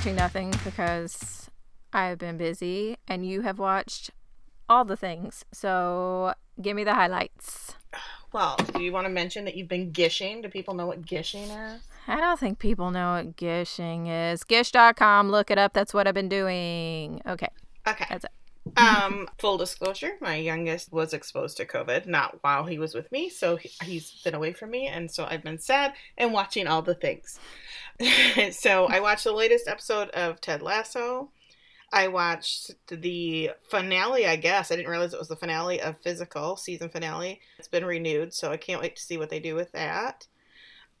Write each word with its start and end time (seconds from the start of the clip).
Watching 0.00 0.16
nothing 0.16 0.54
because 0.64 1.50
I've 1.92 2.16
been 2.16 2.38
busy 2.38 2.96
and 3.06 3.22
you 3.28 3.42
have 3.42 3.58
watched 3.58 4.10
all 4.66 4.82
the 4.82 4.96
things. 4.96 5.44
So 5.52 6.32
give 6.62 6.74
me 6.74 6.84
the 6.84 6.94
highlights. 6.94 7.74
Well, 8.32 8.56
do 8.72 8.82
you 8.82 8.92
want 8.92 9.04
to 9.08 9.10
mention 9.10 9.44
that 9.44 9.56
you've 9.56 9.68
been 9.68 9.90
gishing? 9.90 10.40
Do 10.40 10.48
people 10.48 10.72
know 10.72 10.86
what 10.86 11.04
gishing 11.04 11.42
is? 11.42 11.82
I 12.08 12.18
don't 12.18 12.40
think 12.40 12.58
people 12.58 12.90
know 12.90 13.12
what 13.16 13.36
gishing 13.36 14.06
is. 14.06 14.42
Gish.com, 14.42 15.30
look 15.30 15.50
it 15.50 15.58
up. 15.58 15.74
That's 15.74 15.92
what 15.92 16.06
I've 16.06 16.14
been 16.14 16.30
doing. 16.30 17.20
Okay. 17.26 17.48
Okay. 17.86 18.06
That's 18.08 18.24
it. 18.24 18.30
um, 18.76 19.28
full 19.38 19.56
disclosure, 19.56 20.12
my 20.20 20.36
youngest 20.36 20.92
was 20.92 21.12
exposed 21.12 21.56
to 21.56 21.66
COVID, 21.66 22.06
not 22.06 22.38
while 22.42 22.64
he 22.64 22.78
was 22.78 22.94
with 22.94 23.10
me, 23.10 23.28
so 23.28 23.56
he, 23.56 23.70
he's 23.82 24.20
been 24.22 24.34
away 24.34 24.52
from 24.52 24.70
me, 24.70 24.86
and 24.86 25.10
so 25.10 25.24
I've 25.24 25.42
been 25.42 25.58
sad 25.58 25.94
and 26.18 26.32
watching 26.32 26.66
all 26.66 26.82
the 26.82 26.94
things. 26.94 27.38
so 28.52 28.86
I 28.86 29.00
watched 29.00 29.24
the 29.24 29.32
latest 29.32 29.68
episode 29.68 30.08
of 30.10 30.40
Ted 30.40 30.62
Lasso. 30.62 31.30
I 31.92 32.08
watched 32.08 32.70
the 32.88 33.50
finale, 33.68 34.26
I 34.26 34.36
guess. 34.36 34.70
I 34.70 34.76
didn't 34.76 34.90
realize 34.90 35.12
it 35.12 35.18
was 35.18 35.28
the 35.28 35.36
finale 35.36 35.80
of 35.80 36.00
Physical, 36.00 36.56
season 36.56 36.88
finale. 36.88 37.40
It's 37.58 37.68
been 37.68 37.84
renewed, 37.84 38.32
so 38.32 38.52
I 38.52 38.56
can't 38.56 38.80
wait 38.80 38.96
to 38.96 39.02
see 39.02 39.18
what 39.18 39.28
they 39.28 39.40
do 39.40 39.54
with 39.54 39.72
that. 39.72 40.28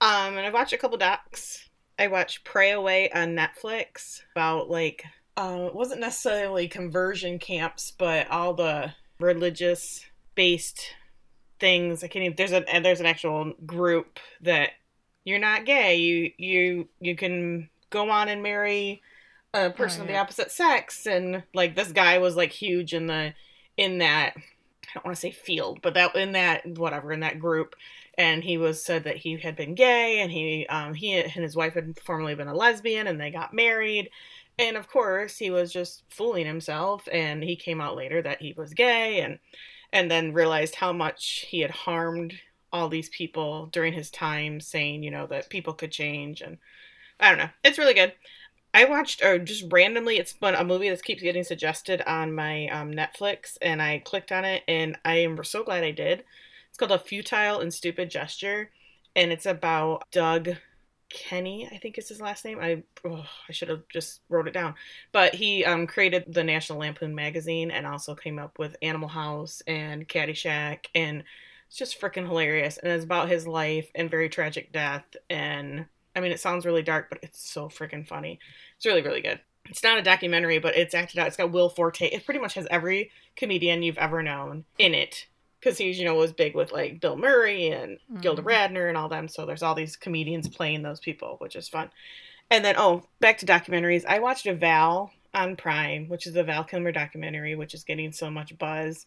Um, 0.00 0.36
and 0.36 0.46
I 0.46 0.50
watched 0.50 0.72
a 0.72 0.78
couple 0.78 0.98
docs. 0.98 1.68
I 1.98 2.08
watched 2.08 2.44
Pray 2.44 2.72
Away 2.72 3.10
on 3.12 3.36
Netflix 3.36 4.22
about 4.32 4.68
like 4.68 5.04
uh, 5.36 5.66
it 5.68 5.74
wasn't 5.74 6.00
necessarily 6.00 6.66
conversion 6.66 7.38
camps, 7.38 7.92
but 7.96 8.28
all 8.30 8.52
the 8.54 8.92
religious 9.20 10.04
based 10.34 10.94
things. 11.60 12.02
I 12.02 12.08
can't 12.08 12.24
even, 12.24 12.36
there's 12.36 12.52
a 12.52 12.64
there's 12.82 13.00
an 13.00 13.06
actual 13.06 13.52
group 13.64 14.18
that 14.40 14.70
you're 15.24 15.38
not 15.38 15.64
gay. 15.66 15.96
You 15.96 16.32
you 16.38 16.88
you 17.00 17.16
can 17.16 17.68
go 17.90 18.10
on 18.10 18.28
and 18.28 18.42
marry 18.42 19.02
a 19.54 19.70
person 19.70 20.02
Oh, 20.02 20.04
of 20.04 20.08
the 20.08 20.16
opposite 20.16 20.50
sex, 20.52 21.06
and 21.06 21.42
like 21.54 21.74
this 21.76 21.92
guy 21.92 22.18
was 22.18 22.36
like 22.36 22.52
huge 22.52 22.94
in 22.94 23.06
the 23.06 23.34
in 23.76 23.98
that 23.98 24.34
I 24.36 24.42
don't 24.94 25.04
want 25.04 25.16
to 25.16 25.20
say 25.20 25.32
field, 25.32 25.80
but 25.82 25.94
that 25.94 26.14
in 26.16 26.32
that 26.32 26.66
whatever 26.78 27.12
in 27.12 27.20
that 27.20 27.38
group, 27.40 27.74
and 28.18 28.42
he 28.44 28.58
was 28.58 28.82
said 28.84 29.04
that 29.04 29.16
he 29.18 29.38
had 29.38 29.56
been 29.56 29.74
gay, 29.74 30.20
and 30.20 30.32
he 30.32 30.66
um 30.68 30.94
he 30.94 31.14
and 31.14 31.30
his 31.32 31.56
wife 31.56 31.74
had 31.74 31.98
formerly 32.04 32.34
been 32.34 32.48
a 32.48 32.54
lesbian, 32.54 33.06
and 33.06 33.20
they 33.20 33.30
got 33.30 33.54
married, 33.54 34.10
and 34.58 34.76
of 34.76 34.88
course 34.88 35.38
he 35.38 35.50
was 35.50 35.72
just 35.72 36.04
fooling 36.10 36.46
himself, 36.46 37.08
and 37.12 37.42
he 37.44 37.56
came 37.56 37.80
out 37.80 37.96
later 37.96 38.22
that 38.22 38.42
he 38.42 38.52
was 38.56 38.74
gay, 38.74 39.20
and 39.20 39.38
and 39.92 40.10
then 40.10 40.32
realized 40.32 40.76
how 40.76 40.92
much 40.92 41.46
he 41.48 41.60
had 41.60 41.70
harmed 41.70 42.34
all 42.72 42.88
these 42.88 43.08
people 43.08 43.66
during 43.66 43.92
his 43.92 44.10
time, 44.10 44.60
saying 44.60 45.02
you 45.02 45.10
know 45.10 45.26
that 45.26 45.50
people 45.50 45.72
could 45.74 45.92
change, 45.92 46.40
and 46.40 46.58
I 47.18 47.30
don't 47.30 47.38
know, 47.38 47.50
it's 47.64 47.78
really 47.78 47.94
good. 47.94 48.12
I 48.72 48.84
watched, 48.84 49.24
or 49.24 49.38
just 49.38 49.64
randomly, 49.72 50.18
it's 50.18 50.32
been 50.32 50.54
a 50.54 50.62
movie 50.62 50.90
that 50.90 51.02
keeps 51.02 51.22
getting 51.22 51.42
suggested 51.42 52.02
on 52.06 52.32
my 52.32 52.68
um, 52.68 52.92
Netflix, 52.92 53.56
and 53.60 53.82
I 53.82 53.98
clicked 53.98 54.30
on 54.30 54.44
it, 54.44 54.62
and 54.68 54.96
I 55.04 55.16
am 55.16 55.42
so 55.42 55.64
glad 55.64 55.82
I 55.82 55.90
did. 55.90 56.24
It's 56.68 56.78
called 56.78 56.92
A 56.92 56.98
Futile 56.98 57.60
and 57.60 57.74
Stupid 57.74 58.10
Gesture, 58.10 58.70
and 59.16 59.32
it's 59.32 59.46
about 59.46 60.04
Doug 60.12 60.50
Kenney, 61.08 61.68
I 61.72 61.78
think 61.78 61.98
is 61.98 62.08
his 62.08 62.20
last 62.20 62.44
name. 62.44 62.60
I 62.60 62.84
oh, 63.04 63.26
I 63.48 63.52
should 63.52 63.70
have 63.70 63.88
just 63.88 64.20
wrote 64.28 64.46
it 64.46 64.54
down, 64.54 64.76
but 65.10 65.34
he 65.34 65.64
um, 65.64 65.88
created 65.88 66.24
the 66.28 66.44
National 66.44 66.78
Lampoon 66.78 67.12
magazine, 67.12 67.72
and 67.72 67.86
also 67.86 68.14
came 68.14 68.38
up 68.38 68.58
with 68.60 68.76
Animal 68.82 69.08
House 69.08 69.62
and 69.66 70.08
Caddyshack, 70.08 70.86
and 70.94 71.24
it's 71.70 71.78
just 71.78 72.00
freaking 72.00 72.26
hilarious, 72.26 72.78
and 72.78 72.90
it's 72.92 73.04
about 73.04 73.28
his 73.28 73.46
life 73.46 73.88
and 73.94 74.10
very 74.10 74.28
tragic 74.28 74.72
death, 74.72 75.04
and 75.30 75.86
I 76.16 76.20
mean, 76.20 76.32
it 76.32 76.40
sounds 76.40 76.66
really 76.66 76.82
dark, 76.82 77.08
but 77.08 77.20
it's 77.22 77.40
so 77.48 77.68
freaking 77.68 78.04
funny. 78.04 78.40
It's 78.76 78.84
really, 78.84 79.02
really 79.02 79.20
good. 79.20 79.38
It's 79.68 79.84
not 79.84 79.96
a 79.96 80.02
documentary, 80.02 80.58
but 80.58 80.76
it's 80.76 80.94
acted 80.96 81.20
out. 81.20 81.28
It's 81.28 81.36
got 81.36 81.52
Will 81.52 81.68
Forte. 81.68 82.08
It 82.08 82.24
pretty 82.24 82.40
much 82.40 82.54
has 82.54 82.66
every 82.72 83.12
comedian 83.36 83.84
you've 83.84 83.98
ever 83.98 84.20
known 84.20 84.64
in 84.78 84.92
it. 84.94 85.28
Because 85.60 85.78
he's, 85.78 86.00
you 86.00 86.04
know, 86.04 86.14
was 86.16 86.32
big 86.32 86.56
with 86.56 86.72
like 86.72 87.00
Bill 87.00 87.16
Murray 87.16 87.68
and 87.68 87.98
Gilda 88.20 88.42
Mhm. 88.42 88.46
Radner 88.46 88.88
and 88.88 88.96
all 88.96 89.08
them. 89.08 89.28
So 89.28 89.46
there's 89.46 89.62
all 89.62 89.76
these 89.76 89.94
comedians 89.94 90.48
playing 90.48 90.82
those 90.82 90.98
people, 90.98 91.36
which 91.38 91.54
is 91.54 91.68
fun. 91.68 91.90
And 92.50 92.64
then, 92.64 92.74
oh, 92.76 93.06
back 93.20 93.38
to 93.38 93.46
documentaries. 93.46 94.04
I 94.06 94.18
watched 94.18 94.46
a 94.46 94.54
Val 94.54 95.12
on 95.32 95.54
Prime, 95.54 96.08
which 96.08 96.26
is 96.26 96.34
a 96.34 96.42
Val 96.42 96.64
Kilmer 96.64 96.90
documentary, 96.90 97.54
which 97.54 97.74
is 97.74 97.84
getting 97.84 98.10
so 98.10 98.30
much 98.30 98.58
buzz. 98.58 99.06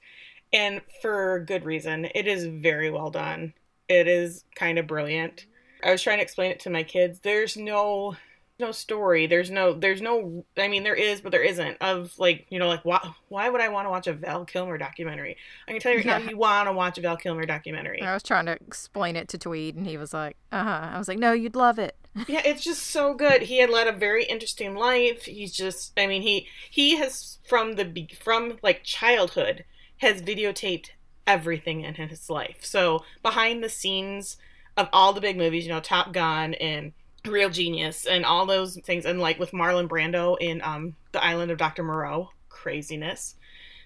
And 0.54 0.82
for 1.02 1.40
good 1.40 1.66
reason. 1.66 2.08
It 2.14 2.28
is 2.28 2.46
very 2.46 2.92
well 2.92 3.10
done. 3.10 3.54
It 3.90 4.08
is 4.08 4.46
kind 4.56 4.78
of 4.78 4.88
brilliant. 4.88 5.46
I 5.84 5.92
was 5.92 6.02
trying 6.02 6.20
to 6.20 6.24
explain 6.24 6.52
it 6.52 6.62
to 6.62 6.70
my 6.70 6.84
kids. 6.84 7.20
There's 7.20 7.58
no 7.58 8.16
no 8.60 8.72
story. 8.72 9.26
There's 9.26 9.50
no 9.50 9.74
there's 9.74 10.02
no 10.02 10.46
I 10.58 10.68
mean 10.68 10.84
there 10.84 10.96
is 10.96 11.22
but 11.22 11.32
there 11.32 11.44
isn't 11.44 11.78
of 11.82 12.14
like, 12.18 12.46
you 12.50 12.60
know, 12.60 12.68
like 12.68 12.86
why 12.86 13.00
why 13.28 13.50
would 13.50 13.62
I 13.62 13.70
want 13.70 13.88
to 13.88 13.90
watch 13.90 14.08
a 14.08 14.14
Val 14.14 14.46
Kilmer 14.46 14.78
documentary? 14.78 15.38
I 15.68 15.72
can 15.72 15.82
tell 15.82 15.92
you 15.92 15.98
right 15.98 16.06
now 16.06 16.18
you 16.20 16.38
want 16.38 16.68
to 16.68 16.74
watch 16.74 16.98
a 16.98 17.02
Val 17.02 17.18
Kilmer 17.18 17.46
documentary. 17.46 18.02
I 18.02 18.14
was 18.14 18.24
trying 18.24 18.46
to 18.46 18.54
explain 18.54 19.16
it 19.16 19.28
to 19.30 19.38
Tweed, 19.38 19.76
and 19.76 19.88
he 19.88 19.98
was 19.98 20.14
like, 20.14 20.38
uh 20.52 20.64
huh. 20.64 20.90
I 20.94 20.98
was 20.98 21.08
like, 21.08 21.20
no, 21.20 21.34
you'd 21.34 21.56
love 21.56 21.80
it. 21.80 21.96
Yeah, 22.28 22.44
it's 22.46 22.64
just 22.64 22.84
so 22.84 23.16
good. 23.16 23.42
He 23.42 23.58
had 23.58 23.72
led 23.72 23.88
a 23.88 23.92
very 23.92 24.24
interesting 24.26 24.76
life. 24.76 25.24
He's 25.24 25.52
just 25.52 25.94
I 25.98 26.06
mean, 26.06 26.22
he 26.22 26.48
he 26.70 26.98
has 26.98 27.40
from 27.44 27.74
the 27.74 27.86
be- 27.86 28.16
from 28.22 28.60
like 28.62 28.84
childhood 28.84 29.66
has 30.04 30.22
videotaped 30.22 30.90
everything 31.26 31.82
in 31.82 31.96
his 31.96 32.30
life. 32.30 32.58
So, 32.62 33.04
behind 33.22 33.64
the 33.64 33.70
scenes 33.70 34.38
of 34.78 34.88
all 34.94 35.14
the 35.14 35.22
big 35.22 35.38
movies, 35.38 35.66
you 35.66 35.72
know, 35.72 35.80
Top 35.80 36.14
Gun 36.14 36.54
and 36.56 36.94
Real 37.26 37.50
Genius 37.50 38.06
and 38.06 38.26
all 38.26 38.46
those 38.46 38.78
things 38.84 39.06
and 39.06 39.20
like 39.20 39.40
with 39.40 39.52
Marlon 39.52 39.88
Brando 39.88 40.38
in 40.40 40.62
um 40.64 40.96
The 41.14 41.24
Island 41.24 41.52
of 41.52 41.58
Dr. 41.58 41.84
Moreau, 41.84 42.30
craziness. 42.50 43.36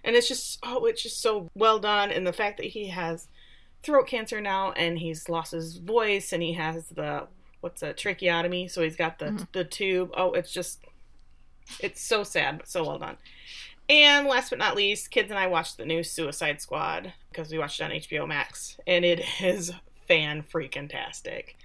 And 0.03 0.15
it's 0.15 0.27
just 0.27 0.59
oh, 0.63 0.85
it's 0.85 1.03
just 1.03 1.19
so 1.21 1.49
well 1.55 1.79
done 1.79 2.11
and 2.11 2.25
the 2.25 2.33
fact 2.33 2.57
that 2.57 2.67
he 2.67 2.87
has 2.87 3.27
throat 3.83 4.07
cancer 4.07 4.39
now 4.41 4.71
and 4.71 4.97
he's 4.99 5.29
lost 5.29 5.51
his 5.51 5.77
voice 5.77 6.33
and 6.33 6.41
he 6.41 6.53
has 6.53 6.87
the 6.89 7.27
what's 7.61 7.83
a 7.83 7.93
tracheotomy 7.93 8.67
so 8.67 8.81
he's 8.81 8.95
got 8.95 9.19
the 9.19 9.25
Mhm. 9.25 9.47
the 9.51 9.63
tube 9.63 10.11
oh 10.15 10.31
it's 10.33 10.51
just 10.51 10.79
it's 11.79 12.01
so 12.01 12.23
sad 12.23 12.57
but 12.59 12.67
so 12.67 12.83
well 12.83 12.97
done 12.99 13.17
and 13.89 14.27
last 14.27 14.49
but 14.49 14.59
not 14.59 14.75
least 14.75 15.11
kids 15.11 15.29
and 15.29 15.39
i 15.39 15.47
watched 15.47 15.77
the 15.77 15.85
new 15.85 16.03
suicide 16.03 16.61
squad 16.61 17.13
because 17.31 17.51
we 17.51 17.57
watched 17.57 17.79
it 17.79 17.83
on 17.83 17.91
hbo 17.91 18.27
max 18.27 18.77
and 18.85 19.05
it 19.05 19.23
is 19.41 19.71
fan 20.07 20.43
freaking 20.43 20.89
tastic 20.89 21.57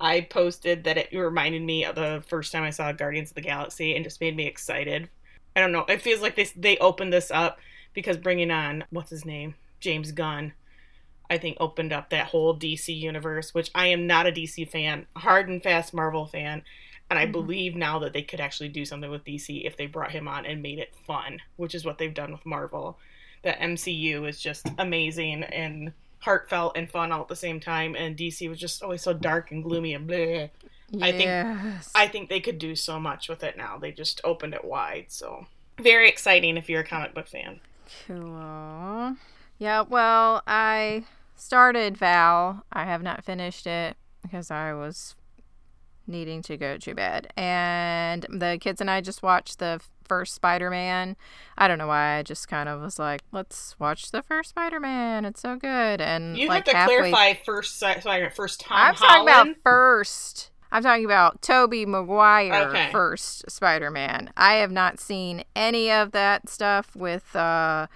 i 0.00 0.20
posted 0.20 0.84
that 0.84 0.96
it 0.96 1.16
reminded 1.16 1.62
me 1.62 1.84
of 1.84 1.94
the 1.94 2.22
first 2.26 2.52
time 2.52 2.62
i 2.62 2.70
saw 2.70 2.92
guardians 2.92 3.30
of 3.30 3.34
the 3.34 3.40
galaxy 3.40 3.94
and 3.94 4.04
just 4.04 4.20
made 4.20 4.36
me 4.36 4.46
excited. 4.46 5.08
I 5.54 5.60
don't 5.60 5.72
know 5.72 5.84
it 5.88 6.02
feels 6.02 6.22
like 6.22 6.36
they, 6.36 6.48
they 6.56 6.78
opened 6.78 7.12
this 7.12 7.30
up 7.30 7.58
because 7.92 8.16
bringing 8.16 8.50
on 8.50 8.84
what's 8.90 9.10
his 9.10 9.24
name 9.24 9.54
james 9.80 10.12
gunn 10.12 10.52
I 11.32 11.38
think 11.38 11.56
opened 11.60 11.94
up 11.94 12.10
that 12.10 12.26
whole 12.26 12.54
DC 12.54 12.94
universe, 12.94 13.54
which 13.54 13.70
I 13.74 13.86
am 13.86 14.06
not 14.06 14.26
a 14.26 14.32
DC 14.32 14.68
fan, 14.68 15.06
hard 15.16 15.48
and 15.48 15.62
fast 15.62 15.94
Marvel 15.94 16.26
fan, 16.26 16.62
and 17.12 17.18
I 17.18 17.26
Mhm. 17.26 17.32
believe 17.32 17.76
now 17.76 17.98
that 18.00 18.12
they 18.12 18.22
could 18.22 18.40
actually 18.40 18.68
do 18.70 18.84
something 18.84 19.10
with 19.10 19.24
DC 19.24 19.64
if 19.64 19.76
they 19.76 19.86
brought 19.86 20.12
him 20.12 20.26
on 20.26 20.46
and 20.46 20.62
made 20.62 20.78
it 20.78 20.94
fun, 21.06 21.40
which 21.56 21.74
is 21.74 21.84
what 21.84 21.98
they've 21.98 22.12
done 22.14 22.32
with 22.32 22.44
Marvel. 22.46 22.98
The 23.42 23.60
MCU 23.60 24.24
is 24.24 24.40
just 24.40 24.66
amazing 24.78 25.42
and 25.44 25.92
heartfelt 26.20 26.76
and 26.76 26.90
fun 26.90 27.12
all 27.12 27.22
at 27.22 27.28
the 27.28 27.36
same 27.36 27.60
time, 27.60 27.94
and 27.96 28.16
DC 28.16 28.48
was 28.48 28.58
just 28.58 28.82
always 28.82 29.02
so 29.02 29.12
dark 29.12 29.50
and 29.50 29.62
gloomy 29.62 29.92
and 29.94 30.08
bleh. 30.08 30.50
I 31.00 31.10
think- 31.12 31.90
I 31.94 32.06
think 32.06 32.28
they 32.28 32.40
could 32.40 32.58
do 32.58 32.76
so 32.76 33.00
much 33.00 33.28
with 33.28 33.42
it 33.42 33.56
now. 33.56 33.78
They 33.78 33.92
just 33.92 34.20
opened 34.24 34.54
it 34.54 34.64
wide, 34.64 35.06
so 35.08 35.46
very 35.78 36.08
exciting 36.08 36.56
if 36.56 36.68
you're 36.68 36.82
a 36.82 36.86
comic 36.86 37.14
book 37.14 37.28
fan. 37.28 37.60
Cool. 38.06 39.16
Yeah, 39.58 39.82
well, 39.82 40.42
I 40.46 41.04
started 41.36 41.96
Val. 41.96 42.64
I 42.72 42.84
have 42.84 43.02
not 43.02 43.24
finished 43.24 43.66
it 43.66 43.96
because 44.22 44.50
I 44.50 44.72
was 44.74 45.14
needing 46.06 46.42
to 46.42 46.56
go 46.56 46.76
to 46.78 46.94
bed. 46.94 47.32
And 47.36 48.26
the 48.30 48.58
kids 48.60 48.80
and 48.80 48.90
I 48.90 49.00
just 49.00 49.22
watched 49.22 49.58
the 49.58 49.80
first 50.04 50.34
Spider 50.34 50.68
Man. 50.70 51.16
I 51.56 51.68
don't 51.68 51.78
know 51.78 51.86
why. 51.86 52.18
I 52.18 52.22
just 52.22 52.48
kind 52.48 52.68
of 52.68 52.80
was 52.82 52.98
like, 52.98 53.22
let's 53.32 53.76
watch 53.78 54.10
the 54.10 54.22
first 54.22 54.50
Spider 54.50 54.80
Man. 54.80 55.24
It's 55.24 55.40
so 55.40 55.56
good. 55.56 56.00
And 56.00 56.36
You 56.36 56.48
like 56.48 56.66
have 56.66 56.72
to 56.72 56.76
halfway- 56.76 57.10
clarify 57.10 57.34
first, 57.44 57.78
sorry, 57.78 58.30
first 58.30 58.60
Tom 58.60 58.76
I'm 58.76 58.94
Holland. 58.94 59.28
talking 59.28 59.50
about 59.52 59.62
first. 59.62 60.50
I'm 60.74 60.82
talking 60.82 61.04
about 61.04 61.42
Tobey 61.42 61.84
Maguire 61.84 62.68
Okay. 62.70 62.88
first 62.90 63.50
Spider-Man. 63.50 64.32
I 64.38 64.54
have 64.54 64.70
not 64.72 64.98
seen 65.00 65.44
any 65.54 65.90
of 65.92 66.12
that 66.12 66.48
stuff 66.48 66.96
with 66.96 67.36
uh 67.36 67.88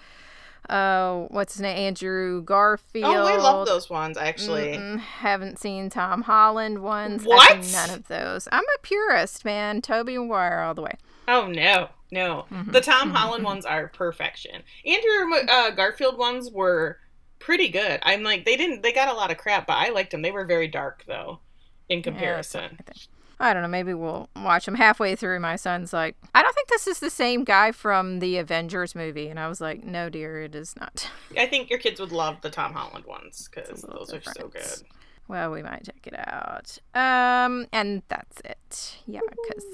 uh 0.69 1.27
what's 1.29 1.55
his 1.55 1.63
name 1.63 1.77
Andrew 1.77 2.43
Garfield. 2.43 3.15
Oh, 3.15 3.27
I 3.27 3.37
love 3.37 3.67
those 3.67 3.89
ones 3.91 4.17
actually. 4.17 4.77
Mm-mm, 4.77 4.99
haven't 4.99 5.59
seen 5.59 5.91
Tom 5.91 6.23
Holland 6.23 6.83
ones. 6.83 7.25
What? 7.25 7.67
none 7.73 7.91
of 7.91 8.09
those. 8.09 8.49
I'm 8.53 8.65
a 8.65 8.79
purist, 8.83 9.45
man. 9.45 9.83
Tobey 9.83 10.19
Maguire 10.19 10.61
all 10.61 10.75
the 10.75 10.83
way. 10.83 10.95
Oh 11.29 11.47
no, 11.47 11.89
no. 12.11 12.47
Mhm, 12.53 12.73
The 12.73 12.81
Tom 12.81 13.11
mhm, 13.11 13.15
Holland 13.15 13.43
mhm. 13.43 13.47
ones 13.49 13.67
are 13.67 13.89
perfection. 13.89 14.63
Andrew 14.85 15.35
uh, 15.49 15.71
Garfield 15.71 16.19
ones 16.19 16.51
were 16.51 16.99
pretty 17.39 17.69
good. 17.69 18.01
I'm 18.03 18.23
like 18.23 18.45
they 18.45 18.57
didn't 18.57 18.83
they 18.83 18.93
got 18.93 19.09
a 19.09 19.15
lot 19.15 19.31
of 19.31 19.39
crap, 19.39 19.67
but 19.67 19.75
I 19.77 19.91
liked 19.91 20.11
them. 20.13 20.23
They 20.23 20.31
were 20.31 20.45
very 20.45 20.69
dark 20.69 21.05
though, 21.07 21.41
in 21.89 22.03
comparison. 22.03 22.79
Think. 22.85 23.09
I 23.39 23.53
don't 23.53 23.63
know, 23.63 23.69
maybe 23.69 23.93
we'll 23.93 24.31
watch 24.35 24.65
them 24.65 24.77
halfway 24.77 25.15
through. 25.15 25.41
My 25.41 25.57
son's 25.57 25.93
like, 25.93 26.17
I 26.35 26.43
don't 26.43 26.55
think 26.55 26.69
this 26.69 26.87
is 26.87 27.01
the 27.01 27.11
same 27.11 27.45
guy 27.45 27.71
from 27.71 28.21
the 28.21 28.39
Avengers 28.39 28.95
movie. 28.95 29.29
And 29.29 29.39
I 29.39 29.49
was 29.49 29.61
like, 29.61 29.85
no, 29.85 30.09
dear, 30.09 30.43
it 30.43 30.55
is 30.55 30.75
not. 30.77 31.11
I 31.37 31.47
think 31.47 31.69
your 31.69 31.79
kids 31.79 32.01
would 32.01 32.13
love 32.13 32.41
the 32.41 32.51
Tom 32.51 32.73
Holland 32.73 33.05
ones 33.05 33.49
because 33.53 33.83
those 33.83 34.09
different. 34.09 34.39
are 34.39 34.41
so 34.41 34.49
good. 34.49 34.89
Well, 35.29 35.51
we 35.51 35.63
might 35.63 35.85
check 35.85 36.07
it 36.07 36.15
out. 36.17 36.79
Um, 36.95 37.67
and 37.73 38.03
that's 38.09 38.41
it. 38.45 38.99
Yeah, 39.07 39.21
because 39.31 39.65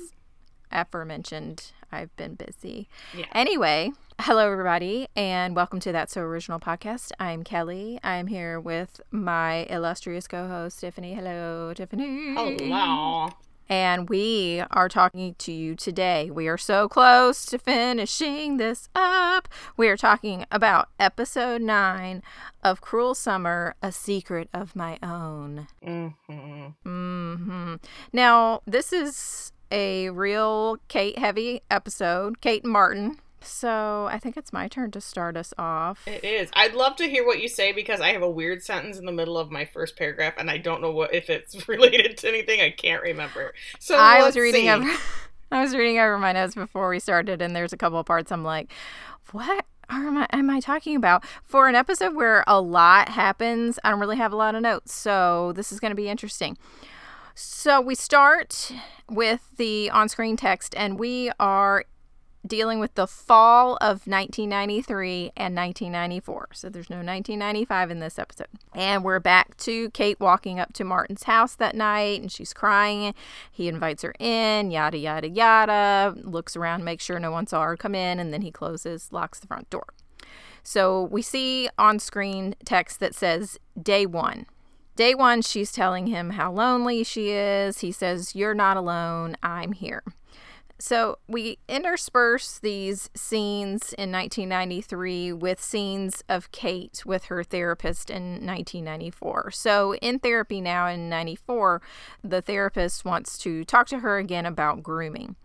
aforementioned, 0.73 1.73
I've 1.93 2.15
been 2.17 2.35
busy. 2.35 2.89
Yeah. 3.17 3.27
Anyway, 3.33 3.93
hello 4.21 4.51
everybody, 4.51 5.09
and 5.15 5.55
welcome 5.55 5.79
to 5.81 5.93
That 5.93 6.11
So 6.11 6.23
Original 6.23 6.59
podcast. 6.59 7.13
I'm 7.21 7.45
Kelly. 7.45 8.01
I'm 8.03 8.27
here 8.27 8.59
with 8.59 9.01
my 9.11 9.67
illustrious 9.67 10.27
co-host 10.27 10.81
Tiffany. 10.81 11.15
Hello, 11.15 11.73
Tiffany. 11.75 12.35
Hello. 12.35 13.29
And 13.69 14.09
we 14.09 14.63
are 14.71 14.89
talking 14.89 15.35
to 15.39 15.53
you 15.53 15.75
today. 15.75 16.31
We 16.31 16.49
are 16.49 16.59
so 16.59 16.89
close 16.89 17.47
to 17.47 17.59
finishing 17.59 18.57
this 18.59 18.89
up. 18.95 19.49
We 19.77 19.89
are 19.89 19.97
talking 19.97 20.45
about 20.51 20.89
episode 20.99 21.63
nine 21.63 22.23
of 22.63 22.81
Cruel 22.81 23.15
Summer 23.15 23.75
A 23.83 23.91
Secret 23.93 24.49
of 24.53 24.77
My 24.77 24.99
Own. 25.03 25.69
hmm 25.83 26.09
hmm 26.85 27.75
Now, 28.13 28.61
this 28.67 28.93
is 28.93 29.53
a 29.71 30.11
real 30.11 30.79
Kate 30.89 31.19
heavy 31.19 31.63
episode, 31.71 32.41
Kate 32.41 32.65
and 32.65 32.73
Martin. 32.73 33.19
So 33.45 34.09
I 34.11 34.19
think 34.19 34.37
it's 34.37 34.53
my 34.53 34.69
turn 34.69 34.91
to 34.93 35.01
start 35.01 35.37
us 35.37 35.53
off. 35.59 36.07
It 36.07 36.25
is. 36.25 36.51
I'd 36.55 36.75
love 36.75 36.97
to 36.97 37.09
hear 37.09 37.27
what 37.27 37.41
you 37.41 37.49
say 37.49 37.73
because 37.73 38.01
I 38.01 38.13
have 38.13 38.23
a 38.23 38.31
weird 38.31 38.63
sentence 38.63 38.99
in 38.99 39.07
the 39.07 39.13
middle 39.13 39.39
of 39.39 39.51
my 39.51 39.65
first 39.65 39.97
paragraph, 39.97 40.35
and 40.39 40.51
I 40.51 40.59
don't 40.59 40.81
know 40.81 40.93
what 40.93 41.15
if 41.15 41.31
it's 41.31 41.69
related 41.69 42.17
to 42.19 42.29
anything. 42.29 42.61
I 42.61 42.71
can't 42.71 43.03
remember. 43.03 43.55
So 43.79 43.97
I 43.97 44.23
was 44.23 44.37
reading 44.37 44.65
see. 44.65 44.71
over 44.71 44.91
I 45.53 45.61
was 45.61 45.77
reading 45.77 45.99
over 45.99 46.19
my 46.19 46.33
notes 46.33 46.55
before 46.55 46.89
we 46.89 46.99
started 46.99 47.43
and 47.43 47.55
there's 47.55 47.75
a 47.75 47.77
couple 47.77 47.99
of 47.99 48.07
parts 48.07 48.33
I'm 48.33 48.43
like, 48.43 48.73
what 49.33 49.67
am 49.91 50.17
I, 50.17 50.27
am 50.33 50.49
I 50.49 50.61
talking 50.61 50.97
about? 50.97 51.25
For 51.45 51.69
an 51.69 51.75
episode 51.75 52.15
where 52.15 52.43
a 52.47 52.59
lot 52.59 53.11
happens, 53.11 53.79
I 53.85 53.91
don't 53.91 54.01
really 54.01 54.17
have 54.17 54.33
a 54.33 54.37
lot 54.37 54.55
of 54.55 54.63
notes. 54.63 54.95
So 54.95 55.53
this 55.53 55.71
is 55.71 55.79
going 55.79 55.91
to 55.91 55.97
be 55.97 56.09
interesting. 56.09 56.57
So 57.35 57.83
we 57.83 57.95
start 57.95 58.73
with 59.11 59.43
the 59.59 59.91
on-screen 59.91 60.39
text 60.39 60.75
and 60.77 60.99
we 60.99 61.31
are 61.39 61.85
dealing 62.47 62.81
with 62.81 62.95
the 62.95 63.07
fall 63.07 63.77
of 63.77 64.07
1993 64.07 65.33
and 65.37 65.55
1994. 65.55 66.49
So 66.53 66.69
there's 66.69 66.91
no 66.91 66.97
1995 66.97 67.91
in 67.91 68.01
this 68.01 68.19
episode. 68.19 68.49
And 68.75 69.05
we're 69.05 69.21
back 69.21 69.57
to 69.59 69.91
Kate 69.91 70.19
walking 70.19 70.59
up 70.59 70.73
to 70.75 70.85
Martin's 70.85 71.25
house 71.25 71.55
that 71.57 71.75
night 71.75 72.21
and 72.21 72.33
she's 72.33 72.53
crying. 72.53 73.15
He 73.51 73.69
invites 73.69 74.03
her 74.03 74.15
in, 74.19 74.71
yada, 74.71 74.99
yada, 74.99 75.29
yada, 75.29 76.15
looks 76.17 76.57
around, 76.57 76.85
makes 76.85 77.05
sure 77.05 77.21
no 77.21 77.31
one 77.31 77.47
saw 77.47 77.63
her 77.63 77.77
come 77.77 77.95
in, 77.95 78.19
and 78.19 78.33
then 78.33 78.43
he 78.43 78.51
closes, 78.51 79.13
locks 79.13 79.39
the 79.39 79.47
front 79.47 79.71
door. 79.71 79.87
So 80.63 81.05
we 81.05 81.23
see 81.23 81.69
on 81.79 81.99
screen 81.99 82.55
text 82.65 83.01
that 83.01 83.15
says 83.15 83.59
day 83.81 84.07
one. 84.07 84.47
Day 84.95 85.15
one, 85.15 85.43
she's 85.43 85.73
telling 85.73 86.09
him 86.09 86.31
how 86.31 86.53
lonely 86.53 87.03
she 87.03 87.31
is. 87.31 87.79
He 87.81 87.93
says, 87.93 88.35
You're 88.37 88.55
not 88.55 88.77
alone. 88.77 89.37
I'm 89.43 89.73
here. 89.73 90.03
So 90.83 91.19
we 91.29 91.59
intersperse 91.69 92.59
these 92.59 93.09
scenes 93.15 93.93
in 93.93 94.11
1993 94.11 95.33
with 95.33 95.63
scenes 95.63 96.25
of 96.29 96.51
Kate 96.51 97.05
with 97.07 97.27
her 97.27 97.45
therapist 97.45 98.11
in 98.11 98.45
1994. 98.45 99.53
So 99.53 99.95
in 99.95 100.19
therapy 100.19 100.61
now 100.61 100.89
in 100.89 101.09
94, 101.09 101.81
the 102.25 102.43
therapist 102.43 103.05
wants 103.05 103.39
to 103.39 103.65
talk 103.65 103.87
to 103.91 104.01
her 104.01 104.19
again 104.19 104.45
about 104.45 104.83
grooming. 104.83 105.37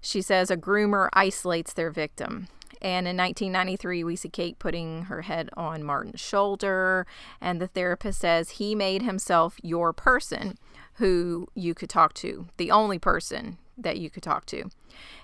She 0.00 0.22
says 0.22 0.52
a 0.52 0.56
groomer 0.56 1.08
isolates 1.14 1.72
their 1.72 1.90
victim. 1.90 2.46
And 2.80 3.08
in 3.08 3.16
1993, 3.16 4.04
we 4.04 4.14
see 4.14 4.28
Kate 4.28 4.60
putting 4.60 5.06
her 5.06 5.22
head 5.22 5.50
on 5.56 5.82
Martin's 5.82 6.20
shoulder, 6.20 7.08
and 7.40 7.60
the 7.60 7.66
therapist 7.66 8.20
says 8.20 8.50
he 8.50 8.76
made 8.76 9.02
himself 9.02 9.56
your 9.64 9.92
person 9.92 10.56
who 10.94 11.48
you 11.56 11.74
could 11.74 11.90
talk 11.90 12.14
to, 12.14 12.46
the 12.56 12.70
only 12.70 13.00
person 13.00 13.58
that 13.76 13.98
you 13.98 14.10
could 14.10 14.22
talk 14.22 14.46
to. 14.46 14.58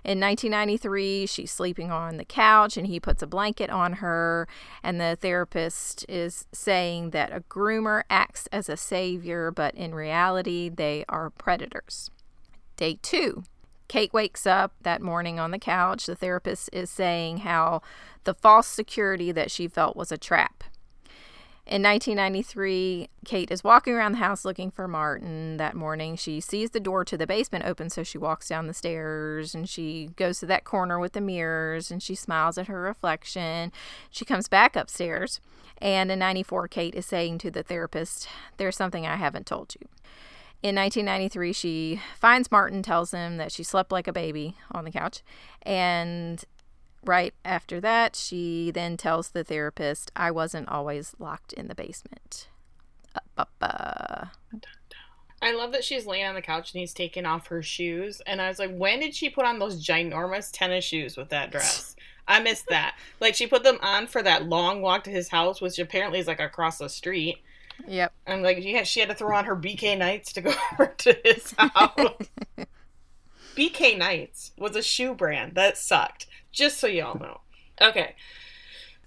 In 0.04 0.20
1993, 0.20 1.26
she's 1.26 1.50
sleeping 1.50 1.90
on 1.90 2.16
the 2.16 2.24
couch 2.24 2.76
and 2.76 2.86
he 2.86 3.00
puts 3.00 3.22
a 3.22 3.26
blanket 3.26 3.70
on 3.70 3.94
her, 3.94 4.46
and 4.82 5.00
the 5.00 5.16
therapist 5.20 6.04
is 6.08 6.46
saying 6.52 7.10
that 7.10 7.32
a 7.32 7.40
groomer 7.40 8.02
acts 8.10 8.48
as 8.52 8.68
a 8.68 8.76
savior, 8.76 9.50
but 9.50 9.74
in 9.74 9.94
reality, 9.94 10.68
they 10.68 11.04
are 11.08 11.30
predators. 11.30 12.10
Day 12.76 12.98
two. 13.02 13.44
Kate 13.88 14.12
wakes 14.12 14.46
up 14.46 14.72
that 14.80 15.02
morning 15.02 15.38
on 15.38 15.50
the 15.50 15.58
couch. 15.58 16.06
The 16.06 16.14
therapist 16.14 16.70
is 16.72 16.88
saying 16.90 17.38
how 17.38 17.82
the 18.24 18.32
false 18.32 18.66
security 18.66 19.32
that 19.32 19.50
she 19.50 19.68
felt 19.68 19.96
was 19.96 20.10
a 20.10 20.16
trap. 20.16 20.64
In 21.64 21.80
1993, 21.84 23.08
Kate 23.24 23.50
is 23.52 23.62
walking 23.62 23.94
around 23.94 24.12
the 24.12 24.18
house 24.18 24.44
looking 24.44 24.72
for 24.72 24.88
Martin 24.88 25.58
that 25.58 25.76
morning. 25.76 26.16
She 26.16 26.40
sees 26.40 26.70
the 26.70 26.80
door 26.80 27.04
to 27.04 27.16
the 27.16 27.26
basement 27.26 27.64
open, 27.64 27.88
so 27.88 28.02
she 28.02 28.18
walks 28.18 28.48
down 28.48 28.66
the 28.66 28.74
stairs 28.74 29.54
and 29.54 29.68
she 29.68 30.10
goes 30.16 30.40
to 30.40 30.46
that 30.46 30.64
corner 30.64 30.98
with 30.98 31.12
the 31.12 31.20
mirrors 31.20 31.92
and 31.92 32.02
she 32.02 32.16
smiles 32.16 32.58
at 32.58 32.66
her 32.66 32.80
reflection. 32.80 33.70
She 34.10 34.24
comes 34.24 34.48
back 34.48 34.74
upstairs, 34.74 35.40
and 35.78 36.10
in 36.10 36.18
94, 36.18 36.66
Kate 36.66 36.96
is 36.96 37.06
saying 37.06 37.38
to 37.38 37.50
the 37.50 37.62
therapist, 37.62 38.28
There's 38.56 38.76
something 38.76 39.06
I 39.06 39.14
haven't 39.14 39.46
told 39.46 39.76
you. 39.80 39.86
In 40.64 40.74
1993, 40.74 41.52
she 41.52 42.00
finds 42.18 42.50
Martin, 42.50 42.82
tells 42.82 43.12
him 43.12 43.36
that 43.36 43.52
she 43.52 43.62
slept 43.62 43.92
like 43.92 44.08
a 44.08 44.12
baby 44.12 44.56
on 44.72 44.84
the 44.84 44.90
couch, 44.90 45.22
and 45.62 46.44
right 47.04 47.34
after 47.44 47.80
that, 47.80 48.16
she 48.16 48.70
then 48.70 48.96
tells 48.96 49.30
the 49.30 49.44
therapist, 49.44 50.10
I 50.14 50.30
wasn't 50.30 50.68
always 50.68 51.14
locked 51.18 51.52
in 51.52 51.68
the 51.68 51.74
basement. 51.74 52.48
Uh. 53.26 54.26
I 55.42 55.52
love 55.52 55.72
that 55.72 55.82
she's 55.82 56.06
laying 56.06 56.26
on 56.26 56.36
the 56.36 56.42
couch 56.42 56.72
and 56.72 56.80
he's 56.80 56.94
taking 56.94 57.26
off 57.26 57.48
her 57.48 57.62
shoes. 57.62 58.22
And 58.26 58.40
I 58.40 58.48
was 58.48 58.60
like, 58.60 58.74
when 58.74 59.00
did 59.00 59.14
she 59.14 59.28
put 59.28 59.44
on 59.44 59.58
those 59.58 59.84
ginormous 59.84 60.50
tennis 60.52 60.84
shoes 60.84 61.16
with 61.16 61.30
that 61.30 61.50
dress? 61.50 61.96
I 62.28 62.38
missed 62.40 62.66
that. 62.68 62.96
Like, 63.18 63.34
she 63.34 63.48
put 63.48 63.64
them 63.64 63.78
on 63.82 64.06
for 64.06 64.22
that 64.22 64.46
long 64.46 64.80
walk 64.80 65.02
to 65.04 65.10
his 65.10 65.28
house, 65.28 65.60
which 65.60 65.80
apparently 65.80 66.20
is 66.20 66.28
like 66.28 66.38
across 66.38 66.78
the 66.78 66.88
street. 66.88 67.38
Yep. 67.88 68.12
And 68.26 68.42
like, 68.42 68.58
yeah, 68.60 68.84
she 68.84 69.00
had 69.00 69.08
to 69.08 69.14
throw 69.16 69.36
on 69.36 69.44
her 69.46 69.56
BK 69.56 69.98
Knights 69.98 70.32
to 70.34 70.42
go 70.42 70.54
over 70.72 70.94
to 70.98 71.18
his 71.24 71.52
house. 71.58 72.28
BK 73.56 73.98
Knights 73.98 74.52
was 74.56 74.76
a 74.76 74.82
shoe 74.82 75.14
brand 75.14 75.54
that 75.56 75.76
sucked. 75.76 76.26
Just 76.52 76.78
so 76.78 76.86
y'all 76.86 77.18
know. 77.18 77.40
Okay. 77.80 78.14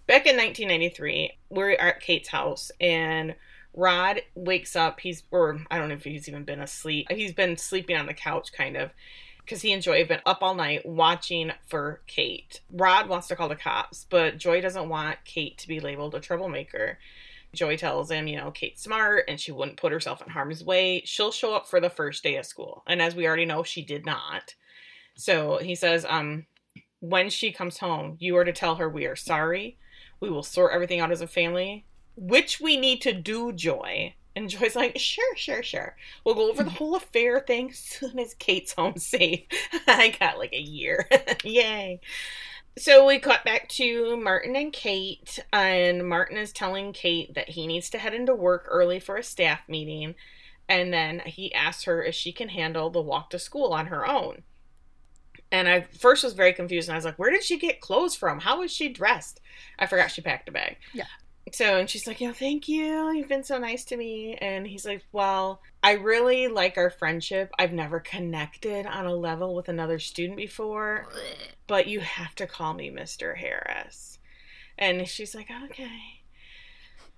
Back 0.08 0.28
in 0.28 0.36
1993, 0.36 1.32
we're 1.50 1.72
at 1.72 2.00
Kate's 2.00 2.30
house 2.30 2.72
and 2.80 3.36
Rod 3.74 4.22
wakes 4.36 4.76
up. 4.76 5.00
He's, 5.00 5.24
or 5.32 5.60
I 5.70 5.78
don't 5.78 5.90
know 5.90 5.96
if 5.96 6.04
he's 6.04 6.28
even 6.28 6.44
been 6.44 6.62
asleep. 6.62 7.08
He's 7.12 7.34
been 7.34 7.58
sleeping 7.58 7.98
on 7.98 8.06
the 8.06 8.14
couch, 8.14 8.52
kind 8.54 8.78
of, 8.78 8.92
because 9.40 9.62
he 9.62 9.72
and 9.74 9.82
Joy 9.82 10.00
have 10.00 10.08
been 10.08 10.22
up 10.26 10.40
all 10.42 10.56
night 10.56 10.86
watching 10.86 11.52
for 11.68 12.02
Kate. 12.08 12.62
Rod 12.72 13.10
wants 13.10 13.28
to 13.28 13.36
call 13.36 13.50
the 13.50 13.56
cops, 13.56 14.06
but 14.10 14.38
Joy 14.38 14.62
doesn't 14.62 14.90
want 14.90 15.18
Kate 15.26 15.58
to 15.60 15.68
be 15.68 15.80
labeled 15.80 16.16
a 16.16 16.20
troublemaker. 16.20 17.00
Joy 17.54 17.78
tells 17.78 18.12
him, 18.12 18.28
you 18.28 18.38
know, 18.38 18.52
Kate's 18.52 18.84
smart 18.84 19.26
and 19.28 19.40
she 19.40 19.52
wouldn't 19.52 19.78
put 19.78 19.92
herself 19.92 20.22
in 20.22 20.30
harm's 20.30 20.64
way. 20.64 21.02
She'll 21.06 21.32
show 21.32 21.56
up 21.56 21.68
for 21.68 21.80
the 21.80 21.90
first 21.90 22.22
day 22.22 22.36
of 22.36 22.46
school. 22.46 22.84
And 22.86 23.02
as 23.02 23.16
we 23.16 23.28
already 23.28 23.46
know, 23.46 23.64
she 23.64 23.82
did 23.82 24.06
not. 24.06 24.56
So 25.16 25.58
he 25.58 25.76
says, 25.76 26.06
um, 26.08 26.46
when 27.00 27.30
she 27.30 27.52
comes 27.52 27.78
home, 27.78 28.18
you 28.20 28.36
are 28.38 28.46
to 28.46 28.54
tell 28.54 28.76
her 28.76 28.90
we 28.90 29.06
are 29.06 29.16
sorry. 29.16 29.78
We 30.20 30.30
will 30.30 30.44
sort 30.44 30.74
everything 30.74 31.00
out 31.00 31.12
as 31.12 31.22
a 31.22 31.28
family, 31.28 31.86
which 32.16 32.60
we 32.60 32.78
need 32.78 33.02
to 33.02 33.14
do, 33.14 33.52
Joy. 33.52 34.16
And 34.36 34.50
Joy's 34.50 34.76
like, 34.76 34.98
sure, 34.98 35.36
sure, 35.36 35.64
sure. 35.64 35.96
We'll 36.24 36.36
go 36.36 36.50
over 36.50 36.64
the 36.64 36.70
whole 36.72 36.96
affair 36.96 37.40
thing 37.40 37.70
as 37.70 37.80
soon 37.80 38.20
as 38.20 38.34
Kate's 38.34 38.74
home 38.74 38.98
safe. 38.98 39.44
I 39.88 40.16
got 40.20 40.38
like 40.38 40.54
a 40.54 40.62
year. 40.62 41.08
Yay. 41.44 42.02
So 42.78 43.06
we 43.06 43.20
cut 43.20 43.46
back 43.46 43.70
to 43.70 44.18
Martin 44.18 44.58
and 44.58 44.74
Kate, 44.74 45.40
and 45.54 46.10
Martin 46.10 46.36
is 46.38 46.52
telling 46.52 46.92
Kate 46.92 47.34
that 47.34 47.50
he 47.50 47.68
needs 47.68 47.90
to 47.92 47.98
head 47.98 48.14
into 48.14 48.36
work 48.36 48.66
early 48.68 49.00
for 49.00 49.16
a 49.16 49.24
staff 49.24 49.62
meeting. 49.70 50.16
And 50.68 50.92
then 50.92 51.22
he 51.26 51.54
asks 51.54 51.84
her 51.84 52.04
if 52.04 52.16
she 52.16 52.34
can 52.34 52.50
handle 52.50 52.90
the 52.90 53.02
walk 53.02 53.30
to 53.30 53.40
school 53.40 53.72
on 53.72 53.88
her 53.88 54.06
own. 54.06 54.44
And 55.56 55.70
I 55.70 55.82
first 55.82 56.22
was 56.22 56.34
very 56.34 56.52
confused, 56.52 56.90
and 56.90 56.94
I 56.94 56.98
was 56.98 57.06
like, 57.06 57.18
"Where 57.18 57.32
did 57.32 57.42
she 57.42 57.58
get 57.58 57.80
clothes 57.80 58.14
from? 58.14 58.42
How 58.42 58.60
was 58.60 58.72
she 58.72 58.90
dressed?" 58.90 59.40
I 59.80 59.86
forgot 59.86 60.12
she 60.12 60.22
packed 60.22 60.50
a 60.50 60.52
bag. 60.52 60.76
Yeah. 60.94 61.06
So 61.54 61.80
and 61.80 61.90
she's 61.90 62.06
like, 62.06 62.20
"You 62.20 62.28
know, 62.28 62.34
thank 62.34 62.68
you. 62.68 63.10
You've 63.14 63.30
been 63.30 63.46
so 63.46 63.58
nice 63.58 63.86
to 63.86 63.96
me." 63.96 64.36
And 64.36 64.68
he's 64.68 64.86
like, 64.86 65.06
"Well, 65.14 65.62
I 65.82 65.94
really 65.94 66.50
like 66.50 66.78
our 66.78 66.90
friendship. 66.90 67.52
I've 67.58 67.72
never 67.72 68.02
connected 68.02 68.86
on 68.86 69.06
a 69.06 69.16
level 69.16 69.56
with 69.56 69.70
another 69.70 69.98
student 69.98 70.36
before, 70.36 71.08
but 71.68 71.88
you 71.88 72.02
have 72.02 72.36
to 72.36 72.48
call 72.48 72.74
me 72.74 72.90
Mr. 72.90 73.38
Harris." 73.38 74.20
And 74.78 75.08
she's 75.08 75.34
like, 75.34 75.48
"Okay." 75.50 76.15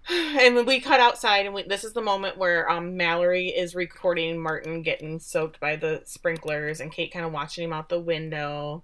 And 0.09 0.65
we 0.65 0.79
cut 0.79 0.99
outside, 0.99 1.45
and 1.45 1.53
we, 1.53 1.63
this 1.63 1.83
is 1.83 1.93
the 1.93 2.01
moment 2.01 2.37
where 2.37 2.69
um, 2.69 2.97
Mallory 2.97 3.47
is 3.49 3.75
recording 3.75 4.39
Martin 4.39 4.81
getting 4.81 5.19
soaked 5.19 5.59
by 5.59 5.75
the 5.75 6.01
sprinklers, 6.05 6.79
and 6.79 6.91
Kate 6.91 7.11
kind 7.11 7.25
of 7.25 7.31
watching 7.31 7.63
him 7.63 7.73
out 7.73 7.89
the 7.89 7.99
window. 7.99 8.83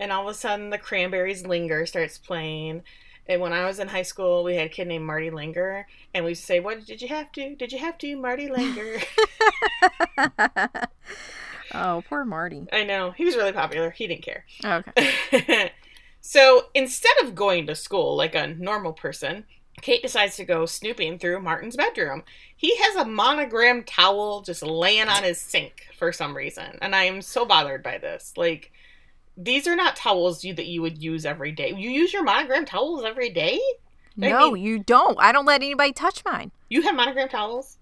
And 0.00 0.12
all 0.12 0.28
of 0.28 0.34
a 0.34 0.38
sudden, 0.38 0.70
the 0.70 0.78
Cranberries 0.78 1.46
Linger 1.46 1.86
starts 1.86 2.18
playing. 2.18 2.82
And 3.26 3.40
when 3.40 3.52
I 3.52 3.66
was 3.66 3.78
in 3.78 3.88
high 3.88 4.02
school, 4.02 4.42
we 4.42 4.56
had 4.56 4.66
a 4.66 4.70
kid 4.70 4.88
named 4.88 5.04
Marty 5.04 5.30
Linger, 5.30 5.86
and 6.14 6.24
we 6.24 6.34
say, 6.34 6.60
"What 6.60 6.86
did 6.86 7.02
you 7.02 7.08
have 7.08 7.30
to? 7.32 7.54
Did 7.54 7.72
you 7.72 7.78
have 7.78 7.98
to, 7.98 8.16
Marty 8.16 8.48
Linger?" 8.48 9.00
oh, 11.74 12.02
poor 12.08 12.24
Marty. 12.24 12.66
I 12.72 12.84
know 12.84 13.10
he 13.10 13.24
was 13.24 13.36
really 13.36 13.52
popular. 13.52 13.90
He 13.90 14.06
didn't 14.06 14.22
care. 14.22 14.44
Okay. 14.64 15.72
so 16.20 16.66
instead 16.74 17.16
of 17.22 17.34
going 17.34 17.66
to 17.66 17.74
school 17.74 18.16
like 18.16 18.34
a 18.34 18.46
normal 18.46 18.92
person, 18.92 19.44
Kate 19.82 20.02
decides 20.02 20.36
to 20.36 20.44
go 20.44 20.66
snooping 20.66 21.18
through 21.18 21.40
Martin's 21.40 21.76
bedroom. 21.76 22.22
He 22.56 22.76
has 22.76 22.96
a 22.96 23.04
monogrammed 23.04 23.86
towel 23.86 24.42
just 24.42 24.62
laying 24.62 25.08
on 25.08 25.22
his 25.22 25.40
sink 25.40 25.86
for 25.98 26.12
some 26.12 26.36
reason, 26.36 26.78
and 26.82 26.94
I 26.94 27.04
am 27.04 27.22
so 27.22 27.44
bothered 27.44 27.82
by 27.82 27.98
this. 27.98 28.32
Like, 28.36 28.72
these 29.36 29.66
are 29.66 29.76
not 29.76 29.96
towels 29.96 30.44
you, 30.44 30.54
that 30.54 30.66
you 30.66 30.82
would 30.82 31.02
use 31.02 31.24
every 31.24 31.52
day. 31.52 31.70
You 31.70 31.90
use 31.90 32.12
your 32.12 32.24
monogrammed 32.24 32.66
towels 32.66 33.04
every 33.04 33.30
day? 33.30 33.60
I 34.20 34.28
No, 34.30 34.50
mean- 34.52 34.62
you 34.64 34.78
don't. 34.80 35.16
I 35.20 35.30
don't 35.32 35.46
let 35.46 35.62
anybody 35.62 35.92
touch 35.92 36.24
mine. 36.24 36.50
You 36.68 36.82
have 36.82 36.94
monogrammed 36.96 37.30
towels? 37.30 37.77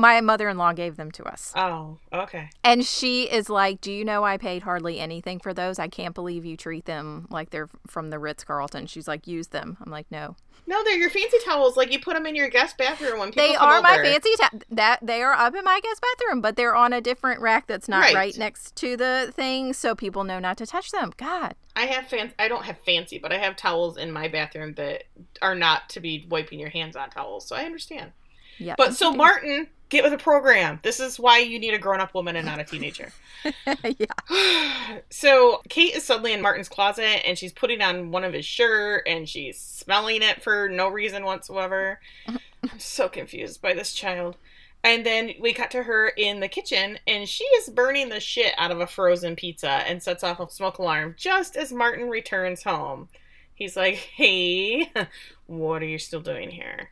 My 0.00 0.22
mother 0.22 0.48
in 0.48 0.56
law 0.56 0.72
gave 0.72 0.96
them 0.96 1.10
to 1.12 1.24
us. 1.24 1.52
Oh, 1.54 1.98
okay. 2.10 2.48
And 2.64 2.86
she 2.86 3.24
is 3.24 3.50
like, 3.50 3.82
Do 3.82 3.92
you 3.92 4.02
know 4.02 4.24
I 4.24 4.38
paid 4.38 4.62
hardly 4.62 4.98
anything 4.98 5.38
for 5.40 5.52
those? 5.52 5.78
I 5.78 5.88
can't 5.88 6.14
believe 6.14 6.46
you 6.46 6.56
treat 6.56 6.86
them 6.86 7.26
like 7.28 7.50
they're 7.50 7.68
from 7.86 8.08
the 8.08 8.18
Ritz 8.18 8.42
Carlton. 8.42 8.86
She's 8.86 9.06
like, 9.06 9.26
Use 9.26 9.48
them. 9.48 9.76
I'm 9.84 9.90
like, 9.90 10.06
No. 10.10 10.36
No, 10.66 10.82
they're 10.84 10.96
your 10.96 11.10
fancy 11.10 11.36
towels. 11.44 11.76
Like 11.76 11.92
you 11.92 11.98
put 12.00 12.14
them 12.14 12.24
in 12.24 12.34
your 12.34 12.48
guest 12.48 12.78
bathroom 12.78 13.18
when 13.18 13.28
people 13.30 13.48
They 13.48 13.54
come 13.54 13.68
are 13.68 13.82
my 13.82 13.96
fancy 14.02 14.30
ta- 14.40 14.50
that 14.70 15.00
they 15.02 15.20
are 15.20 15.32
up 15.34 15.54
in 15.54 15.64
my 15.64 15.80
guest 15.82 16.00
bathroom, 16.00 16.40
but 16.40 16.56
they're 16.56 16.76
on 16.76 16.92
a 16.94 17.00
different 17.02 17.40
rack 17.42 17.66
that's 17.66 17.88
not 17.88 18.00
Right. 18.02 18.14
right, 18.14 18.38
next 18.38 18.76
to 18.76 18.96
the 18.96 19.32
thing, 19.34 19.72
so 19.74 19.94
people 19.94 20.24
know 20.24 20.38
not 20.38 20.56
to 20.58 20.66
touch 20.66 20.92
them. 20.92 21.12
God. 21.16 21.56
I 21.76 21.86
have 21.86 22.08
fan. 22.08 22.32
I 22.38 22.48
don't 22.48 22.64
have 22.64 22.78
fancy, 22.86 23.18
but 23.18 23.32
I 23.32 23.38
have 23.38 23.56
towels 23.56 23.96
in 23.98 24.12
my 24.12 24.28
bathroom 24.28 24.74
that 24.74 25.04
are 25.42 25.54
not 25.54 25.88
to 25.90 26.00
be 26.00 26.26
wiping 26.30 26.58
your 26.58 26.70
hands 26.70 26.96
on 26.96 27.10
towels. 27.10 27.46
So 27.46 27.54
I 27.56 27.64
understand. 27.64 28.12
Yeah. 28.58 28.74
But 28.78 28.94
so 28.94 29.12
Martin, 29.12 29.68
get 29.90 30.04
with 30.04 30.12
a 30.12 30.18
program. 30.18 30.78
This 30.82 31.00
is 31.00 31.18
why 31.18 31.38
you 31.40 31.58
need 31.58 31.74
a 31.74 31.78
grown-up 31.78 32.14
woman 32.14 32.36
and 32.36 32.46
not 32.46 32.60
a 32.60 32.64
teenager. 32.64 33.12
yeah. 33.98 34.98
so 35.10 35.60
Kate 35.68 35.96
is 35.96 36.04
suddenly 36.04 36.32
in 36.32 36.40
Martin's 36.40 36.68
closet 36.68 37.26
and 37.26 37.36
she's 37.36 37.52
putting 37.52 37.82
on 37.82 38.10
one 38.10 38.24
of 38.24 38.32
his 38.32 38.46
shirt 38.46 39.02
and 39.06 39.28
she's 39.28 39.60
smelling 39.60 40.22
it 40.22 40.42
for 40.42 40.68
no 40.68 40.88
reason 40.88 41.24
whatsoever. 41.24 42.00
I'm 42.26 42.78
so 42.78 43.08
confused 43.08 43.60
by 43.60 43.74
this 43.74 43.92
child. 43.92 44.36
And 44.82 45.04
then 45.04 45.32
we 45.40 45.52
cut 45.52 45.70
to 45.72 45.82
her 45.82 46.08
in 46.08 46.40
the 46.40 46.48
kitchen 46.48 46.98
and 47.06 47.28
she 47.28 47.44
is 47.44 47.68
burning 47.68 48.08
the 48.08 48.20
shit 48.20 48.54
out 48.56 48.70
of 48.70 48.80
a 48.80 48.86
frozen 48.86 49.36
pizza 49.36 49.68
and 49.68 50.02
sets 50.02 50.24
off 50.24 50.40
a 50.40 50.48
smoke 50.50 50.78
alarm 50.78 51.16
just 51.18 51.56
as 51.56 51.72
Martin 51.72 52.08
returns 52.08 52.62
home. 52.62 53.08
He's 53.54 53.76
like, 53.76 53.96
"Hey, 53.96 54.90
what 55.46 55.82
are 55.82 55.86
you 55.86 55.98
still 55.98 56.22
doing 56.22 56.50
here?" 56.50 56.90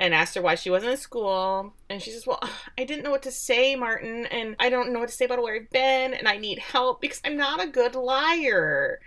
And 0.00 0.14
asked 0.14 0.34
her 0.34 0.40
why 0.42 0.54
she 0.56 0.70
wasn't 0.70 0.90
in 0.92 0.96
school. 0.96 1.74
And 1.90 2.02
she 2.02 2.10
says, 2.10 2.26
Well, 2.26 2.40
I 2.78 2.84
didn't 2.84 3.04
know 3.04 3.10
what 3.10 3.22
to 3.24 3.30
say, 3.30 3.76
Martin, 3.76 4.26
and 4.26 4.56
I 4.58 4.70
don't 4.70 4.92
know 4.92 4.98
what 4.98 5.10
to 5.10 5.14
say 5.14 5.26
about 5.26 5.42
where 5.42 5.54
I've 5.54 5.70
been, 5.70 6.14
and 6.14 6.26
I 6.26 6.38
need 6.38 6.58
help 6.58 7.00
because 7.00 7.20
I'm 7.24 7.36
not 7.36 7.62
a 7.62 7.68
good 7.68 7.94
liar. 7.94 8.98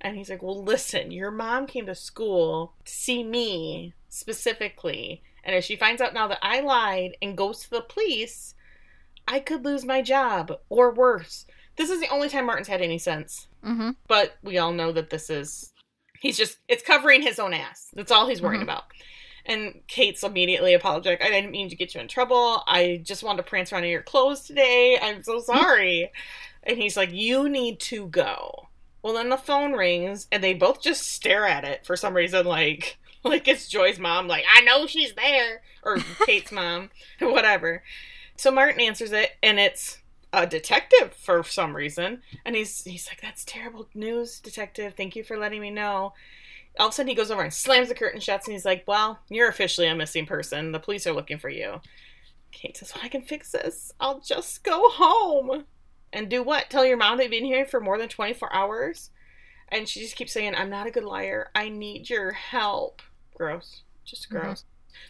And 0.00 0.16
he's 0.16 0.30
like, 0.30 0.42
Well, 0.42 0.62
listen, 0.62 1.10
your 1.10 1.30
mom 1.32 1.66
came 1.66 1.86
to 1.86 1.94
school 1.94 2.72
to 2.84 2.90
see 2.92 3.22
me 3.24 3.92
specifically. 4.08 5.22
And 5.44 5.56
if 5.56 5.64
she 5.64 5.76
finds 5.76 6.00
out 6.00 6.14
now 6.14 6.28
that 6.28 6.38
I 6.42 6.60
lied 6.60 7.16
and 7.20 7.36
goes 7.36 7.60
to 7.62 7.70
the 7.70 7.80
police, 7.80 8.54
I 9.26 9.40
could 9.40 9.64
lose 9.64 9.84
my 9.84 10.02
job 10.02 10.52
or 10.68 10.92
worse. 10.92 11.46
This 11.76 11.90
is 11.90 12.00
the 12.00 12.08
only 12.08 12.28
time 12.28 12.46
Martin's 12.46 12.68
had 12.68 12.82
any 12.82 12.98
sense. 12.98 13.48
Mm-hmm. 13.64 13.90
But 14.08 14.36
we 14.42 14.58
all 14.58 14.72
know 14.72 14.92
that 14.92 15.10
this 15.10 15.30
is. 15.30 15.72
He's 16.20 16.36
just. 16.36 16.58
It's 16.68 16.82
covering 16.82 17.22
his 17.22 17.38
own 17.38 17.54
ass. 17.54 17.88
That's 17.94 18.10
all 18.12 18.28
he's 18.28 18.42
worried 18.42 18.60
Mhm. 18.60 18.64
about. 18.64 18.84
And 19.48 19.80
Kate's 19.88 20.22
immediately 20.22 20.74
apologetic. 20.74 21.22
I 21.24 21.30
didn't 21.30 21.50
mean 21.50 21.70
to 21.70 21.76
get 21.76 21.94
you 21.94 22.00
in 22.00 22.06
trouble. 22.08 22.62
I 22.66 23.00
just 23.02 23.24
wanted 23.24 23.38
to 23.38 23.48
prance 23.48 23.72
around 23.72 23.84
in 23.84 23.90
your 23.90 24.02
clothes 24.02 24.42
today. 24.42 24.98
I'm 25.00 25.22
so 25.22 25.40
sorry. 25.40 26.12
and 26.62 26.76
he's 26.78 26.96
like, 26.96 27.10
You 27.12 27.48
need 27.48 27.80
to 27.80 28.06
go. 28.08 28.68
Well, 29.02 29.14
then 29.14 29.30
the 29.30 29.36
phone 29.38 29.72
rings, 29.72 30.26
and 30.30 30.44
they 30.44 30.54
both 30.54 30.82
just 30.82 31.06
stare 31.06 31.46
at 31.46 31.64
it 31.64 31.86
for 31.86 31.96
some 31.96 32.14
reason, 32.14 32.44
like 32.46 32.98
like 33.24 33.48
it's 33.48 33.68
Joy's 33.68 33.98
mom, 33.98 34.28
like 34.28 34.44
I 34.54 34.60
know 34.62 34.86
she's 34.86 35.14
there, 35.14 35.62
or 35.82 35.98
Kate's 36.26 36.52
mom, 36.52 36.90
whatever. 37.20 37.82
So 38.36 38.50
Martin 38.50 38.80
answers 38.80 39.12
it, 39.12 39.32
and 39.42 39.58
it's 39.58 39.98
a 40.32 40.46
detective 40.46 41.14
for 41.14 41.42
some 41.42 41.74
reason, 41.74 42.22
and 42.44 42.54
he's 42.54 42.84
he's 42.84 43.08
like, 43.08 43.20
"That's 43.22 43.44
terrible 43.44 43.88
news, 43.94 44.40
detective. 44.40 44.94
Thank 44.96 45.16
you 45.16 45.24
for 45.24 45.38
letting 45.38 45.60
me 45.60 45.70
know." 45.70 46.12
All 46.78 46.86
of 46.88 46.92
a 46.92 46.94
sudden, 46.94 47.08
he 47.08 47.14
goes 47.14 47.30
over 47.30 47.42
and 47.42 47.52
slams 47.52 47.88
the 47.88 47.94
curtain 47.94 48.20
shuts, 48.20 48.46
and 48.46 48.52
he's 48.52 48.64
like, 48.64 48.84
"Well, 48.86 49.18
you're 49.28 49.48
officially 49.48 49.86
a 49.88 49.94
missing 49.94 50.26
person. 50.26 50.72
The 50.72 50.78
police 50.80 51.06
are 51.06 51.12
looking 51.12 51.38
for 51.38 51.48
you." 51.48 51.80
Kate 52.52 52.76
says, 52.76 52.92
"Well, 52.94 53.04
I 53.04 53.08
can 53.08 53.22
fix 53.22 53.52
this. 53.52 53.92
I'll 54.00 54.20
just 54.20 54.62
go 54.64 54.88
home." 54.90 55.64
And 56.12 56.30
do 56.30 56.42
what? 56.42 56.70
Tell 56.70 56.86
your 56.86 56.96
mom 56.96 57.18
they've 57.18 57.30
been 57.30 57.44
here 57.44 57.66
for 57.66 57.80
more 57.80 57.98
than 57.98 58.08
24 58.08 58.50
hours? 58.54 59.10
And 59.68 59.86
she 59.86 60.00
just 60.00 60.16
keeps 60.16 60.32
saying, 60.32 60.54
I'm 60.54 60.70
not 60.70 60.86
a 60.86 60.90
good 60.90 61.04
liar. 61.04 61.50
I 61.54 61.68
need 61.68 62.08
your 62.08 62.32
help. 62.32 63.02
Gross. 63.34 63.82
Just 64.06 64.28
Mhm. 64.30 64.40
gross. 64.40 64.64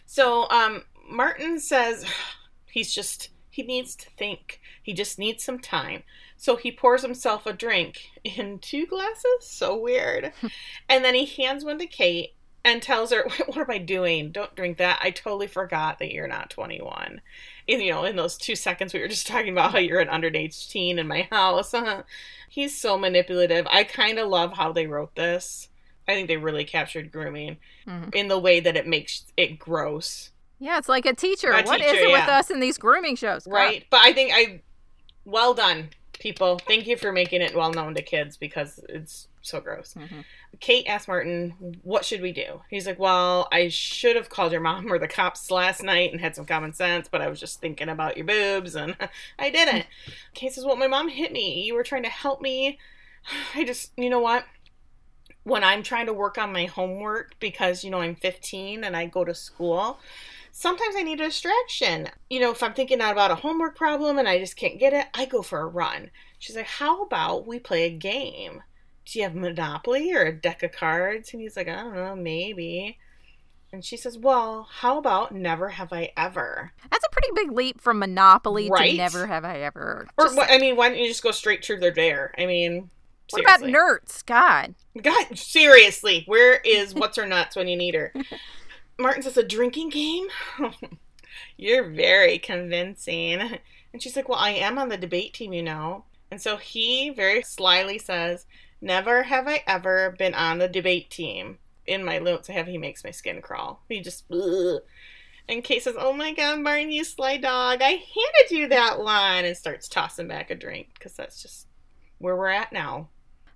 So, 0.05 0.49
um, 0.49 0.83
Martin 1.09 1.57
says 1.61 2.05
he's 2.69 2.93
just, 2.93 3.29
he 3.49 3.63
needs 3.63 3.95
to 3.95 4.09
think. 4.09 4.59
He 4.83 4.91
just 4.93 5.17
needs 5.17 5.41
some 5.41 5.59
time. 5.59 6.03
So 6.41 6.55
he 6.55 6.71
pours 6.71 7.01
himself 7.01 7.45
a 7.45 7.53
drink 7.53 8.09
in 8.23 8.59
two 8.59 8.85
glasses. 8.87 9.41
So 9.41 9.77
weird. 9.77 10.31
and 10.89 11.03
then 11.03 11.13
he 11.13 11.25
hands 11.25 11.65
one 11.65 11.77
to 11.79 11.85
Kate 11.85 12.33
and 12.63 12.81
tells 12.81 13.11
her, 13.11 13.27
What 13.45 13.57
am 13.57 13.69
I 13.69 13.77
doing? 13.77 14.31
Don't 14.31 14.55
drink 14.55 14.77
that. 14.77 14.99
I 15.03 15.11
totally 15.11 15.47
forgot 15.47 15.99
that 15.99 16.11
you're 16.11 16.27
not 16.27 16.49
21 16.49 17.21
in 17.69 17.81
you 17.81 17.91
know 17.91 18.03
in 18.03 18.15
those 18.15 18.35
two 18.35 18.55
seconds 18.55 18.93
we 18.93 18.99
were 18.99 19.07
just 19.07 19.27
talking 19.27 19.51
about 19.51 19.71
how 19.71 19.77
you're 19.77 19.99
an 19.99 20.07
underage 20.07 20.69
teen 20.69 20.99
in 20.99 21.07
my 21.07 21.27
house 21.31 21.73
he's 22.49 22.75
so 22.75 22.97
manipulative 22.97 23.67
i 23.71 23.83
kind 23.83 24.17
of 24.17 24.27
love 24.27 24.53
how 24.53 24.71
they 24.71 24.87
wrote 24.87 25.15
this 25.15 25.69
i 26.07 26.13
think 26.13 26.27
they 26.27 26.37
really 26.37 26.65
captured 26.65 27.11
grooming 27.11 27.57
mm-hmm. 27.87 28.09
in 28.13 28.27
the 28.27 28.39
way 28.39 28.59
that 28.59 28.75
it 28.75 28.87
makes 28.87 29.25
it 29.37 29.59
gross 29.59 30.31
Yeah, 30.59 30.77
it's 30.77 30.89
like 30.89 31.05
a 31.05 31.13
teacher. 31.13 31.51
A 31.51 31.63
What 31.63 31.79
is 31.79 31.91
teacher, 31.91 32.03
it 32.03 32.11
with 32.11 32.27
us 32.27 32.49
in 32.49 32.59
these 32.59 32.77
grooming 32.77 33.15
shows? 33.15 33.45
God. 33.45 33.53
right 33.53 33.85
but 33.89 34.01
i 34.01 34.11
think 34.11 34.31
i 34.33 34.61
well 35.23 35.53
done 35.53 35.89
people 36.19 36.59
thank 36.59 36.85
you 36.85 36.97
for 36.97 37.11
making 37.11 37.41
it 37.41 37.55
well 37.55 37.71
known 37.71 37.95
to 37.95 38.01
kids 38.01 38.37
because 38.37 38.79
it's 38.89 39.27
so 39.41 39.59
gross 39.61 39.95
Mhm. 39.97 40.25
Kate 40.59 40.85
asked 40.87 41.07
Martin, 41.07 41.79
What 41.83 42.03
should 42.03 42.21
we 42.21 42.31
do? 42.31 42.61
He's 42.69 42.85
like, 42.87 42.99
Well, 42.99 43.47
I 43.51 43.69
should 43.69 44.15
have 44.15 44.29
called 44.29 44.51
your 44.51 44.61
mom 44.61 44.91
or 44.91 44.99
the 44.99 45.07
cops 45.07 45.49
last 45.51 45.81
night 45.83 46.11
and 46.11 46.19
had 46.19 46.35
some 46.35 46.45
common 46.45 46.73
sense, 46.73 47.07
but 47.07 47.21
I 47.21 47.27
was 47.29 47.39
just 47.39 47.61
thinking 47.61 47.87
about 47.87 48.17
your 48.17 48.25
boobs 48.25 48.75
and 48.75 48.95
I 49.39 49.49
didn't. 49.49 49.85
Kate 50.33 50.51
says, 50.51 50.65
Well, 50.65 50.75
my 50.75 50.87
mom 50.87 51.07
hit 51.07 51.31
me. 51.31 51.61
You 51.63 51.75
were 51.75 51.83
trying 51.83 52.03
to 52.03 52.09
help 52.09 52.41
me. 52.41 52.77
I 53.55 53.63
just, 53.63 53.91
you 53.95 54.09
know 54.09 54.19
what? 54.19 54.45
When 55.43 55.63
I'm 55.63 55.83
trying 55.83 56.07
to 56.07 56.13
work 56.13 56.37
on 56.37 56.51
my 56.51 56.65
homework 56.65 57.39
because, 57.39 57.83
you 57.83 57.89
know, 57.91 58.01
I'm 58.01 58.15
15 58.15 58.83
and 58.83 58.95
I 58.97 59.05
go 59.05 59.23
to 59.23 59.33
school, 59.33 59.99
sometimes 60.59 60.95
I 60.97 61.03
need 61.03 61.21
a 61.21 61.25
distraction. 61.25 62.09
You 62.29 62.41
know, 62.41 62.51
if 62.51 62.61
I'm 62.61 62.73
thinking 62.73 62.99
about 62.99 63.31
a 63.31 63.35
homework 63.35 63.77
problem 63.77 64.17
and 64.17 64.27
I 64.27 64.39
just 64.39 64.57
can't 64.57 64.79
get 64.79 64.93
it, 64.93 65.07
I 65.13 65.25
go 65.25 65.41
for 65.41 65.61
a 65.61 65.67
run. 65.67 66.11
She's 66.37 66.55
like, 66.55 66.65
How 66.65 67.03
about 67.03 67.47
we 67.47 67.59
play 67.59 67.83
a 67.83 67.89
game? 67.89 68.63
do 69.05 69.17
you 69.17 69.23
have 69.23 69.33
Monopoly 69.33 70.13
or 70.13 70.23
a 70.23 70.31
deck 70.31 70.61
of 70.61 70.71
cards? 70.71 71.33
And 71.33 71.41
he's 71.41 71.57
like, 71.57 71.67
I 71.67 71.77
don't 71.77 71.95
know, 71.95 72.15
maybe. 72.15 72.97
And 73.71 73.83
she 73.83 73.97
says, 73.97 74.17
Well, 74.17 74.67
how 74.69 74.97
about 74.97 75.33
Never 75.33 75.69
Have 75.69 75.93
I 75.93 76.11
Ever? 76.17 76.73
That's 76.91 77.05
a 77.05 77.09
pretty 77.09 77.29
big 77.33 77.51
leap 77.51 77.81
from 77.81 77.99
Monopoly 77.99 78.69
Right? 78.69 78.91
to 78.91 78.97
Never 78.97 79.27
Have 79.27 79.45
I 79.45 79.59
Ever. 79.61 80.07
Or, 80.17 80.27
I 80.41 80.59
mean, 80.59 80.75
why 80.75 80.89
don't 80.89 80.99
you 80.99 81.07
just 81.07 81.23
go 81.23 81.31
straight 81.31 81.63
truth 81.63 81.83
or 81.83 81.91
dare? 81.91 82.33
I 82.37 82.45
mean, 82.45 82.89
what 83.31 83.41
about 83.41 83.61
nerds? 83.61 84.25
God. 84.25 84.75
God, 85.01 85.37
seriously, 85.37 86.23
where 86.25 86.55
is 86.65 86.93
What's 86.93 87.17
Her 87.17 87.27
Nuts 87.27 87.55
when 87.55 87.67
you 87.67 87.77
need 87.77 87.95
her? 87.95 88.13
Martin 88.99 89.23
says, 89.23 89.37
A 89.37 89.43
drinking 89.43 89.89
game? 89.89 90.27
You're 91.57 91.89
very 91.89 92.37
convincing. 92.37 93.59
And 93.91 94.01
she's 94.01 94.15
like, 94.15 94.29
Well, 94.29 94.39
I 94.39 94.51
am 94.51 94.77
on 94.77 94.89
the 94.89 94.97
debate 94.97 95.33
team, 95.33 95.53
you 95.53 95.63
know. 95.63 96.05
And 96.31 96.41
so 96.41 96.57
he 96.57 97.09
very 97.09 97.41
slyly 97.41 97.97
says, 97.97 98.45
Never 98.81 99.23
have 99.23 99.47
I 99.47 99.63
ever 99.65 100.15
been 100.17 100.33
on 100.33 100.59
the 100.59 100.67
debate 100.67 101.09
team. 101.09 101.57
In 101.87 102.05
my 102.05 102.19
notes, 102.19 102.49
I 102.49 102.53
have 102.53 102.67
he 102.67 102.77
makes 102.77 103.03
my 103.03 103.11
skin 103.11 103.41
crawl. 103.41 103.81
He 103.89 103.99
just, 104.01 104.25
ugh. 104.31 104.81
And 105.47 105.63
Kate 105.63 105.81
says, 105.81 105.95
Oh 105.97 106.13
my 106.13 106.31
god, 106.33 106.59
Martin, 106.59 106.91
you 106.91 107.03
sly 107.03 107.37
dog. 107.37 107.81
I 107.81 107.89
handed 107.89 108.51
you 108.51 108.67
that 108.67 108.99
one. 108.99 109.45
And 109.45 109.57
starts 109.57 109.87
tossing 109.87 110.27
back 110.27 110.51
a 110.51 110.55
drink 110.55 110.89
because 110.93 111.13
that's 111.13 111.41
just 111.41 111.67
where 112.19 112.35
we're 112.35 112.49
at 112.49 112.71
now. 112.71 113.09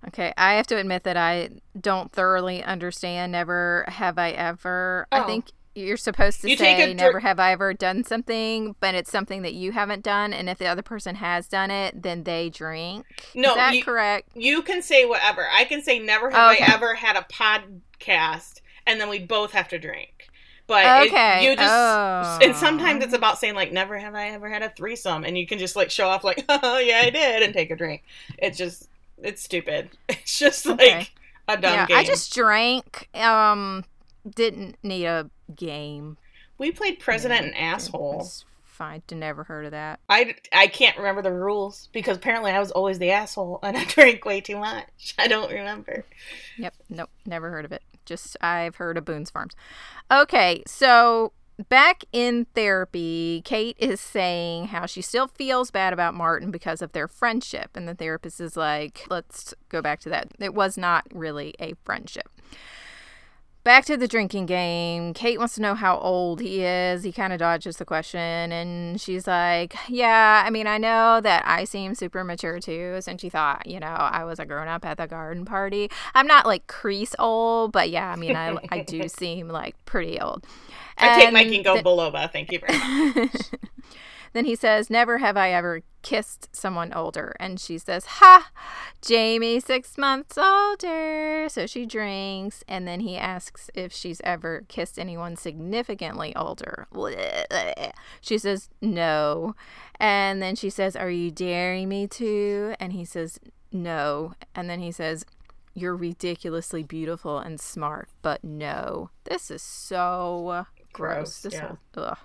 Okay, 0.08 0.32
I 0.36 0.54
have 0.54 0.66
to 0.68 0.76
admit 0.76 1.04
that 1.04 1.16
I 1.16 1.50
don't 1.80 2.12
thoroughly 2.12 2.62
understand 2.62 3.32
Never 3.32 3.84
Have 3.88 4.18
I 4.18 4.30
Ever. 4.30 5.06
I 5.10 5.20
Oh. 5.20 5.26
think 5.26 5.46
you're 5.74 5.96
supposed 5.96 6.40
to 6.42 6.48
You 6.50 6.56
say 6.56 6.94
never 6.94 7.18
have 7.20 7.40
I 7.40 7.50
ever 7.52 7.74
done 7.74 8.04
something, 8.04 8.76
but 8.78 8.94
it's 8.94 9.10
something 9.10 9.42
that 9.42 9.54
you 9.54 9.72
haven't 9.72 10.04
done, 10.04 10.32
and 10.32 10.48
if 10.48 10.58
the 10.58 10.66
other 10.66 10.82
person 10.82 11.16
has 11.16 11.48
done 11.48 11.70
it, 11.70 12.00
then 12.02 12.22
they 12.24 12.48
drink. 12.50 13.06
No, 13.34 13.50
Is 13.50 13.56
that 13.56 13.74
you- 13.74 13.82
correct? 13.82 14.28
You 14.34 14.62
can 14.62 14.82
say 14.82 15.04
whatever. 15.04 15.46
I 15.52 15.64
can 15.64 15.82
say 15.82 15.98
never 15.98 16.30
have 16.30 16.52
Okay. 16.56 16.64
I 16.64 16.74
ever 16.74 16.94
had 16.94 17.16
a 17.16 17.22
podcast, 17.22 18.60
and 18.86 19.00
then 19.00 19.08
we 19.08 19.18
both 19.18 19.52
have 19.52 19.68
to 19.68 19.78
drink. 19.78 20.28
But 20.66 20.84
it- 21.06 21.08
Okay. 21.12 21.44
you 21.44 21.56
just 21.56 21.72
Oh. 21.72 22.38
and 22.40 22.54
sometimes 22.56 23.04
it's 23.04 23.12
oh. 23.12 23.16
about 23.16 23.38
saying 23.38 23.54
like 23.54 23.72
never 23.72 23.98
have 23.98 24.14
I 24.14 24.28
ever 24.30 24.48
had 24.48 24.62
a 24.62 24.70
threesome, 24.70 25.24
and 25.24 25.36
you 25.36 25.46
can 25.46 25.58
just 25.58 25.76
like 25.76 25.90
show 25.90 26.08
off 26.08 26.24
like 26.24 26.44
oh 26.48 26.78
yeah 26.78 27.02
I 27.04 27.10
did 27.10 27.42
and 27.42 27.52
take 27.52 27.70
a 27.70 27.76
drink. 27.76 28.02
It's 28.38 28.56
just 28.56 28.88
it's 29.18 29.42
stupid. 29.42 29.90
It's 30.08 30.38
just 30.38 30.66
like 30.66 31.12
a 31.48 31.56
dumb 31.56 31.74
yeah, 31.74 31.86
game. 31.86 31.96
I 31.96 32.04
just 32.04 32.32
drank. 32.34 33.08
Um, 33.14 33.84
didn't 34.28 34.76
need 34.82 35.04
a 35.06 35.30
game. 35.54 36.16
we 36.58 36.72
played 36.72 36.98
president 36.98 37.42
Yeah, 37.42 37.46
and 37.46 37.56
asshole. 37.56 38.26
Fine. 38.62 39.02
To 39.08 39.14
never 39.14 39.44
heard 39.44 39.66
of 39.66 39.70
that. 39.70 40.00
I, 40.08 40.34
I 40.52 40.66
can't 40.66 40.96
remember 40.96 41.22
the 41.22 41.32
rules 41.32 41.88
because 41.92 42.16
apparently 42.16 42.50
I 42.50 42.58
was 42.58 42.72
always 42.72 42.98
the 42.98 43.10
asshole 43.12 43.60
and 43.62 43.76
I 43.78 43.84
drank 43.84 44.24
way 44.24 44.40
too 44.40 44.58
much. 44.58 45.14
I 45.18 45.28
don't 45.28 45.50
remember. 45.52 46.04
Yep. 46.56 46.74
Nope. 46.88 47.10
Never 47.26 47.50
heard 47.50 47.64
of 47.64 47.72
it. 47.72 47.82
Just 48.04 48.36
I've 48.40 48.76
heard 48.76 48.98
of 48.98 49.04
Boone's 49.04 49.30
Farms. 49.30 49.54
Okay, 50.10 50.62
so 50.66 51.32
back 51.68 52.04
in 52.12 52.46
therapy, 52.54 53.42
Kate 53.44 53.76
is 53.78 54.00
saying 54.00 54.66
how 54.66 54.86
she 54.86 55.02
still 55.02 55.28
feels 55.28 55.70
bad 55.70 55.92
about 55.92 56.14
Martin 56.14 56.50
because 56.50 56.82
of 56.82 56.92
their 56.92 57.08
friendship, 57.08 57.70
and 57.74 57.88
the 57.88 57.94
therapist 57.94 58.40
is 58.40 58.56
like, 58.56 59.06
"Let's 59.08 59.54
go 59.68 59.80
back 59.80 60.00
to 60.00 60.08
that. 60.10 60.28
It 60.38 60.54
was 60.54 60.76
not 60.76 61.06
really 61.12 61.54
a 61.60 61.74
friendship." 61.84 62.28
Back 63.64 63.86
to 63.86 63.96
the 63.96 64.06
drinking 64.06 64.44
game. 64.44 65.14
Kate 65.14 65.38
wants 65.38 65.54
to 65.54 65.62
know 65.62 65.74
how 65.74 65.96
old 65.96 66.40
he 66.40 66.62
is. 66.62 67.02
He 67.02 67.12
kind 67.12 67.32
of 67.32 67.38
dodges 67.38 67.78
the 67.78 67.86
question, 67.86 68.20
and 68.52 69.00
she's 69.00 69.26
like, 69.26 69.74
Yeah, 69.88 70.42
I 70.44 70.50
mean, 70.50 70.66
I 70.66 70.76
know 70.76 71.22
that 71.22 71.44
I 71.46 71.64
seem 71.64 71.94
super 71.94 72.24
mature 72.24 72.60
too. 72.60 72.98
since 73.00 73.22
she 73.22 73.30
thought, 73.30 73.66
you 73.66 73.80
know, 73.80 73.86
I 73.86 74.24
was 74.24 74.38
a 74.38 74.44
grown 74.44 74.68
up 74.68 74.84
at 74.84 74.98
the 74.98 75.06
garden 75.06 75.46
party. 75.46 75.90
I'm 76.14 76.26
not 76.26 76.44
like 76.44 76.66
crease 76.66 77.14
old, 77.18 77.72
but 77.72 77.88
yeah, 77.88 78.10
I 78.10 78.16
mean, 78.16 78.36
I, 78.36 78.58
I 78.70 78.80
do 78.82 79.08
seem 79.08 79.48
like 79.48 79.82
pretty 79.86 80.20
old. 80.20 80.44
I 80.98 81.20
take 81.20 81.32
my 81.32 81.44
Ginkgo 81.44 81.74
th- 81.74 81.84
biloba. 81.84 82.30
Thank 82.30 82.52
you 82.52 82.60
very 82.60 82.78
much. 82.78 83.50
then 84.32 84.44
he 84.44 84.54
says, 84.54 84.90
Never 84.90 85.18
have 85.18 85.36
I 85.36 85.52
ever 85.52 85.82
kissed 86.02 86.54
someone 86.54 86.92
older. 86.92 87.34
And 87.40 87.58
she 87.58 87.78
says, 87.78 88.04
Ha! 88.06 88.50
Jamie, 89.00 89.58
six 89.60 89.98
months 89.98 90.38
older. 90.38 91.48
So 91.48 91.66
she 91.66 91.86
drinks. 91.86 92.62
And 92.68 92.86
then 92.86 93.00
he 93.00 93.16
asks 93.16 93.70
if 93.74 93.92
she's 93.92 94.20
ever 94.22 94.64
kissed 94.68 94.98
anyone 94.98 95.36
significantly 95.36 96.34
older. 96.36 96.86
She 98.20 98.38
says, 98.38 98.68
No. 98.80 99.56
And 99.98 100.42
then 100.42 100.56
she 100.56 100.70
says, 100.70 100.94
Are 100.94 101.10
you 101.10 101.30
daring 101.30 101.88
me 101.88 102.06
to? 102.08 102.74
And 102.78 102.92
he 102.92 103.04
says, 103.04 103.40
No. 103.72 104.34
And 104.54 104.68
then 104.68 104.80
he 104.80 104.92
says, 104.92 105.24
You're 105.74 105.96
ridiculously 105.96 106.82
beautiful 106.82 107.38
and 107.38 107.60
smart, 107.60 108.08
but 108.22 108.44
no. 108.44 109.10
This 109.24 109.50
is 109.50 109.62
so 109.62 110.66
gross. 110.94 111.42
This 111.42 111.54
yeah. 111.54 111.66
whole, 111.66 111.78
ugh. 111.96 112.18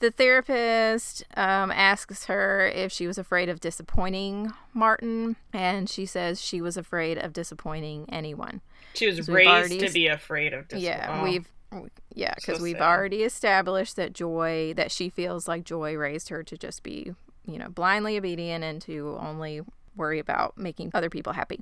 The 0.00 0.10
therapist 0.10 1.24
um, 1.36 1.70
asks 1.70 2.26
her 2.26 2.66
if 2.66 2.90
she 2.90 3.06
was 3.06 3.16
afraid 3.16 3.48
of 3.48 3.60
disappointing 3.60 4.52
Martin, 4.72 5.36
and 5.52 5.88
she 5.88 6.04
says 6.04 6.42
she 6.42 6.60
was 6.60 6.76
afraid 6.76 7.16
of 7.16 7.32
disappointing 7.32 8.06
anyone. 8.10 8.60
She 8.94 9.06
was 9.06 9.28
raised 9.28 9.48
already 9.48 9.78
to 9.78 9.92
be 9.92 10.08
afraid 10.08 10.52
of 10.52 10.66
yeah, 10.74 11.20
oh. 11.20 11.24
we've 11.24 11.48
yeah, 12.12 12.34
because 12.34 12.58
So 12.58 12.62
we've 12.62 12.76
sad. 12.76 12.82
already 12.82 13.22
established 13.22 13.96
that 13.96 14.12
Joy 14.12 14.74
that 14.76 14.90
she 14.90 15.08
feels 15.08 15.48
like 15.48 15.64
Joy 15.64 15.96
raised 15.96 16.28
her 16.28 16.42
to 16.42 16.56
just 16.58 16.82
be 16.82 17.14
you 17.46 17.58
know 17.58 17.68
blindly 17.68 18.16
obedient 18.16 18.64
and 18.64 18.82
to 18.82 19.16
only 19.20 19.62
worry 19.96 20.18
about 20.18 20.56
making 20.58 20.90
other 20.94 21.10
people 21.10 21.32
happy. 21.34 21.60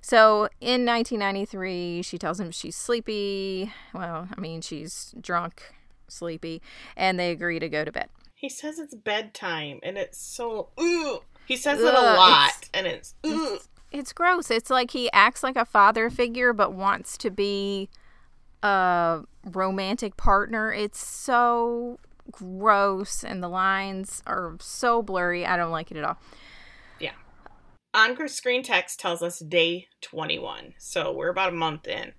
So 0.00 0.48
in 0.60 0.84
1993, 0.86 2.02
she 2.02 2.18
tells 2.18 2.40
him 2.40 2.50
she's 2.50 2.76
sleepy. 2.76 3.72
Well, 3.92 4.28
I 4.36 4.40
mean 4.40 4.60
she's 4.60 5.14
drunk, 5.20 5.74
sleepy, 6.08 6.62
and 6.96 7.18
they 7.18 7.30
agree 7.30 7.58
to 7.58 7.68
go 7.68 7.84
to 7.84 7.92
bed. 7.92 8.08
He 8.34 8.48
says 8.48 8.78
it's 8.78 8.94
bedtime, 8.94 9.80
and 9.82 9.96
it's 9.96 10.18
so 10.18 10.68
ooh. 10.80 11.20
He 11.46 11.56
says 11.56 11.78
it 11.80 11.86
a 11.94 12.00
lot, 12.00 12.48
it's- 12.48 12.70
and 12.74 12.86
it's. 12.86 13.14
It's, 13.22 13.68
it's 13.92 14.12
gross. 14.12 14.50
It's 14.50 14.70
like 14.70 14.90
he 14.90 15.10
acts 15.12 15.42
like 15.42 15.56
a 15.56 15.64
father 15.64 16.10
figure 16.10 16.52
but 16.52 16.72
wants 16.72 17.16
to 17.18 17.30
be 17.30 17.88
a 18.62 19.20
romantic 19.44 20.16
partner. 20.16 20.72
It's 20.72 21.04
so 21.06 21.98
gross 22.32 23.22
and 23.22 23.42
the 23.42 23.48
lines 23.48 24.22
are 24.26 24.56
so 24.58 25.02
blurry. 25.02 25.46
I 25.46 25.56
don't 25.56 25.70
like 25.70 25.90
it 25.90 25.96
at 25.98 26.04
all. 26.04 26.16
On 27.94 28.16
screen 28.26 28.64
text 28.64 28.98
tells 28.98 29.22
us 29.22 29.38
day 29.38 29.86
21, 30.00 30.74
so 30.78 31.12
we're 31.12 31.28
about 31.28 31.52
a 31.52 31.56
month 31.56 31.86
in. 31.86 32.12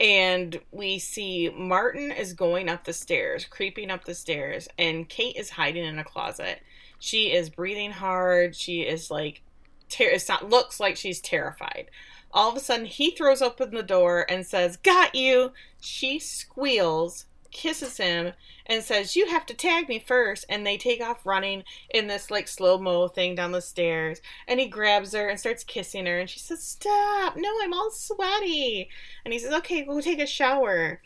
And 0.00 0.58
we 0.72 0.98
see 0.98 1.50
Martin 1.54 2.10
is 2.10 2.32
going 2.32 2.70
up 2.70 2.84
the 2.84 2.94
stairs, 2.94 3.44
creeping 3.44 3.90
up 3.90 4.06
the 4.06 4.14
stairs, 4.14 4.66
and 4.78 5.06
Kate 5.06 5.36
is 5.36 5.50
hiding 5.50 5.84
in 5.84 5.98
a 5.98 6.04
closet. 6.04 6.62
She 6.98 7.32
is 7.32 7.50
breathing 7.50 7.90
hard. 7.90 8.56
She 8.56 8.80
is 8.80 9.10
like, 9.10 9.42
ter- 9.90 10.16
not, 10.26 10.48
looks 10.48 10.80
like 10.80 10.96
she's 10.96 11.20
terrified. 11.20 11.90
All 12.32 12.50
of 12.50 12.56
a 12.56 12.60
sudden, 12.60 12.86
he 12.86 13.10
throws 13.10 13.42
open 13.42 13.74
the 13.74 13.82
door 13.82 14.24
and 14.30 14.46
says, 14.46 14.78
Got 14.78 15.14
you! 15.14 15.52
She 15.82 16.18
squeals, 16.18 17.26
kisses 17.54 17.96
him, 17.96 18.34
and 18.66 18.82
says, 18.82 19.16
You 19.16 19.28
have 19.28 19.46
to 19.46 19.54
tag 19.54 19.88
me 19.88 19.98
first. 19.98 20.44
And 20.50 20.66
they 20.66 20.76
take 20.76 21.00
off 21.00 21.24
running 21.24 21.64
in 21.88 22.06
this 22.06 22.30
like 22.30 22.48
slow 22.48 22.76
mo 22.76 23.08
thing 23.08 23.34
down 23.34 23.52
the 23.52 23.62
stairs. 23.62 24.20
And 24.46 24.60
he 24.60 24.66
grabs 24.66 25.14
her 25.14 25.28
and 25.28 25.40
starts 25.40 25.64
kissing 25.64 26.04
her. 26.04 26.18
And 26.18 26.28
she 26.28 26.38
says, 26.38 26.62
Stop! 26.62 27.36
No, 27.36 27.48
I'm 27.62 27.72
all 27.72 27.90
sweaty. 27.90 28.90
And 29.24 29.32
he 29.32 29.38
says, 29.38 29.54
Okay, 29.54 29.84
go 29.84 30.00
take 30.02 30.20
a 30.20 30.26
shower. 30.26 31.00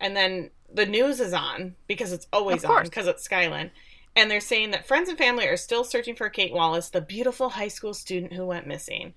And 0.00 0.16
then 0.16 0.50
the 0.72 0.86
news 0.86 1.20
is 1.20 1.32
on 1.32 1.76
because 1.86 2.12
it's 2.12 2.26
always 2.32 2.64
on 2.64 2.82
because 2.82 3.06
it's 3.06 3.26
Skylin. 3.26 3.70
And 4.14 4.30
they're 4.30 4.40
saying 4.40 4.72
that 4.72 4.86
friends 4.86 5.08
and 5.08 5.16
family 5.16 5.46
are 5.46 5.56
still 5.56 5.84
searching 5.84 6.14
for 6.14 6.28
Kate 6.28 6.52
Wallace, 6.52 6.90
the 6.90 7.00
beautiful 7.00 7.50
high 7.50 7.68
school 7.68 7.94
student 7.94 8.32
who 8.32 8.44
went 8.44 8.66
missing. 8.66 9.14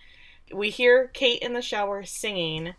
We 0.54 0.70
hear 0.70 1.08
Kate 1.08 1.42
in 1.42 1.54
the 1.54 1.62
shower 1.62 2.04
singing, 2.04 2.76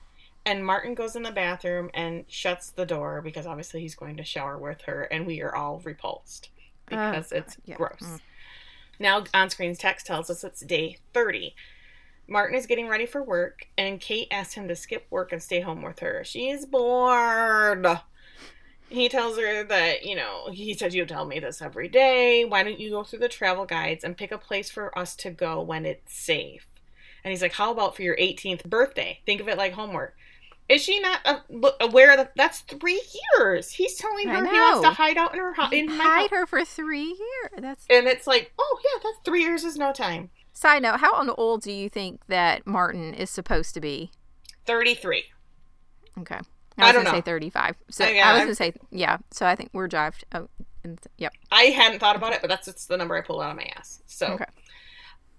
and 0.46 0.64
Martin 0.64 0.94
goes 0.94 1.14
in 1.16 1.22
the 1.24 1.30
bathroom 1.32 1.90
and 1.92 2.24
shuts 2.28 2.70
the 2.70 2.87
door 2.87 3.20
because 3.20 3.46
obviously 3.46 3.80
he's 3.80 3.94
going 3.96 4.16
to 4.16 4.24
shower 4.24 4.56
with 4.56 4.80
her, 4.82 5.02
and 5.02 5.26
we 5.26 5.42
are 5.42 5.54
all 5.54 5.80
repulsed 5.85 6.48
because 6.88 7.32
Oh, 7.32 7.37
it's 7.37 7.56
yeah. 7.66 7.74
gross. 7.74 7.98
Mm. 8.02 8.20
Now, 8.98 9.24
on 9.35 9.50
screen 9.50 9.74
text 9.76 10.06
tells 10.06 10.30
us 10.30 10.42
it's 10.44 10.61
day 10.61 10.96
30. 11.12 11.54
Martin 12.28 12.56
is 12.56 12.66
getting 12.66 12.88
ready 12.88 13.06
for 13.06 13.22
work, 13.22 13.66
and 13.76 14.00
Kate 14.00 14.28
asks 14.30 14.54
him 14.54 14.68
to 14.68 14.76
skip 14.76 15.06
work 15.11 15.32
and 15.32 15.42
stay 15.42 15.61
home 15.61 15.82
with 15.82 15.98
her. 15.98 16.22
She's 16.24 16.64
bored. 16.64 17.87
He 18.88 19.09
tells 19.09 19.37
her 19.37 19.64
that, 19.64 20.04
you 20.04 20.14
know, 20.14 20.48
he 20.52 20.72
says, 20.74 20.94
You 20.94 21.04
tell 21.06 21.24
me 21.24 21.40
this 21.40 21.61
every 21.61 21.88
day. 21.88 22.44
Why 22.44 22.62
don't 22.62 22.78
you 22.78 22.90
go 22.90 23.02
through 23.02 23.18
the 23.18 23.28
travel 23.28 23.64
guides 23.66 24.04
and 24.04 24.16
pick 24.16 24.30
a 24.30 24.38
place 24.38 24.70
for 24.70 24.96
us 24.96 25.16
to 25.16 25.30
go 25.30 25.61
when 25.61 25.85
it's 25.85 26.14
safe? 26.14 26.66
And 27.24 27.30
he's 27.32 27.42
like, 27.42 27.54
How 27.54 27.72
about 27.72 27.96
for 27.96 28.02
your 28.02 28.16
18th 28.16 28.64
birthday? 28.64 29.20
Think 29.26 29.40
of 29.40 29.48
it 29.48 29.59
like 29.59 29.72
homework. 29.72 30.16
Is 30.68 30.83
she 30.83 30.98
not 31.00 31.20
uh, 31.24 31.38
aware 31.81 32.16
that 32.16 32.33
that's 32.35 32.61
three 32.61 33.00
years? 33.38 33.70
He's 33.70 33.94
telling 33.96 34.29
her 34.29 34.44
he 34.44 34.50
wants 34.52 34.81
to 34.88 34.90
hide 34.94 35.16
out 35.16 35.33
in 35.33 35.38
her 35.40 35.52
house. 35.52 35.72
In 35.72 35.88
Hide 35.88 36.22
house. 36.22 36.31
her 36.31 36.46
for 36.46 36.64
three 36.64 37.05
years. 37.05 37.50
That's 37.59 37.85
And 37.88 38.07
it's 38.09 38.26
like, 38.26 38.52
oh 38.59 38.79
yeah, 38.85 39.00
that's 39.05 39.18
three 39.24 39.42
years 39.42 39.62
is 39.64 39.76
no 39.76 39.92
time. 39.92 40.31
side 40.52 40.83
note. 40.83 40.98
How 41.00 41.22
old 41.37 41.62
do 41.62 41.70
you 41.70 41.88
think 41.88 42.20
that 42.29 42.66
Martin 42.66 43.14
is 43.14 43.31
supposed 43.31 43.74
to 43.74 43.81
be? 43.81 44.11
33. 44.66 45.24
Okay, 46.18 46.35
I 46.35 46.40
I 46.79 46.87
was 46.87 46.92
don't 46.94 47.05
gonna 47.05 47.05
know. 47.05 47.18
say 47.18 47.20
thirty-five. 47.22 47.76
So 47.90 48.05
Uh, 48.05 48.09
yeah, 48.09 48.29
I 48.29 48.33
was 48.33 48.38
I'm- 48.40 48.46
gonna 48.48 48.55
say 48.57 48.72
yeah. 48.90 49.18
So 49.31 49.46
I 49.46 49.55
think 49.55 49.70
we're 49.72 49.88
jived. 49.88 50.24
Oh, 50.35 50.48
and, 50.83 50.98
yep. 51.18 51.33
I 51.52 51.64
hadn't 51.64 51.98
thought 52.00 52.16
about 52.16 52.33
it, 52.33 52.40
but 52.40 52.48
that's 52.48 52.66
just 52.66 52.88
the 52.88 52.96
number 52.96 53.14
I 53.16 53.20
pulled 53.20 53.42
out 53.42 53.50
of 53.50 53.57
my 53.57 53.70
ass. 53.76 54.02
So 54.07 54.26
Okay. 54.29 54.44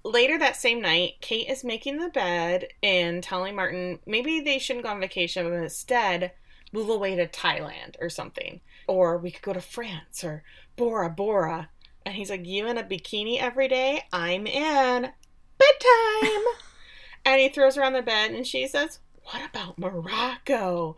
Later 0.08 0.38
that 0.40 0.56
same 0.56 0.82
night, 0.82 1.16
Kate 1.22 1.50
is 1.50 1.64
making 1.64 1.98
the 1.98 2.10
bed 2.10 2.68
and 2.82 3.22
telling 3.22 3.56
Martin 3.56 4.00
maybe 4.06 4.40
they 4.40 4.60
shouldn't 4.60 4.86
go 4.86 4.92
on 4.92 5.00
vacation, 5.00 5.48
but 5.48 5.54
instead 5.56 6.32
move 6.72 6.90
away 6.90 7.16
to 7.16 7.28
Thailand 7.28 7.96
or 8.00 8.10
something. 8.10 8.62
Or 8.88 9.18
we 9.18 9.32
could 9.32 9.42
go 9.42 9.54
to 9.54 9.62
France 9.62 10.24
or 10.24 10.44
Bora 10.76 11.10
Bora. 11.10 11.70
And 12.06 12.16
he's 12.16 12.30
like, 12.30 12.46
You 12.46 12.68
in 12.68 12.78
a 12.78 12.84
bikini 12.84 13.40
every 13.40 13.68
day? 13.68 14.04
I'm 14.14 14.48
in. 14.48 15.10
Bedtime. 15.58 16.44
and 17.26 17.42
he 17.42 17.50
throws 17.50 17.76
her 17.76 17.84
on 17.84 17.94
the 17.94 18.02
bed 18.02 18.32
and 18.32 18.48
she 18.48 18.68
says, 18.68 19.00
What 19.24 19.42
about 19.50 19.78
Morocco? 19.78 20.96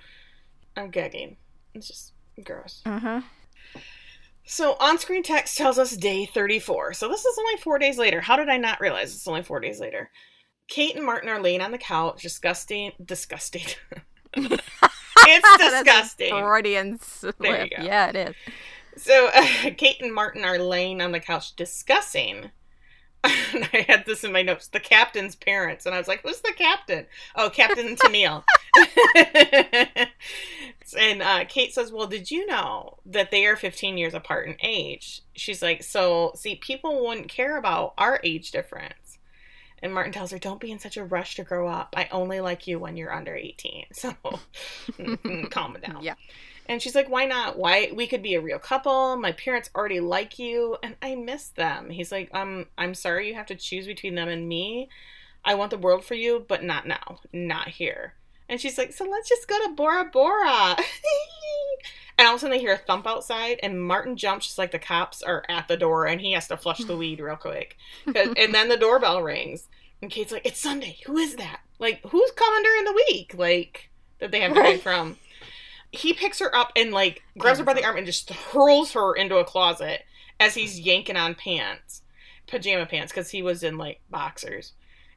I'm 0.78 0.92
gagging. 0.92 1.38
It's 1.74 1.88
just 1.88 2.14
gross. 2.44 2.82
Uh 2.86 3.00
huh. 3.00 3.22
So 4.52 4.76
on 4.80 4.98
screen 4.98 5.22
text 5.22 5.60
tells 5.60 5.78
us 5.78 5.96
day 5.96 6.26
34. 6.26 6.94
So 6.94 7.08
this 7.08 7.24
is 7.24 7.38
only 7.38 7.58
four 7.58 7.78
days 7.78 8.00
later. 8.00 8.20
How 8.20 8.36
did 8.36 8.50
I 8.50 8.58
not 8.58 8.82
realize 8.82 9.14
it's 9.14 9.28
only 9.28 9.44
four 9.44 9.60
days 9.60 9.80
later? 9.80 10.10
Kate 10.68 10.96
and 10.96 11.06
Martin 11.06 11.30
are 11.30 11.40
laying 11.40 11.62
on 11.62 11.70
the 11.70 11.78
couch, 11.78 12.24
disgusting, 12.24 12.94
disgusting. 13.06 13.68
it's 14.34 15.58
disgusting. 15.60 16.32
Freudian 16.32 17.00
slip. 17.00 17.38
There 17.38 17.64
you 17.64 17.78
go. 17.78 17.84
Yeah, 17.84 18.10
it 18.10 18.16
is. 18.16 18.36
So 18.98 19.30
uh, 19.36 19.46
Kate 19.78 20.02
and 20.02 20.12
Martin 20.12 20.44
are 20.44 20.58
laying 20.58 21.00
on 21.00 21.12
the 21.12 21.20
couch 21.20 21.56
discussing. 21.56 22.50
I 23.24 23.86
had 23.88 24.08
this 24.08 24.24
in 24.24 24.32
my 24.32 24.42
notes. 24.42 24.68
The 24.68 24.80
captain's 24.80 25.36
parents, 25.36 25.86
and 25.86 25.94
I 25.94 26.00
was 26.00 26.08
like, 26.08 26.24
"Who's 26.24 26.42
the 26.42 26.54
captain?" 26.58 27.06
Oh, 27.36 27.52
Captain 27.52 27.96
Tennille. 27.98 28.44
and 30.98 31.22
uh, 31.22 31.46
Kate 31.48 31.74
says, 31.74 31.92
"Well, 31.92 32.08
did 32.08 32.32
you 32.32 32.46
know 32.46 32.98
that 33.06 33.32
they 33.32 33.46
are 33.46 33.56
15 33.56 33.98
years 33.98 34.14
apart 34.14 34.48
in 34.48 34.56
age?" 34.62 35.22
She's 35.36 35.62
like, 35.62 35.84
"So, 35.84 36.32
see, 36.36 36.56
people 36.56 37.06
wouldn't 37.06 37.30
care 37.30 37.58
about 37.58 37.94
our 37.98 38.20
age 38.24 38.52
difference." 38.52 39.18
And 39.82 39.94
Martin 39.94 40.12
tells 40.12 40.32
her, 40.32 40.40
"Don't 40.40 40.60
be 40.60 40.72
in 40.72 40.80
such 40.80 40.98
a 40.98 41.04
rush 41.04 41.36
to 41.36 41.44
grow 41.44 41.68
up. 41.68 41.94
I 41.96 42.08
only 42.12 42.42
like 42.42 42.68
you 42.68 42.80
when 42.80 42.98
you're 42.98 43.14
under 43.14 43.36
18. 43.36 43.86
So, 43.94 44.14
calm 45.50 45.76
it 45.76 45.84
down." 45.84 46.04
Yeah. 46.04 46.16
And 46.68 46.82
she's 46.82 46.96
like, 46.96 47.10
"Why 47.10 47.26
not? 47.26 47.58
Why 47.58 47.92
we 47.94 48.08
could 48.08 48.22
be 48.22 48.36
a 48.36 48.42
real 48.42 48.60
couple? 48.60 49.16
My 49.18 49.32
parents 49.32 49.70
already 49.76 50.00
like 50.00 50.38
you, 50.40 50.78
and 50.84 50.96
I 51.02 51.16
miss 51.16 51.50
them." 51.50 51.90
He's 51.90 52.12
like, 52.12 52.30
"Um, 52.34 52.68
I'm 52.78 52.94
sorry 52.94 53.28
you 53.28 53.36
have 53.36 53.48
to 53.48 53.56
choose 53.56 53.88
between 53.88 54.16
them 54.16 54.30
and 54.30 54.48
me. 54.48 54.90
I 55.46 55.56
want 55.56 55.72
the 55.72 55.78
world 55.78 56.04
for 56.04 56.16
you, 56.16 56.46
but 56.48 56.64
not 56.64 56.88
now, 56.88 57.20
not 57.34 57.70
here." 57.70 58.14
And 58.50 58.60
she's 58.60 58.78
like, 58.78 58.92
"So 58.92 59.06
let's 59.06 59.30
just 59.30 59.48
go 59.48 59.58
to 59.66 59.74
Bora 59.74 60.06
Bora." 60.06 60.76
and 62.18 62.28
all 62.28 62.34
of 62.34 62.38
a 62.38 62.40
sudden 62.40 62.58
they 62.58 62.60
hear 62.60 62.74
a 62.74 62.78
thump 62.78 63.08
outside, 63.08 63.60
and 63.64 63.82
Martin 63.82 64.18
jumps 64.18 64.48
just 64.48 64.58
like 64.58 64.72
the 64.72 64.80
cops 64.80 65.22
are 65.22 65.46
at 65.48 65.68
the 65.68 65.78
door, 65.78 66.06
and 66.06 66.20
he 66.20 66.34
has 66.34 66.48
to 66.48 66.58
flush 66.58 66.80
the 66.80 66.98
weed 66.98 67.20
real 67.20 67.36
quick. 67.36 67.78
and 68.06 68.54
then 68.54 68.68
the 68.68 68.78
doorbell 68.78 69.22
rings, 69.22 69.70
and 70.02 70.12
Kate's 70.12 70.32
like, 70.32 70.46
"It's 70.46 70.60
Sunday. 70.60 70.98
Who 71.06 71.18
is 71.18 71.36
that? 71.36 71.60
Like, 71.78 72.02
who's 72.10 72.32
coming 72.32 72.64
during 72.64 72.86
the 72.86 73.04
week? 73.08 73.36
Like 73.38 73.90
that 74.20 74.32
they 74.32 74.42
have 74.42 74.54
to 74.56 74.62
hide 74.62 74.82
from?" 74.82 75.18
he 75.92 76.14
picks 76.14 76.40
her 76.40 76.56
up 76.56 76.72
and 76.76 76.92
like 76.92 77.24
grabs 77.38 77.60
her 77.60 77.66
by 77.66 77.74
the 77.74 77.84
arm 77.84 77.98
and 77.98 78.06
just 78.06 78.30
hurls 78.30 78.94
her 78.94 79.16
into 79.16 79.38
a 79.38 79.46
closet 79.46 80.04
as 80.40 80.54
he's 80.54 80.80
yanking 80.80 81.18
on 81.18 81.36
pants, 81.36 82.04
pajama 82.48 82.86
pants, 82.86 83.12
because 83.12 83.32
he 83.32 83.42
was 83.42 83.64
in 83.64 83.78
like 83.78 84.02
boxers. 84.10 84.74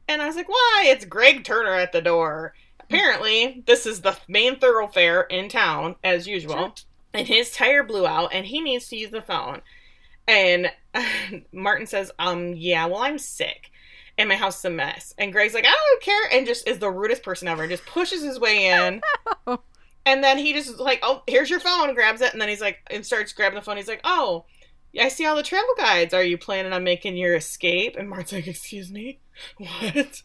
And 0.09 0.21
I 0.21 0.27
was 0.27 0.37
like, 0.37 0.49
why? 0.49 0.85
It's 0.87 1.05
Greg 1.05 1.45
Turner 1.45 1.75
at 1.75 1.93
the 1.93 2.03
door. 2.03 2.55
Apparently, 2.85 3.63
this 3.67 3.87
is 3.87 4.01
the 4.01 4.17
main 4.29 4.59
thoroughfare 4.59 5.23
in 5.23 5.49
town, 5.49 5.97
as 6.05 6.27
usual. 6.27 6.55
Sure. 6.55 6.73
And 7.15 7.29
his 7.29 7.53
tire 7.53 7.83
blew 7.83 8.07
out 8.07 8.33
and 8.33 8.47
he 8.47 8.61
needs 8.61 8.89
to 8.89 8.97
use 8.97 9.11
the 9.11 9.23
phone. 9.23 9.61
And 10.27 10.71
Martin 11.53 11.87
says, 11.87 12.11
um, 12.19 12.55
yeah, 12.55 12.87
well, 12.87 13.03
I'm 13.03 13.19
sick. 13.19 13.71
And 14.19 14.29
my 14.29 14.37
house 14.37 14.59
is 14.59 14.65
a 14.67 14.71
mess. 14.71 15.15
And 15.19 15.33
Greg's 15.33 15.55
like, 15.55 15.67
I 15.67 15.71
don't 15.71 16.03
care. 16.03 16.39
And 16.39 16.47
just 16.47 16.69
is 16.69 16.79
the 16.79 16.91
rudest 16.91 17.23
person 17.23 17.49
ever. 17.49 17.67
Just 17.67 17.87
pushes 17.87 18.23
his 18.23 18.39
way 18.39 18.67
in. 18.67 19.01
And 20.05 20.23
then 20.23 20.39
he 20.39 20.53
just 20.53 20.79
like, 20.79 21.01
oh, 21.03 21.23
here's 21.27 21.51
your 21.51 21.61
phone, 21.61 21.95
grabs 21.95 22.21
it, 22.21 22.33
and 22.33 22.43
then 22.43 22.49
he's 22.49 22.61
like, 22.61 22.81
and 22.91 23.07
starts 23.07 23.33
grabbing 23.33 23.57
the 23.57 23.63
phone. 23.63 23.77
He's 23.77 23.89
like, 23.89 24.01
oh, 24.05 24.47
I 25.01 25.09
see 25.09 25.25
all 25.25 25.37
the 25.37 25.43
travel 25.43 25.75
guides. 25.77 26.13
Are 26.13 26.25
you 26.25 26.37
planning 26.37 26.73
on 26.73 26.85
making 26.85 27.17
your 27.17 27.37
escape? 27.37 27.97
And 27.97 28.09
Martin's 28.09 28.33
like, 28.33 28.47
excuse 28.49 28.91
me, 28.91 29.21
what? 29.59 30.23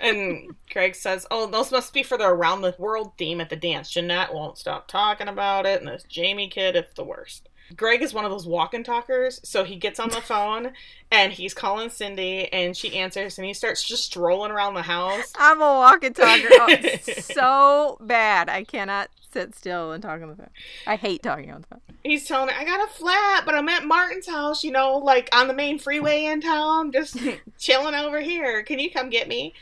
and 0.00 0.54
Craig 0.70 0.94
says, 0.94 1.26
oh, 1.30 1.46
those 1.46 1.72
must 1.72 1.92
be 1.92 2.02
for 2.02 2.18
the 2.18 2.26
around 2.26 2.62
the 2.62 2.74
world 2.78 3.12
theme 3.18 3.40
at 3.40 3.50
the 3.50 3.56
dance. 3.56 3.90
Jeanette 3.90 4.34
won't 4.34 4.58
stop 4.58 4.88
talking 4.88 5.28
about 5.28 5.66
it, 5.66 5.80
and 5.80 5.88
this 5.88 6.04
Jamie 6.08 6.48
kid, 6.48 6.76
it's 6.76 6.94
the 6.94 7.04
worst. 7.04 7.48
Greg 7.76 8.02
is 8.02 8.12
one 8.12 8.24
of 8.24 8.30
those 8.30 8.46
walk 8.46 8.74
and 8.74 8.84
talkers, 8.84 9.40
so 9.44 9.64
he 9.64 9.76
gets 9.76 10.00
on 10.00 10.08
the 10.10 10.20
phone 10.20 10.72
and 11.12 11.32
he's 11.32 11.54
calling 11.54 11.90
Cindy, 11.90 12.52
and 12.52 12.76
she 12.76 12.96
answers, 12.96 13.38
and 13.38 13.46
he 13.46 13.54
starts 13.54 13.82
just 13.82 14.04
strolling 14.04 14.50
around 14.50 14.74
the 14.74 14.82
house. 14.82 15.32
I'm 15.36 15.60
a 15.60 15.64
walking 15.64 16.12
talker. 16.12 16.48
Oh, 16.50 16.76
so 17.18 17.96
bad. 18.00 18.48
I 18.48 18.64
cannot 18.64 19.08
sit 19.32 19.54
still 19.54 19.92
and 19.92 20.02
talk 20.02 20.22
on 20.22 20.28
the 20.28 20.36
phone. 20.36 20.50
I 20.86 20.96
hate 20.96 21.22
talking 21.22 21.50
on 21.50 21.62
the 21.62 21.66
phone. 21.66 21.80
he's 22.04 22.26
telling 22.26 22.48
her, 22.48 22.58
I 22.58 22.64
got 22.64 22.88
a 22.88 22.92
flat, 22.92 23.44
but 23.44 23.54
I'm 23.54 23.68
at 23.68 23.84
Martin's 23.84 24.28
house, 24.28 24.64
you 24.64 24.72
know, 24.72 24.98
like 24.98 25.28
on 25.34 25.48
the 25.48 25.54
main 25.54 25.78
freeway 25.78 26.24
in 26.24 26.40
town, 26.40 26.92
just 26.92 27.16
chilling 27.58 27.94
over 27.94 28.20
here. 28.20 28.62
Can 28.62 28.78
you 28.78 28.90
come 28.90 29.10
get 29.10 29.28
me? 29.28 29.54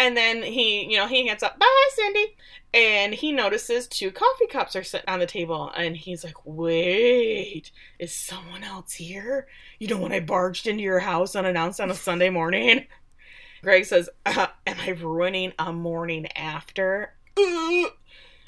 And 0.00 0.16
then 0.16 0.42
he, 0.42 0.90
you 0.90 0.96
know, 0.96 1.06
he 1.06 1.26
hands 1.26 1.42
up, 1.42 1.58
bye, 1.58 1.88
Cindy. 1.94 2.34
And 2.72 3.12
he 3.12 3.32
notices 3.32 3.86
two 3.86 4.10
coffee 4.10 4.46
cups 4.46 4.74
are 4.74 4.82
sitting 4.82 5.08
on 5.08 5.18
the 5.18 5.26
table. 5.26 5.70
And 5.76 5.94
he's 5.94 6.24
like, 6.24 6.46
wait, 6.46 7.70
is 7.98 8.14
someone 8.14 8.64
else 8.64 8.94
here? 8.94 9.46
You 9.78 9.88
know, 9.88 9.98
when 9.98 10.12
I 10.12 10.20
barged 10.20 10.66
into 10.66 10.82
your 10.82 11.00
house 11.00 11.36
unannounced 11.36 11.80
on 11.80 11.90
a 11.90 11.94
Sunday 11.94 12.30
morning? 12.30 12.86
Greg 13.62 13.84
says, 13.84 14.08
uh, 14.24 14.46
am 14.66 14.76
I 14.80 14.90
ruining 14.90 15.52
a 15.58 15.70
morning 15.70 16.28
after? 16.34 17.12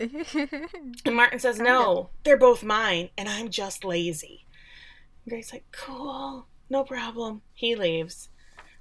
And 1.04 1.16
Martin 1.16 1.38
says, 1.38 1.58
No, 1.58 2.10
they're 2.24 2.36
both 2.36 2.62
mine, 2.62 3.10
and 3.16 3.28
I'm 3.28 3.48
just 3.48 3.84
lazy. 3.84 4.46
And 5.24 5.30
Greg's 5.30 5.52
like, 5.52 5.64
Cool, 5.72 6.46
no 6.70 6.84
problem. 6.84 7.42
He 7.54 7.74
leaves. 7.74 8.28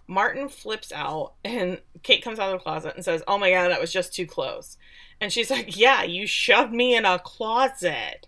Martin 0.07 0.49
flips 0.49 0.91
out, 0.91 1.33
and 1.45 1.79
Kate 2.03 2.23
comes 2.23 2.37
out 2.37 2.53
of 2.53 2.59
the 2.59 2.63
closet 2.63 2.95
and 2.95 3.05
says, 3.05 3.23
Oh 3.27 3.37
my 3.37 3.51
god, 3.51 3.69
that 3.69 3.81
was 3.81 3.93
just 3.93 4.13
too 4.13 4.25
close. 4.25 4.77
And 5.19 5.31
she's 5.31 5.51
like, 5.51 5.77
Yeah, 5.77 6.03
you 6.03 6.27
shoved 6.27 6.73
me 6.73 6.95
in 6.95 7.05
a 7.05 7.19
closet. 7.19 8.27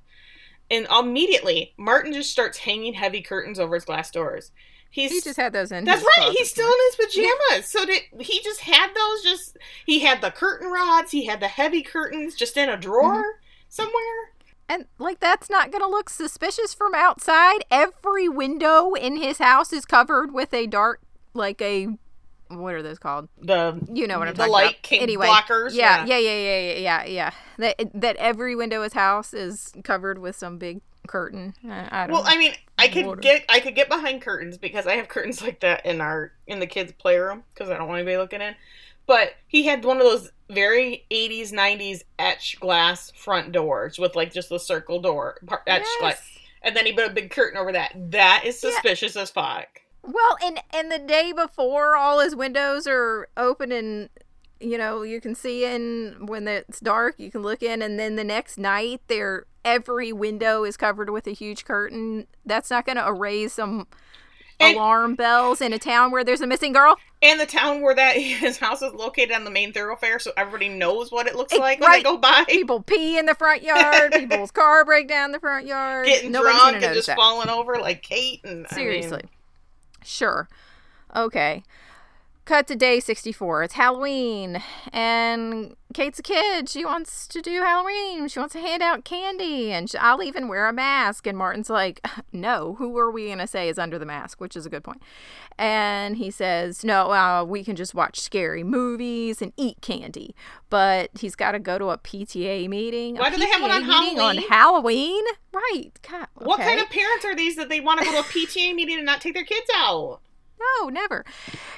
And 0.72 0.88
immediately, 0.88 1.74
Martin 1.78 2.14
just 2.14 2.32
starts 2.32 2.60
hanging 2.60 2.94
heavy 2.94 3.22
curtains 3.22 3.60
over 3.60 3.76
his 3.76 3.86
glass 3.86 4.10
doors. 4.10 4.52
He's 4.94 5.12
he 5.12 5.22
just 5.22 5.38
had 5.38 5.54
those 5.54 5.72
in. 5.72 5.86
that's 5.86 6.06
right. 6.18 6.32
He's 6.38 6.52
still 6.52 6.68
in 6.68 6.74
his 6.92 6.96
pajamas. 7.08 7.68
So 7.68 7.84
did 7.84 8.04
he 8.20 8.42
just 8.44 8.60
had 8.60 8.92
those? 8.94 9.24
Just 9.24 9.58
he 9.88 10.00
had 10.02 10.22
the 10.22 10.30
curtain 10.30 10.70
rods. 10.72 11.10
He 11.12 11.26
had 11.26 11.40
the 11.40 11.48
heavy 11.48 11.82
curtains 11.82 12.36
just 12.36 12.56
in 12.58 12.70
a 12.70 12.78
drawer 12.78 13.16
Mm-hmm. 13.24 13.38
somewhere. 13.70 14.30
And 14.70 14.86
like 15.00 15.20
that's 15.20 15.50
not 15.50 15.72
gonna 15.72 15.88
look 15.90 16.10
suspicious 16.10 16.74
from 16.76 16.94
outside. 16.94 17.66
Every 17.72 18.30
window 18.30 18.94
in 18.94 19.16
his 19.18 19.40
house 19.40 19.74
is 19.74 19.84
covered 19.86 20.32
with 20.32 20.54
a 20.54 20.68
dark, 20.68 21.02
like 21.34 21.60
a, 21.62 21.88
what 22.50 22.76
are 22.76 22.84
those 22.84 23.00
called? 23.00 23.30
The 23.42 23.82
You 23.92 24.06
know 24.08 24.20
what 24.20 24.28
I'm 24.28 24.36
the 24.36 24.38
talking 24.48 24.54
light 24.54 24.88
about. 24.88 25.02
anyway, 25.02 25.28
blockers. 25.28 25.74
yeah, 25.74 26.06
yeah, 26.06 26.18
yeah, 26.20 26.38
yeah, 26.38 26.60
yeah, 26.60 26.78
yeah, 26.78 27.06
yeah. 27.06 27.32
That 27.58 27.92
that 28.00 28.16
every 28.18 28.56
window 28.56 28.78
in 28.78 28.84
his 28.84 28.94
house 28.94 29.34
is 29.34 29.74
covered 29.84 30.20
with 30.20 30.36
some 30.36 30.60
big 30.60 30.82
curtain. 31.08 31.54
I, 31.68 32.04
I 32.04 32.08
don't. 32.08 32.14
Well, 32.14 32.24
know. 32.24 32.30
I 32.30 32.38
mean, 32.38 32.54
I 32.84 32.88
could 32.90 33.06
Water. 33.06 33.22
get 33.22 33.46
I 33.50 33.60
could 33.60 33.76
get 33.76 33.90
behind 33.90 34.22
curtains 34.22 34.58
because 34.58 34.86
I 34.88 34.96
have 34.96 35.08
curtains 35.08 35.42
like 35.42 35.60
that 35.62 35.86
in 35.86 36.02
our 36.02 36.32
in 36.48 36.60
the 36.60 36.68
kids' 36.68 36.92
playroom 36.92 37.44
because 37.54 37.70
I 37.70 37.78
don't 37.78 37.88
want 37.88 38.00
anybody 38.00 38.18
looking 38.18 38.42
in. 38.42 38.56
But 39.06 39.34
he 39.48 39.64
had 39.64 39.84
one 39.84 39.98
of 39.98 40.04
those 40.04 40.32
very 40.50 41.06
80s 41.12 41.52
90s 41.52 42.04
etched 42.20 42.60
glass 42.62 43.12
front 43.16 43.52
doors 43.52 44.00
with 44.00 44.16
like 44.16 44.32
just 44.32 44.50
the 44.50 44.60
circle 44.60 45.02
door 45.02 45.38
etched 45.68 45.88
glass, 46.00 46.22
and 46.62 46.76
then 46.76 46.86
he 46.86 46.94
put 46.94 47.10
a 47.10 47.14
big 47.14 47.30
curtain 47.32 47.58
over 47.58 47.72
that. 47.74 47.92
That 48.12 48.44
is 48.46 48.64
Yeah. 48.64 48.70
suspicious 48.72 49.16
as 49.18 49.30
fuck. 49.30 49.82
Well, 50.04 50.38
and 50.44 50.62
and 50.74 50.92
the 50.92 51.00
day 51.00 51.32
before, 51.34 51.96
all 51.96 52.20
his 52.20 52.36
windows 52.36 52.88
are 52.88 53.28
open, 53.38 53.72
and 53.72 54.10
you 54.60 54.78
know 54.78 55.02
you 55.04 55.20
can 55.20 55.36
see 55.36 55.66
in 55.66 56.26
when 56.26 56.48
it's 56.48 56.80
dark. 56.80 57.16
You 57.18 57.32
can 57.32 57.42
look 57.42 57.62
in, 57.64 57.82
and 57.82 58.00
then 58.00 58.16
the 58.16 58.24
next 58.24 58.58
night, 58.58 59.02
there 59.08 59.46
every 59.66 60.12
window 60.14 60.64
is 60.64 60.78
covered 60.78 61.10
with 61.10 61.28
a 61.28 61.32
huge 61.32 61.66
curtain. 61.66 62.28
That's 62.46 62.70
not 62.70 62.86
going 62.86 62.98
to 62.98 63.08
erase 63.08 63.54
some 63.54 63.88
And- 64.60 64.76
alarm 64.78 65.16
bells 65.16 65.62
in 65.62 65.74
a 65.74 65.80
town 65.80 66.12
where 66.12 66.24
there's 66.24 66.42
a 66.42 66.48
missing 66.48 66.74
girl. 66.74 66.98
And 67.22 67.40
the 67.40 67.46
town 67.46 67.82
where 67.82 67.96
that 67.96 68.18
his 68.18 68.58
house 68.58 68.82
is 68.82 68.94
located 68.94 69.32
on 69.32 69.46
the 69.46 69.52
main 69.52 69.72
thoroughfare, 69.72 70.20
so 70.20 70.32
everybody 70.36 70.68
knows 70.70 71.12
what 71.12 71.26
it 71.28 71.36
looks 71.36 71.54
Eh, 71.54 71.58
like 71.58 71.80
when 71.80 71.90
right. 71.90 72.04
they 72.04 72.10
go 72.10 72.18
by. 72.18 72.44
People 72.50 72.82
pee 72.82 73.18
in 73.18 73.26
the 73.26 73.36
front 73.36 73.64
yard. 73.64 74.12
people's 74.18 74.52
car 74.52 74.84
break 74.84 75.08
down 75.08 75.32
the 75.32 75.40
front 75.40 75.66
yard. 75.66 76.06
Getting 76.06 76.32
Nobody's 76.34 76.60
drunk 76.60 76.84
and 76.84 76.94
just 76.94 77.08
that. 77.08 77.16
falling 77.16 77.48
over 77.50 77.78
like 77.80 78.02
Kate 78.04 78.42
and 78.44 78.68
I 78.70 78.76
mean, 78.76 78.86
Seriously. 78.86 79.22
Sure. 80.04 80.50
Okay. 81.16 81.64
Cut 82.46 82.68
to 82.68 82.76
day 82.76 83.00
64. 83.00 83.64
It's 83.64 83.74
Halloween. 83.76 84.62
And 84.92 85.78
Kate's 85.94 86.20
a 86.20 86.24
kid. 86.24 86.68
She 86.68 86.84
wants 86.84 87.26
to 87.30 87.42
do 87.42 87.62
Halloween. 87.62 88.28
She 88.28 88.38
wants 88.38 88.52
to 88.52 88.60
hand 88.60 88.84
out 88.84 89.06
candy. 89.06 89.72
And 89.72 89.90
sh 89.90 89.96
I'll 89.98 90.22
even 90.22 90.50
wear 90.50 90.68
a 90.68 90.74
mask. 90.74 91.26
And 91.26 91.38
Martin's 91.38 91.70
like, 91.70 92.06
no, 92.34 92.76
who 92.76 92.98
are 92.98 93.10
we 93.10 93.28
going 93.28 93.38
to 93.38 93.48
say 93.48 93.70
is 93.70 93.80
under 93.80 93.98
the 93.98 94.06
mask? 94.06 94.42
Which 94.42 94.58
is 94.58 94.66
a 94.66 94.70
good 94.70 94.84
point. 94.84 95.02
And 95.58 96.18
he 96.18 96.30
says, 96.30 96.84
no, 96.84 97.14
uh, 97.14 97.46
we 97.46 97.64
can 97.64 97.78
just 97.78 97.96
watch 97.96 98.20
scary 98.20 98.64
movies 98.66 99.42
and 99.42 99.54
eat 99.56 99.80
candy. 99.80 100.36
But 100.70 101.12
he's 101.18 101.36
got 101.36 101.54
to 101.54 101.60
go 101.60 101.78
to 101.78 101.92
a 101.92 101.98
PTA 101.98 102.68
meeting. 102.68 103.16
Why 103.16 103.30
do 103.30 103.38
they 103.38 103.48
have 103.48 103.62
one 103.62 103.72
on 103.72 103.88
meeting 103.88 104.20
On 104.20 104.36
Halloween? 104.36 104.50
Halloween? 104.50 105.24
Right. 105.54 105.92
God, 106.10 106.28
What 106.34 106.60
kind 106.60 106.82
of 106.82 106.90
parents 106.90 107.24
are 107.24 107.36
these 107.36 107.56
that 107.56 107.70
they 107.70 107.80
want 107.80 108.00
to 108.02 108.06
go 108.06 108.12
to 108.12 108.20
a 108.20 108.24
PTA 108.24 108.76
meeting 108.76 108.98
and 108.98 109.06
not 109.06 109.22
take 109.22 109.34
their 109.34 109.46
kids 109.46 109.68
out? 109.78 110.20
No, 110.60 110.90
never. 110.90 111.26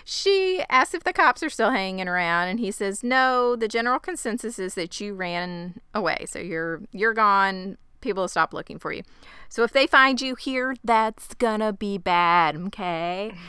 She 0.03 0.63
asks 0.69 0.93
if 0.93 1.03
the 1.03 1.13
cops 1.13 1.41
are 1.43 1.49
still 1.49 1.71
hanging 1.71 2.07
around 2.07 2.49
and 2.49 2.59
he 2.59 2.71
says, 2.71 3.03
"No, 3.03 3.55
the 3.55 3.67
general 3.67 3.99
consensus 3.99 4.59
is 4.59 4.75
that 4.75 4.99
you 4.99 5.13
ran 5.13 5.79
away. 5.93 6.25
So 6.27 6.39
you're 6.39 6.81
you're 6.91 7.13
gone. 7.13 7.77
People 8.01 8.23
will 8.23 8.27
stop 8.27 8.53
looking 8.53 8.77
for 8.77 8.91
you. 8.93 9.03
So 9.49 9.63
if 9.63 9.71
they 9.73 9.87
find 9.87 10.21
you 10.21 10.35
here, 10.35 10.75
that's 10.83 11.33
gonna 11.35 11.73
be 11.73 11.97
bad, 11.97 12.55
okay?" 12.55 13.31
Mm-hmm. 13.33 13.41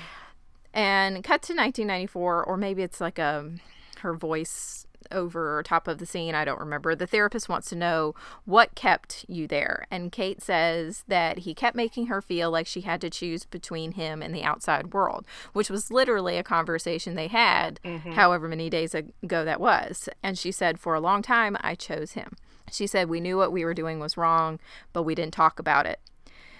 And 0.74 1.24
cut 1.24 1.42
to 1.44 1.54
1994 1.54 2.44
or 2.44 2.56
maybe 2.56 2.82
it's 2.82 3.00
like 3.00 3.18
a 3.18 3.50
her 4.00 4.14
voice 4.14 4.85
over 5.10 5.62
top 5.62 5.88
of 5.88 5.98
the 5.98 6.06
scene. 6.06 6.34
I 6.34 6.44
don't 6.44 6.60
remember. 6.60 6.94
The 6.94 7.06
therapist 7.06 7.48
wants 7.48 7.68
to 7.70 7.76
know 7.76 8.14
what 8.44 8.74
kept 8.74 9.24
you 9.28 9.46
there. 9.46 9.86
And 9.90 10.12
Kate 10.12 10.42
says 10.42 11.04
that 11.08 11.40
he 11.40 11.54
kept 11.54 11.76
making 11.76 12.06
her 12.06 12.20
feel 12.20 12.50
like 12.50 12.66
she 12.66 12.82
had 12.82 13.00
to 13.00 13.10
choose 13.10 13.44
between 13.44 13.92
him 13.92 14.22
and 14.22 14.34
the 14.34 14.44
outside 14.44 14.92
world, 14.92 15.26
which 15.52 15.70
was 15.70 15.90
literally 15.90 16.36
a 16.36 16.42
conversation 16.42 17.14
they 17.14 17.28
had, 17.28 17.80
mm-hmm. 17.84 18.12
however 18.12 18.48
many 18.48 18.70
days 18.70 18.94
ago 18.94 19.44
that 19.44 19.60
was. 19.60 20.08
And 20.22 20.38
she 20.38 20.52
said, 20.52 20.78
For 20.78 20.94
a 20.94 21.00
long 21.00 21.22
time, 21.22 21.56
I 21.60 21.74
chose 21.74 22.12
him. 22.12 22.36
She 22.70 22.86
said, 22.86 23.08
We 23.08 23.20
knew 23.20 23.36
what 23.36 23.52
we 23.52 23.64
were 23.64 23.74
doing 23.74 24.00
was 24.00 24.16
wrong, 24.16 24.58
but 24.92 25.02
we 25.02 25.14
didn't 25.14 25.34
talk 25.34 25.58
about 25.58 25.86
it. 25.86 26.00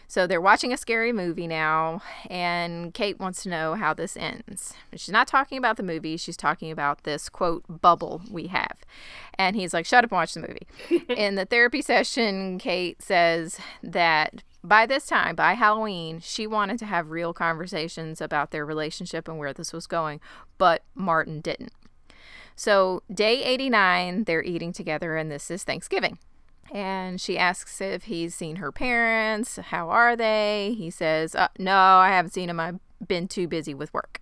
So 0.08 0.26
they're 0.26 0.40
watching 0.40 0.72
a 0.72 0.76
scary 0.76 1.12
movie 1.12 1.48
now, 1.48 2.00
and 2.30 2.94
Kate 2.94 3.18
wants 3.18 3.42
to 3.42 3.48
know 3.48 3.74
how 3.74 3.92
this 3.92 4.16
ends. 4.16 4.74
She's 4.94 5.12
not 5.12 5.26
talking 5.26 5.58
about 5.58 5.76
the 5.76 5.82
movie, 5.82 6.16
she's 6.16 6.36
talking 6.36 6.70
about 6.70 7.02
this 7.02 7.28
quote 7.28 7.64
bubble 7.68 8.22
we 8.30 8.46
have. 8.48 8.78
And 9.34 9.56
he's 9.56 9.74
like, 9.74 9.84
Shut 9.84 10.04
up 10.04 10.12
and 10.12 10.16
watch 10.16 10.34
the 10.34 10.40
movie. 10.40 11.04
In 11.20 11.34
the 11.34 11.44
therapy 11.44 11.82
session, 11.82 12.58
Kate 12.58 13.02
says 13.02 13.58
that 13.82 14.42
by 14.62 14.86
this 14.86 15.06
time, 15.06 15.36
by 15.36 15.54
Halloween, 15.54 16.20
she 16.20 16.46
wanted 16.46 16.78
to 16.80 16.86
have 16.86 17.10
real 17.10 17.32
conversations 17.32 18.20
about 18.20 18.50
their 18.50 18.66
relationship 18.66 19.28
and 19.28 19.38
where 19.38 19.52
this 19.52 19.72
was 19.72 19.86
going, 19.86 20.20
but 20.58 20.82
Martin 20.94 21.40
didn't. 21.40 21.72
So, 22.56 23.02
day 23.12 23.44
89, 23.44 24.24
they're 24.24 24.42
eating 24.42 24.72
together, 24.72 25.16
and 25.16 25.30
this 25.30 25.50
is 25.50 25.62
Thanksgiving. 25.62 26.18
And 26.72 27.20
she 27.20 27.38
asks 27.38 27.80
if 27.80 28.04
he's 28.04 28.34
seen 28.34 28.56
her 28.56 28.72
parents. 28.72 29.56
How 29.56 29.88
are 29.88 30.16
they? 30.16 30.74
He 30.76 30.90
says, 30.90 31.34
uh, 31.34 31.48
No, 31.58 31.76
I 31.76 32.08
haven't 32.08 32.32
seen 32.32 32.48
them. 32.48 32.60
I've 32.60 32.80
been 33.06 33.28
too 33.28 33.48
busy 33.48 33.74
with 33.74 33.92
work. 33.94 34.20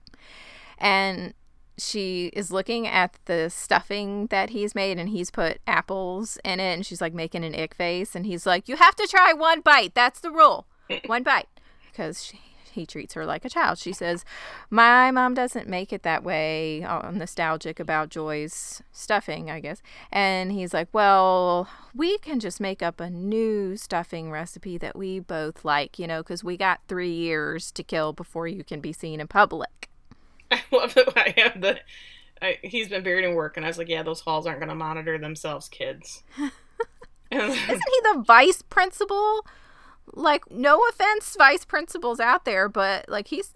And 0.79 1.35
she 1.77 2.27
is 2.35 2.53
looking 2.53 2.87
at 2.87 3.19
the 3.25 3.51
stuffing 3.51 4.27
that 4.29 4.51
he's 4.51 4.75
made 4.75 4.99
and 4.99 5.09
he's 5.09 5.31
put 5.31 5.59
apples 5.67 6.39
in 6.45 6.61
it. 6.61 6.75
And 6.75 6.87
she's 6.87 7.01
like 7.01 7.15
making 7.15 7.45
an 7.45 7.55
ick 7.55 7.75
face. 7.75 8.15
And 8.15 8.27
he's 8.27 8.47
like, 8.47 8.69
You 8.69 8.77
have 8.77 8.97
to 8.97 9.07
try 9.07 9.33
one 9.33 9.61
bite. 9.61 9.95
That's 9.95 10.21
the 10.21 10.31
rule. 10.31 10.67
One 11.07 11.23
bite. 11.23 11.49
Because 11.91 12.25
she, 12.25 12.41
he 12.75 12.87
treats 12.87 13.15
her 13.15 13.25
like 13.25 13.45
a 13.45 13.49
child. 13.49 13.79
She 13.79 13.93
says, 13.93 14.25
My 14.71 15.11
mom 15.11 15.35
doesn't 15.35 15.69
make 15.69 15.93
it 15.93 16.03
that 16.03 16.23
way. 16.23 16.85
Oh, 16.85 17.01
I'm 17.03 17.19
nostalgic 17.19 17.81
about 17.81 18.11
Joy's 18.11 18.83
stuffing, 18.93 19.51
I 19.51 19.61
guess. 19.61 19.83
And 20.13 20.53
he's 20.53 20.75
like, 20.75 20.89
Well, 20.93 21.69
we 21.95 22.19
can 22.19 22.41
just 22.41 22.61
make 22.61 22.83
up 22.83 23.01
a 23.01 23.11
new 23.11 23.77
stuffing 23.77 24.31
recipe 24.31 24.79
that 24.79 24.97
we 24.97 25.19
both 25.19 25.65
like, 25.65 25.99
you 25.99 26.07
know, 26.07 26.23
because 26.23 26.45
we 26.45 26.57
got 26.57 26.81
three 26.89 27.13
years 27.13 27.73
to 27.73 27.83
kill 27.83 28.13
before 28.13 28.47
you 28.47 28.63
can 28.63 28.81
be 28.81 28.93
seen 28.93 29.21
in 29.21 29.29
public. 29.29 29.89
I 30.51 30.63
love 30.71 30.95
that 30.95 31.13
I 31.17 31.35
have 31.41 31.61
the. 31.61 31.81
I, 32.43 32.59
he's 32.63 32.89
been 32.89 33.03
buried 33.03 33.25
in 33.25 33.35
work, 33.35 33.57
and 33.57 33.65
I 33.65 33.69
was 33.69 33.79
like, 33.79 33.89
Yeah, 33.89 34.03
those 34.03 34.21
halls 34.21 34.47
aren't 34.47 34.61
going 34.61 34.69
to 34.69 34.75
monitor 34.75 35.19
themselves, 35.19 35.69
kids. 35.69 36.23
Isn't 37.31 37.53
he 37.53 38.01
the 38.13 38.23
vice 38.27 38.63
principal? 38.63 39.45
Like 40.13 40.51
no 40.51 40.81
offense 40.91 41.35
vice 41.37 41.65
principals 41.65 42.21
out 42.21 42.45
there 42.45 42.69
but 42.69 43.09
like 43.09 43.29
he's 43.29 43.55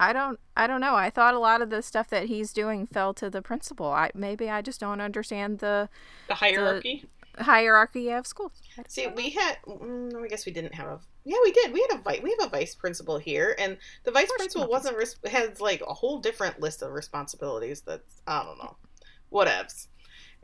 i 0.00 0.12
don't 0.12 0.38
i 0.56 0.66
don't 0.66 0.80
know. 0.80 0.94
I 0.94 1.10
thought 1.10 1.34
a 1.34 1.38
lot 1.38 1.62
of 1.62 1.70
the 1.70 1.82
stuff 1.82 2.08
that 2.10 2.26
he's 2.26 2.52
doing 2.52 2.86
fell 2.86 3.14
to 3.14 3.30
the 3.30 3.42
principal. 3.42 3.86
I 3.86 4.10
maybe 4.14 4.50
i 4.50 4.60
just 4.60 4.80
don't 4.80 5.00
understand 5.00 5.60
the 5.60 5.88
the 6.28 6.34
hierarchy 6.34 7.04
the 7.36 7.44
hierarchy? 7.44 8.10
of 8.10 8.26
schools. 8.26 8.52
See 8.88 9.06
we 9.08 9.30
had 9.30 9.56
mm, 9.66 10.22
i 10.22 10.28
guess 10.28 10.46
we 10.46 10.52
didn't 10.52 10.74
have 10.74 10.86
a 10.86 11.00
yeah 11.24 11.36
we 11.42 11.52
did. 11.52 11.72
We 11.72 11.86
had 11.88 11.98
a 11.98 12.02
vice 12.02 12.20
we 12.22 12.36
have 12.38 12.48
a 12.48 12.50
vice 12.50 12.74
principal 12.74 13.18
here 13.18 13.54
and 13.58 13.76
the 14.04 14.10
vice 14.10 14.30
principal 14.36 14.68
wasn't 14.68 14.96
res- 14.96 15.16
has 15.30 15.60
like 15.60 15.80
a 15.80 15.94
whole 15.94 16.18
different 16.18 16.60
list 16.60 16.82
of 16.82 16.92
responsibilities 16.92 17.82
that's 17.82 18.20
i 18.26 18.42
don't 18.42 18.58
know. 18.58 18.76
Whatevs. 19.32 19.88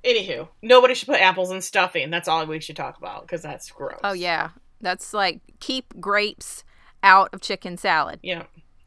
Anywho, 0.04 0.48
nobody 0.62 0.94
should 0.94 1.08
put 1.08 1.20
apples 1.20 1.50
in 1.50 1.60
stuffing. 1.60 2.10
That's 2.10 2.26
all 2.26 2.44
we 2.46 2.60
should 2.60 2.76
talk 2.76 2.96
about 2.98 3.22
because 3.22 3.42
that's 3.42 3.70
gross. 3.70 4.00
Oh 4.02 4.14
yeah, 4.14 4.50
that's 4.80 5.12
like 5.14 5.40
keep 5.60 6.00
grapes 6.00 6.64
out 7.02 7.30
of 7.32 7.40
chicken 7.40 7.76
salad. 7.76 8.20
Yeah. 8.22 8.44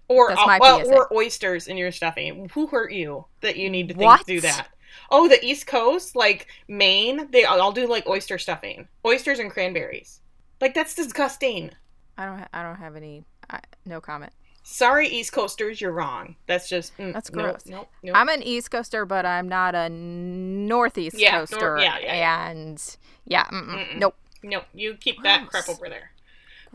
Or 0.08 0.32
uh, 0.32 0.58
well, 0.60 0.86
or 0.88 1.12
oysters 1.13 1.67
in 1.67 1.77
your 1.77 1.91
stuffing. 1.91 2.49
Who 2.53 2.67
hurt 2.67 2.91
you 2.91 3.25
that 3.41 3.56
you 3.56 3.69
need 3.69 3.88
to 3.88 3.93
think 3.93 4.06
what? 4.06 4.25
do 4.25 4.41
that? 4.41 4.67
Oh, 5.10 5.27
the 5.27 5.43
East 5.43 5.65
Coast, 5.65 6.15
like 6.15 6.47
Maine, 6.67 7.29
they 7.32 7.45
all 7.45 7.71
do 7.71 7.88
like 7.88 8.08
oyster 8.08 8.38
stuffing, 8.38 8.88
oysters 9.06 9.39
and 9.39 9.49
cranberries. 9.49 10.19
Like 10.62 10.73
that's 10.73 10.93
disgusting. 10.93 11.71
I 12.17 12.25
don't. 12.25 12.39
Ha- 12.39 12.49
I 12.53 12.63
don't 12.63 12.75
have 12.75 12.95
any. 12.95 13.25
I, 13.49 13.60
no 13.86 13.99
comment. 13.99 14.34
Sorry, 14.63 15.10
East 15.10 15.34
Coasters, 15.34 15.82
you're 15.82 15.91
wrong. 15.91 16.36
That's 16.47 16.69
just 16.69 16.97
mm, 16.97 17.12
that's 17.12 17.29
gross. 17.29 17.63
Nope, 17.65 17.79
nope, 17.79 17.89
nope. 18.03 18.15
I'm 18.15 18.29
an 18.29 18.41
East 18.43 18.71
Coaster, 18.71 19.06
but 19.06 19.25
I'm 19.25 19.49
not 19.49 19.75
a 19.75 19.89
Northeast 19.89 21.19
yeah, 21.19 21.39
Coaster. 21.39 21.60
Nor- 21.60 21.79
yeah, 21.79 21.99
yeah, 21.99 22.15
yeah, 22.15 22.49
and 22.49 22.97
yeah, 23.25 23.45
nope. 23.97 24.15
No, 24.43 24.63
you 24.73 24.95
keep 24.95 25.17
Gross. 25.17 25.23
that 25.23 25.47
crap 25.47 25.69
over 25.69 25.89
there. 25.89 26.12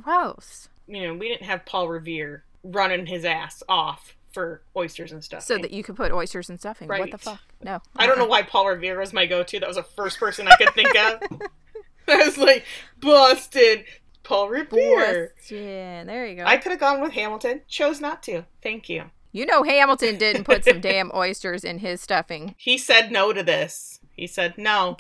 Gross. 0.03 0.69
You 0.87 1.07
know, 1.07 1.15
we 1.15 1.29
didn't 1.29 1.47
have 1.47 1.67
Paul 1.67 1.89
Revere 1.89 2.45
running 2.65 3.07
his 3.07 3.25
ass 3.25 3.63
off 3.69 4.17
for 4.33 4.63
oysters 4.77 5.13
and 5.13 5.23
stuff. 5.23 5.43
So 5.43 5.59
that 5.59 5.71
you 5.71 5.83
could 5.83 5.97
put 5.97 6.13
oysters 6.13 6.49
and 6.49 6.59
stuffing. 6.59 6.89
Right. 6.89 7.01
What 7.01 7.11
the 7.11 7.19
fuck? 7.19 7.41
No. 7.63 7.81
I 7.97 8.07
don't 8.07 8.19
know 8.19 8.27
why 8.27 8.43
Paul 8.43 8.69
Revere 8.69 8.99
was 8.99 9.13
my 9.13 9.27
go-to. 9.27 9.61
That 9.61 9.69
was 9.69 9.77
the 9.77 9.83
first 9.83 10.19
person 10.19 10.49
I 10.49 10.57
could 10.57 10.75
think 10.75 10.97
of. 10.97 11.21
I 12.09 12.17
was 12.25 12.39
like, 12.39 12.65
busted. 13.01 13.85
Paul 14.23 14.51
Revere. 14.51 15.33
Yeah, 15.49 16.05
there 16.05 16.27
you 16.27 16.37
go. 16.37 16.45
I 16.45 16.59
could 16.59 16.71
have 16.71 16.81
gone 16.81 17.01
with 17.01 17.13
Hamilton. 17.13 17.63
Chose 17.67 17.99
not 18.01 18.23
to. 18.25 18.45
Thank 18.63 18.89
you. 18.91 19.05
You 19.33 19.47
know 19.47 19.63
Hamilton 19.63 20.19
didn't 20.19 20.45
put 20.45 20.65
some 20.65 20.81
damn 20.83 21.11
oysters 21.15 21.65
in 21.65 21.79
his 21.79 22.01
stuffing. 22.01 22.55
He 22.59 22.77
said 22.77 23.11
no 23.11 23.33
to 23.33 23.43
this. 23.43 24.01
He 24.13 24.27
said 24.27 24.59
no. 24.59 24.99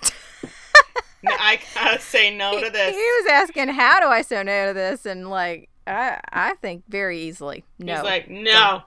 I 1.26 1.58
gotta 1.74 2.00
say 2.00 2.34
no 2.34 2.60
to 2.62 2.70
this. 2.70 2.94
He 2.94 3.22
was 3.22 3.26
asking, 3.30 3.68
"How 3.68 4.00
do 4.00 4.06
I 4.06 4.22
say 4.22 4.42
no 4.42 4.68
to 4.68 4.74
this?" 4.74 5.06
And 5.06 5.28
like, 5.30 5.68
I 5.86 6.20
I 6.32 6.54
think 6.54 6.84
very 6.88 7.20
easily. 7.20 7.64
No. 7.78 7.96
He's 7.96 8.04
like, 8.04 8.28
no. 8.28 8.82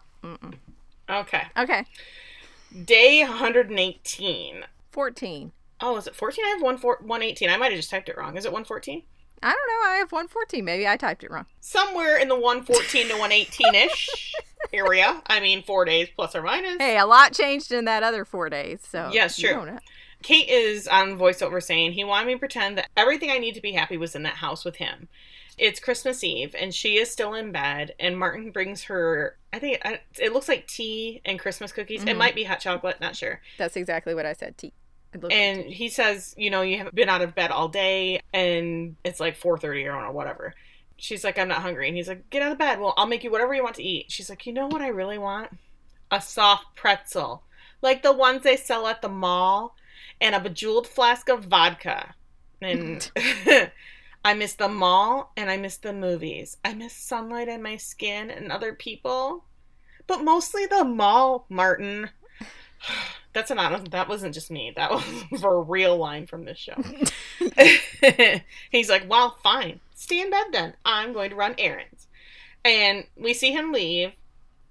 Okay. 1.10 1.44
Okay. 1.58 1.86
Day 2.86 3.22
118. 3.24 4.64
14. 4.92 5.52
Oh, 5.82 5.98
is 5.98 6.08
it 6.08 6.16
14? 6.16 6.46
I 6.46 6.50
have 6.50 6.62
one 6.62 6.78
four, 6.78 6.98
118. 7.02 7.50
I 7.50 7.58
might 7.58 7.72
have 7.72 7.80
just 7.80 7.90
typed 7.90 8.08
it 8.08 8.18
wrong. 8.18 8.38
Is 8.38 8.46
it 8.46 8.52
114? 8.52 9.04
I 9.44 9.50
don't 9.50 9.56
know. 9.68 9.90
I 9.90 9.96
have 9.96 10.12
114. 10.12 10.64
Maybe 10.64 10.88
I 10.88 10.96
typed 10.96 11.24
it 11.24 11.32
wrong. 11.32 11.48
Somewhere 11.60 12.18
in 12.18 12.28
the 12.28 12.36
114 12.36 13.08
to 13.08 13.14
118 13.14 13.76
ish 13.76 14.34
area. 14.74 15.22
I 15.26 15.40
mean, 15.40 15.64
four 15.64 15.84
days 15.84 16.10
plus 16.16 16.36
or 16.36 16.44
minus. 16.44 16.78
Hey, 16.78 16.98
a 16.98 17.06
lot 17.06 17.34
changed 17.34 17.72
in 17.72 17.86
that 17.86 18.04
other 18.04 18.24
four 18.24 18.50
days. 18.50 18.82
So 18.88 19.10
yes, 19.12 19.38
true. 19.38 19.78
Kate 20.22 20.50
is 20.50 20.88
on 20.88 21.18
voiceover 21.18 21.62
saying 21.62 21.94
he 21.94 22.04
wanted 22.04 22.28
me 22.28 22.34
to 22.34 22.40
pretend 22.40 22.78
that 22.78 22.90
everything 22.96 23.32
I 23.32 23.38
need 23.38 23.56
to 23.56 23.62
be 23.62 23.74
happy 23.74 23.98
was 23.98 24.16
in 24.16 24.24
that 24.24 24.36
house 24.36 24.64
with 24.64 24.78
him. 24.78 25.08
It's 25.58 25.80
Christmas 25.80 26.24
Eve 26.24 26.56
and 26.58 26.74
she 26.74 26.98
is 26.98 27.12
still 27.12 27.34
in 27.34 27.52
bed 27.52 27.94
and 28.00 28.18
Martin 28.18 28.52
brings 28.52 28.84
her 28.84 29.38
I 29.54 29.60
think 29.60 29.82
it 30.18 30.34
looks 30.34 30.48
like 30.48 30.68
tea 30.68 31.22
and 31.26 31.38
Christmas 31.38 31.72
cookies. 31.72 32.00
Mm-hmm. 32.02 32.10
It 32.10 32.18
might 32.18 32.36
be 32.36 32.46
hot 32.46 32.62
chocolate, 32.62 33.02
not 33.02 33.16
sure. 33.16 33.42
That's 33.58 33.76
exactly 33.76 34.16
what 34.16 34.26
I 34.26 34.34
said, 34.34 34.58
tea. 34.58 34.74
And 35.30 35.66
he 35.66 35.90
says, 35.90 36.34
you 36.38 36.50
know, 36.50 36.62
you 36.62 36.78
haven't 36.78 36.96
been 36.96 37.10
out 37.10 37.22
of 37.22 37.36
bed 37.36 37.52
all 37.52 37.68
day 37.68 38.22
and 38.34 38.96
it's 39.04 39.20
like 39.20 39.38
4:30 39.38 39.94
or 39.94 40.12
whatever. 40.12 40.56
She's 40.96 41.24
like, 41.24 41.38
I'm 41.38 41.50
not 41.50 41.62
hungry. 41.62 41.88
And 41.88 41.98
he's 41.98 42.08
like, 42.08 42.30
get 42.30 42.42
out 42.42 42.54
of 42.54 42.58
bed. 42.58 42.80
Well, 42.80 42.94
I'll 42.96 43.08
make 43.08 43.24
you 43.24 43.32
whatever 43.32 43.54
you 43.54 43.64
want 43.64 43.76
to 43.76 43.84
eat. 43.84 44.12
She's 44.12 44.30
like, 44.30 44.46
you 44.46 44.54
know 44.54 44.68
what 44.68 44.82
I 44.82 44.88
really 44.88 45.18
want? 45.18 45.50
A 46.12 46.22
soft 46.22 46.76
pretzel. 46.76 47.44
Like 47.82 48.04
the 48.04 48.14
ones 48.14 48.44
they 48.44 48.56
sell 48.56 48.88
at 48.88 49.02
the 49.02 49.10
mall 49.10 49.76
and 50.22 50.36
a 50.36 50.40
bejeweled 50.40 50.88
flask 50.88 51.28
of 51.28 51.46
vodka. 51.46 52.14
And 52.62 53.12
mm. 53.16 53.72
I 54.26 54.36
miss 54.36 54.54
the 54.54 54.70
mall 54.70 55.34
and 55.36 55.50
I 55.50 55.58
miss 55.58 55.78
the 55.78 55.92
movies. 55.92 56.58
I 56.64 56.76
miss 56.76 56.94
sunlight 56.94 57.50
on 57.50 57.64
my 57.64 57.76
skin 57.78 58.30
and 58.30 58.52
other 58.52 58.74
people. 58.74 59.46
But 60.06 60.24
mostly 60.24 60.68
the 60.68 60.86
mall, 60.86 61.46
Martin. 61.50 62.12
That's 63.34 63.50
an 63.50 63.58
that 63.92 64.10
wasn't 64.10 64.34
just 64.34 64.52
me. 64.52 64.74
That 64.76 64.92
was 64.92 65.42
a 65.44 65.50
real 65.50 65.98
line 65.98 66.28
from 66.28 66.44
this 66.44 66.58
show. 66.58 66.76
He's 68.72 68.90
like, 68.90 69.10
"Well, 69.10 69.38
fine. 69.42 69.80
Stay 69.96 70.20
in 70.20 70.30
bed 70.30 70.48
then. 70.52 70.74
I'm 70.84 71.14
going 71.14 71.30
to 71.30 71.38
run 71.38 71.56
errands." 71.58 72.08
And 72.66 73.06
we 73.16 73.34
see 73.34 73.54
him 73.54 73.72
leave. 73.72 74.12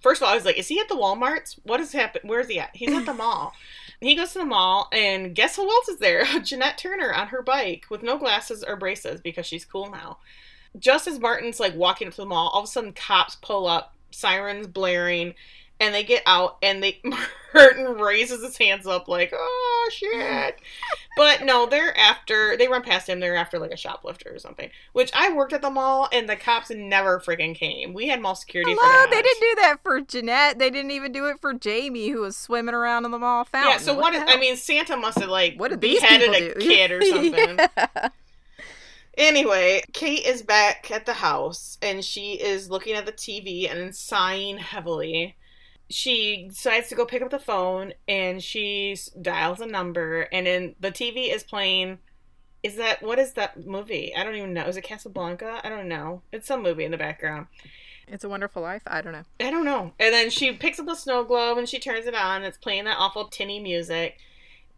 First 0.02 0.20
of 0.20 0.26
all, 0.26 0.32
I 0.32 0.36
was 0.36 0.44
like, 0.44 0.58
"Is 0.58 0.68
he 0.68 0.78
at 0.78 0.88
the 0.90 0.94
Walmart's? 0.94 1.58
What 1.62 1.80
has 1.80 1.92
happened? 1.92 2.28
Where 2.28 2.40
is 2.40 2.48
he 2.48 2.60
at? 2.60 2.76
He's 2.76 2.92
at 2.92 3.06
the 3.06 3.14
mall." 3.14 3.54
He 4.00 4.14
goes 4.14 4.32
to 4.32 4.38
the 4.38 4.44
mall, 4.46 4.88
and 4.92 5.34
guess 5.34 5.56
who 5.56 5.68
else 5.68 5.88
is 5.88 5.98
there? 5.98 6.24
Jeanette 6.42 6.78
Turner 6.78 7.12
on 7.12 7.28
her 7.28 7.42
bike 7.42 7.86
with 7.90 8.02
no 8.02 8.16
glasses 8.16 8.64
or 8.64 8.76
braces 8.76 9.20
because 9.20 9.46
she's 9.46 9.64
cool 9.64 9.90
now. 9.90 10.18
Just 10.78 11.06
as 11.06 11.18
Martin's 11.18 11.60
like 11.60 11.74
walking 11.74 12.08
up 12.08 12.14
to 12.14 12.22
the 12.22 12.26
mall, 12.26 12.48
all 12.48 12.60
of 12.60 12.64
a 12.64 12.68
sudden 12.68 12.92
cops 12.92 13.36
pull 13.36 13.66
up, 13.66 13.94
sirens 14.10 14.66
blaring, 14.66 15.34
and 15.80 15.94
they 15.94 16.04
get 16.04 16.22
out 16.26 16.58
and 16.62 16.82
they 16.82 17.00
Martin 17.54 17.94
raises 17.98 18.44
his 18.44 18.56
hands 18.58 18.86
up 18.86 19.08
like, 19.08 19.32
oh 19.34 19.90
shit. 19.92 20.60
but 21.16 21.42
no, 21.42 21.66
they're 21.66 21.96
after 21.98 22.56
they 22.56 22.68
run 22.68 22.82
past 22.82 23.08
him, 23.08 23.18
they're 23.18 23.34
after 23.34 23.58
like 23.58 23.72
a 23.72 23.76
shoplifter 23.76 24.32
or 24.32 24.38
something. 24.38 24.70
Which 24.92 25.10
I 25.14 25.32
worked 25.32 25.52
at 25.52 25.62
the 25.62 25.70
mall 25.70 26.08
and 26.12 26.28
the 26.28 26.36
cops 26.36 26.70
never 26.70 27.18
freaking 27.18 27.56
came. 27.56 27.92
We 27.92 28.06
had 28.06 28.20
mall 28.20 28.36
security 28.36 28.74
for 28.74 28.80
Hello, 28.82 29.10
they 29.10 29.22
didn't 29.22 29.40
do 29.40 29.62
that 29.62 29.82
for 29.82 30.00
Jeanette. 30.00 30.58
They 30.58 30.70
didn't 30.70 30.92
even 30.92 31.10
do 31.10 31.26
it 31.26 31.40
for 31.40 31.52
Jamie, 31.54 32.10
who 32.10 32.20
was 32.20 32.36
swimming 32.36 32.74
around 32.74 33.04
in 33.04 33.10
the 33.10 33.18
mall 33.18 33.44
fountain. 33.44 33.72
Yeah, 33.72 33.78
so 33.78 33.94
what 33.94 34.12
the 34.12 34.18
is? 34.18 34.24
I 34.28 34.38
mean 34.38 34.56
Santa 34.56 34.96
must 34.96 35.18
have 35.18 35.30
like 35.30 35.56
what 35.56 35.70
did 35.70 35.80
beheaded 35.80 36.30
a 36.34 36.54
kid 36.54 36.92
or 36.92 37.02
something. 37.04 37.58
Yeah. 37.58 38.08
Anyway, 39.16 39.82
Kate 39.92 40.24
is 40.24 40.40
back 40.40 40.90
at 40.90 41.04
the 41.04 41.12
house 41.14 41.76
and 41.82 42.04
she 42.04 42.34
is 42.34 42.70
looking 42.70 42.94
at 42.94 43.06
the 43.06 43.12
TV 43.12 43.70
and 43.70 43.94
sighing 43.94 44.56
heavily. 44.56 45.36
She 45.90 46.46
decides 46.48 46.88
to 46.88 46.94
go 46.94 47.04
pick 47.04 47.20
up 47.20 47.30
the 47.30 47.38
phone 47.38 47.94
and 48.06 48.42
she 48.42 48.96
dials 49.20 49.60
a 49.60 49.66
number 49.66 50.22
and 50.32 50.46
in 50.46 50.76
the 50.78 50.92
TV 50.92 51.34
is 51.34 51.42
playing 51.42 51.98
is 52.62 52.76
that 52.76 53.02
what 53.02 53.18
is 53.18 53.32
that 53.32 53.66
movie? 53.66 54.14
I 54.14 54.22
don't 54.22 54.34
even 54.34 54.52
know. 54.52 54.66
Is 54.66 54.76
it 54.76 54.82
Casablanca? 54.82 55.60
I 55.64 55.68
don't 55.68 55.88
know. 55.88 56.22
It's 56.32 56.46
some 56.46 56.62
movie 56.62 56.84
in 56.84 56.90
the 56.90 56.98
background. 56.98 57.46
It's 58.06 58.24
a 58.24 58.28
Wonderful 58.28 58.62
Life. 58.62 58.82
I 58.86 59.00
don't 59.00 59.12
know. 59.12 59.24
I 59.40 59.50
don't 59.50 59.64
know. 59.64 59.92
And 59.98 60.12
then 60.12 60.30
she 60.30 60.52
picks 60.52 60.78
up 60.78 60.86
the 60.86 60.94
snow 60.94 61.24
globe 61.24 61.58
and 61.58 61.68
she 61.68 61.78
turns 61.78 62.06
it 62.06 62.14
on. 62.14 62.42
It's 62.42 62.58
playing 62.58 62.84
that 62.84 62.98
awful 62.98 63.26
tinny 63.26 63.60
music. 63.60 64.18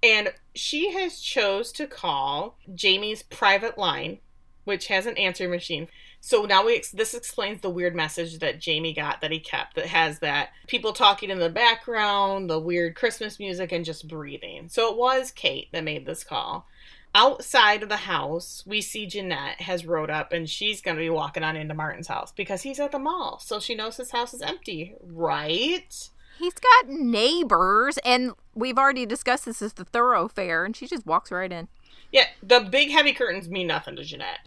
And 0.03 0.33
she 0.55 0.93
has 0.93 1.21
chose 1.21 1.73
to 1.73 1.87
call 1.87 2.59
Jamie's 2.75 3.23
private 3.23 3.79
line, 3.79 4.19
which 4.65 4.89
has 4.89 5.07
an 5.07 5.17
answer 5.17 5.49
machine. 5.49 5.89
So 6.25 6.45
now 6.45 6.65
we 6.65 6.81
this 6.95 7.15
explains 7.15 7.61
the 7.61 7.69
weird 7.69 7.97
message 7.97 8.39
that 8.39 8.61
Jamie 8.61 8.95
got 8.95 9.21
that 9.21 9.33
he 9.33 9.41
kept 9.41 9.75
that 9.75 9.87
has 9.87 10.21
that 10.21 10.51
people 10.69 10.93
talking 10.93 11.31
in 11.31 11.41
the 11.41 11.51
background, 11.51 12.49
the 12.49 12.61
weird 12.61 12.95
Christmas 12.95 13.41
music, 13.41 13.73
and 13.73 13.85
just 13.85 14.07
breathing. 14.07 14.69
So 14.69 14.89
it 14.93 14.97
was 14.97 15.33
Kate 15.33 15.67
that 15.73 15.83
made 15.83 16.07
this 16.07 16.23
call. 16.23 16.69
Outside 17.13 17.83
of 17.83 17.89
the 17.89 17.97
house, 17.97 18.63
we 18.65 18.81
see 18.81 19.05
Jeanette 19.05 19.63
has 19.63 19.85
rode 19.85 20.11
up 20.11 20.33
and 20.33 20.49
she's 20.49 20.81
going 20.81 20.97
to 20.97 21.03
be 21.03 21.11
walking 21.11 21.43
on 21.43 21.57
into 21.57 21.75
Martin's 21.75 22.07
house 22.07 22.31
because 22.31 22.63
he's 22.63 22.79
at 22.79 22.93
the 22.93 23.01
mall. 23.01 23.41
So 23.41 23.59
she 23.59 23.75
knows 23.75 23.97
his 23.97 24.13
house 24.13 24.33
is 24.33 24.43
empty, 24.43 24.95
right? 25.03 26.09
He's 26.39 26.55
got 26.55 26.89
neighbors, 26.89 27.99
and 28.05 28.33
we've 28.55 28.79
already 28.79 29.07
discussed 29.07 29.45
this 29.45 29.61
as 29.61 29.75
the 29.75 29.85
thoroughfare, 29.85 30.65
and 30.65 30.75
she 30.75 30.87
just 30.87 31.05
walks 31.05 31.33
right 31.33 31.53
in. 31.53 31.69
Yeah, 32.13 32.27
the 32.43 32.61
big 32.61 32.91
heavy 32.91 33.13
curtains 33.13 33.49
mean 33.49 33.67
nothing 33.67 33.97
to 33.97 34.05
Jeanette. 34.05 34.39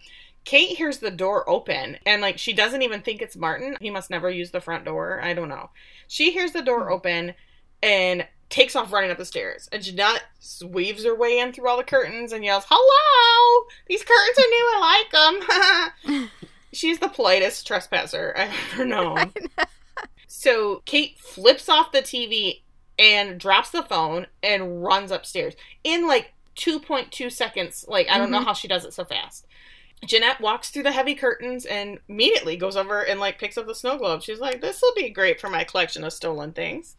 Kate 0.46 0.78
hears 0.78 0.98
the 1.00 1.10
door 1.10 1.46
open 1.50 1.98
and 2.06 2.22
like 2.22 2.38
she 2.38 2.54
doesn't 2.54 2.80
even 2.82 3.02
think 3.02 3.20
it's 3.20 3.36
Martin. 3.36 3.76
He 3.80 3.90
must 3.90 4.08
never 4.08 4.30
use 4.30 4.52
the 4.52 4.60
front 4.62 4.86
door. 4.86 5.20
I 5.22 5.34
don't 5.34 5.50
know. 5.50 5.68
She 6.08 6.30
hears 6.32 6.52
the 6.52 6.62
door 6.62 6.90
open 6.90 7.34
and 7.82 8.26
takes 8.48 8.74
off 8.76 8.92
running 8.92 9.10
up 9.10 9.18
the 9.18 9.24
stairs. 9.24 9.68
And 9.72 9.82
Jeanette 9.82 10.22
weaves 10.64 11.04
her 11.04 11.14
way 11.14 11.38
in 11.40 11.52
through 11.52 11.68
all 11.68 11.76
the 11.76 11.82
curtains 11.84 12.32
and 12.32 12.44
yells, 12.44 12.64
"Hello! 12.70 13.66
These 13.88 14.04
curtains 14.04 14.38
are 14.38 14.48
new. 14.48 14.70
I 14.72 15.82
like 16.04 16.08
them." 16.14 16.30
She's 16.72 17.00
the 17.00 17.08
politest 17.08 17.66
trespasser 17.66 18.32
I've 18.36 18.54
ever 18.72 18.84
known. 18.84 19.32
So 20.28 20.82
Kate 20.86 21.18
flips 21.18 21.68
off 21.68 21.90
the 21.92 22.02
TV 22.02 22.62
and 22.98 23.40
drops 23.40 23.70
the 23.70 23.82
phone 23.82 24.26
and 24.42 24.82
runs 24.84 25.10
upstairs 25.10 25.54
in 25.84 26.06
like 26.06 26.32
2.2 26.56 27.30
seconds. 27.32 27.84
Like, 27.88 28.08
I 28.08 28.16
don't 28.18 28.30
know 28.30 28.40
Mhm. 28.40 28.44
how 28.44 28.52
she 28.52 28.68
does 28.68 28.84
it 28.84 28.94
so 28.94 29.04
fast. 29.04 29.46
Jeanette 30.06 30.40
walks 30.40 30.70
through 30.70 30.84
the 30.84 30.92
heavy 30.92 31.14
curtains 31.14 31.64
and 31.66 31.98
immediately 32.08 32.56
goes 32.56 32.76
over 32.76 33.02
and 33.02 33.20
like 33.20 33.38
picks 33.38 33.58
up 33.58 33.66
the 33.66 33.74
snow 33.74 33.98
globe. 33.98 34.22
She's 34.22 34.40
like, 34.40 34.60
"This 34.60 34.80
will 34.82 34.94
be 34.94 35.10
great 35.10 35.40
for 35.40 35.50
my 35.50 35.64
collection 35.64 36.04
of 36.04 36.12
stolen 36.12 36.52
things." 36.52 36.96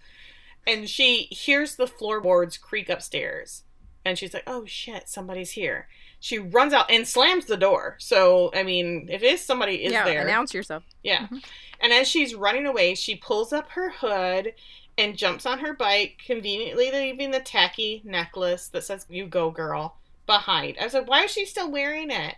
And 0.65 0.89
she 0.89 1.24
hears 1.32 1.76
the 1.76 1.88
floorboards 1.88 2.58
creak 2.58 2.89
upstairs, 2.89 3.63
and 4.04 4.17
she's 4.17 4.34
like, 4.34 4.43
"Oh 4.48 4.65
shit, 4.65 5.08
somebody's 5.10 5.52
here." 5.52 5.88
She 6.20 6.39
runs 6.39 6.74
out 6.74 6.89
and 6.89 7.08
slams 7.08 7.46
the 7.46 7.58
door. 7.58 7.96
So, 8.00 8.52
I 8.56 8.63
mean, 8.63 9.08
if 9.12 9.22
it 9.22 9.34
is 9.34 9.41
somebody 9.41 9.86
is 9.86 9.93
yeah, 9.93 10.04
there, 10.04 10.22
announce 10.22 10.54
yourself. 10.54 10.84
yeah. 11.04 11.28
Mhm. 11.28 11.43
And 11.80 11.93
as 11.93 12.08
she's 12.08 12.34
running 12.34 12.65
away, 12.65 12.96
she 12.96 13.15
pulls 13.15 13.54
up 13.54 13.70
her 13.72 13.91
hood 13.91 14.54
and 14.98 15.15
jumps 15.15 15.46
on 15.46 15.60
her 15.60 15.74
bike, 15.74 16.20
conveniently 16.26 16.89
leaving 16.91 17.30
the 17.30 17.39
tacky 17.39 18.02
necklace 18.04 18.67
that 18.70 18.84
says 18.84 19.06
"You 19.10 19.28
go, 19.28 19.52
girl" 19.52 19.98
behind. 20.26 20.78
I 20.80 20.84
was 20.84 20.93
like, 20.93 21.08
why 21.08 21.24
is 21.24 21.32
she 21.32 21.46
still 21.46 21.72
wearing 21.72 22.12
it? 22.12 22.36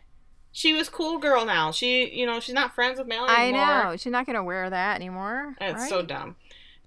She 0.51 0.73
was 0.73 0.89
cool 0.89 1.19
girl 1.19 1.45
now. 1.45 1.71
She, 1.71 2.09
you 2.09 2.25
know, 2.25 2.39
she's 2.39 2.55
not 2.55 2.73
friends 2.73 2.97
with 2.97 3.07
Mallory 3.07 3.29
I 3.29 3.49
anymore. 3.49 3.65
know. 3.91 3.97
She's 3.97 4.11
not 4.11 4.25
going 4.25 4.35
to 4.35 4.43
wear 4.43 4.69
that 4.69 4.95
anymore. 4.95 5.55
It's 5.61 5.79
right? 5.79 5.89
so 5.89 6.01
dumb. 6.01 6.35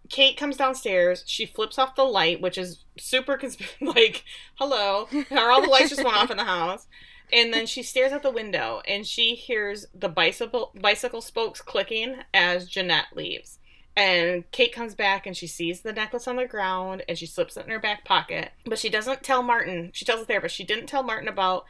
Kate 0.09 0.37
comes 0.37 0.57
downstairs. 0.57 1.25
She 1.27 1.47
flips 1.47 1.79
off 1.79 1.95
the 1.95 2.05
light, 2.05 2.41
which 2.41 2.59
is 2.59 2.85
super 2.99 3.39
consp- 3.39 3.63
like, 3.81 4.25
hello. 4.57 5.09
Are 5.31 5.51
all 5.51 5.63
the 5.63 5.69
lights 5.69 5.91
just 5.91 6.05
went 6.05 6.17
off 6.17 6.31
in 6.31 6.37
the 6.37 6.45
house? 6.45 6.87
And 7.33 7.53
then 7.53 7.67
she 7.67 7.83
stares 7.83 8.13
out 8.13 8.23
the 8.23 8.31
window 8.31 8.83
and 8.87 9.07
she 9.07 9.35
hears 9.35 9.87
the 9.95 10.11
bicycle 10.11 10.71
bicycle 10.79 11.23
spokes 11.23 11.63
clicking 11.63 12.17
as 12.35 12.69
Jeanette 12.69 13.07
leaves. 13.15 13.59
And 13.97 14.51
Kate 14.51 14.73
comes 14.73 14.95
back 14.95 15.27
and 15.27 15.37
she 15.37 15.47
sees 15.47 15.81
the 15.81 15.93
necklace 15.93 16.29
on 16.29 16.37
the 16.37 16.47
ground 16.47 17.05
and 17.09 17.17
she 17.17 17.27
slips 17.27 17.57
it 17.57 17.65
in 17.65 17.71
her 17.71 17.79
back 17.79 18.05
pocket. 18.05 18.53
But 18.67 18.79
she 18.79 18.91
doesn't 18.91 19.23
tell 19.23 19.43
Martin. 19.43 19.91
She 19.95 20.05
tells 20.05 20.21
the 20.21 20.27
therapist 20.27 20.55
she 20.55 20.65
didn't 20.65 20.87
tell 20.87 21.03
Martin 21.03 21.29
about 21.29 21.65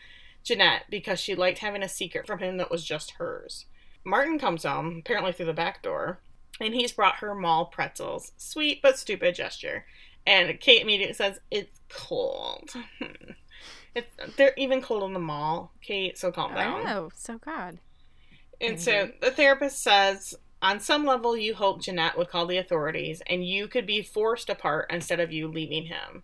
Jeanette 0.45 0.85
because 0.91 1.21
she 1.21 1.35
liked 1.35 1.59
having 1.59 1.83
a 1.83 1.89
secret 1.89 2.27
from 2.27 2.39
him 2.39 2.57
that 2.57 2.71
was 2.71 2.85
just 2.85 3.13
hers. 3.13 3.67
Martin 4.05 4.39
comes 4.39 4.65
home, 4.65 4.99
apparently 4.99 5.33
through 5.33 5.47
the 5.47 5.53
back 5.53 5.83
door, 5.83 6.21
and 6.61 6.75
he's 6.75 6.93
brought 6.93 7.17
her 7.17 7.35
mall 7.35 7.67
pretzels. 7.67 8.33
Sweet 8.37 8.81
but 8.83 8.99
stupid 8.99 9.35
gesture. 9.35 9.87
And 10.27 10.59
Kate 10.61 10.83
immediately 10.83 11.15
says, 11.15 11.41
It's 11.51 11.79
cold. 11.89 12.71
it's, 13.95 14.13
they're 14.37 14.55
even 14.57 14.83
cold 14.83 15.05
in 15.05 15.13
the 15.13 15.21
mall, 15.21 15.73
Kate, 15.81 16.19
so 16.19 16.33
calm 16.33 16.55
down. 16.55 16.85
Know. 16.85 17.11
So 17.15 17.39
God. 17.39 17.79
And 18.61 18.81
so 18.81 19.11
the 19.21 19.33
therapist 19.33 19.83
says, 19.83 20.37
on 20.63 20.79
some 20.79 21.05
level, 21.05 21.37
you 21.37 21.55
hope 21.55 21.83
Jeanette 21.83 22.17
would 22.17 22.29
call 22.29 22.47
the 22.47 22.59
authorities 22.59 23.21
and 23.27 23.45
you 23.45 23.67
could 23.67 23.85
be 23.85 24.01
forced 24.01 24.49
apart 24.49 24.87
instead 24.91 25.19
of 25.19 25.33
you 25.33 25.49
leaving 25.49 25.87
him. 25.87 26.23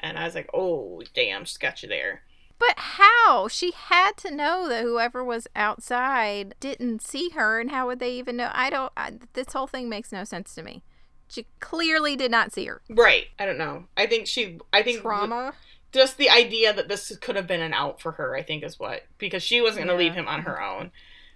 And 0.00 0.18
I 0.18 0.24
was 0.24 0.34
like, 0.34 0.50
oh, 0.52 1.02
damn, 1.14 1.44
you 1.44 1.88
there. 1.88 2.22
But 2.58 2.74
how? 2.76 3.48
She 3.48 3.72
had 3.72 4.16
to 4.18 4.30
know 4.34 4.68
that 4.68 4.82
whoever 4.82 5.22
was 5.22 5.46
outside 5.54 6.54
didn't 6.60 7.02
see 7.02 7.30
her, 7.30 7.60
and 7.60 7.70
how 7.70 7.86
would 7.86 7.98
they 8.00 8.12
even 8.12 8.36
know? 8.36 8.50
I 8.52 8.70
don't. 8.70 8.92
I, 8.96 9.12
this 9.34 9.52
whole 9.52 9.66
thing 9.66 9.88
makes 9.88 10.10
no 10.12 10.24
sense 10.24 10.54
to 10.54 10.62
me. 10.62 10.82
She 11.28 11.46
clearly 11.60 12.16
did 12.16 12.30
not 12.30 12.52
see 12.52 12.64
her. 12.66 12.80
Right. 12.88 13.26
I 13.38 13.46
don't 13.46 13.58
know. 13.58 13.84
I 13.96 14.06
think 14.06 14.26
she, 14.26 14.58
I 14.72 14.82
think 14.82 15.02
Trauma. 15.02 15.54
just 15.92 16.18
the 16.18 16.30
idea 16.30 16.72
that 16.72 16.88
this 16.88 17.14
could 17.20 17.36
have 17.36 17.48
been 17.48 17.60
an 17.60 17.74
out 17.74 18.00
for 18.00 18.12
her, 18.12 18.36
I 18.36 18.42
think 18.42 18.62
is 18.62 18.78
what, 18.78 19.02
because 19.18 19.42
she 19.42 19.60
wasn't 19.60 19.86
going 19.86 19.98
to 19.98 20.02
Yeah. 20.02 20.08
leave 20.10 20.16
him 20.16 20.28
on 20.28 20.42
her 20.42 20.62
own. 20.62 20.92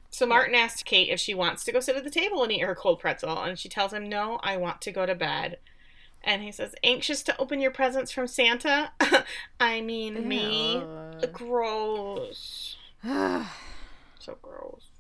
So 0.09 0.27
Martin 0.27 0.55
asks 0.55 0.83
Kate 0.85 1.09
if 1.11 1.21
she 1.21 1.35
wants 1.35 1.65
to 1.65 1.73
go 1.73 1.81
sit 1.81 1.97
at 1.97 2.05
the 2.05 2.11
table 2.11 2.43
and 2.43 2.53
eat 2.53 2.61
her 2.61 2.75
cold 2.75 2.99
pretzel, 3.01 3.43
and 3.43 3.59
she 3.59 3.69
tells 3.69 3.93
him, 3.93 4.09
no, 4.09 4.39
I 4.43 4.57
want 4.57 4.81
to 4.83 4.93
go 4.93 5.07
to 5.07 5.15
bed. 5.15 5.59
And 6.23 6.43
he 6.43 6.53
says, 6.53 6.75
anxious 6.85 7.23
to 7.25 7.39
open 7.41 7.61
your 7.61 7.71
presents 7.71 8.13
from 8.13 8.27
Santa? 8.27 8.93
I 9.61 9.81
mean, 9.81 10.29
me. 10.29 10.75
Ew. 10.75 11.29
Gross. 11.33 12.77
So 14.19 14.37
gross. 14.43 14.91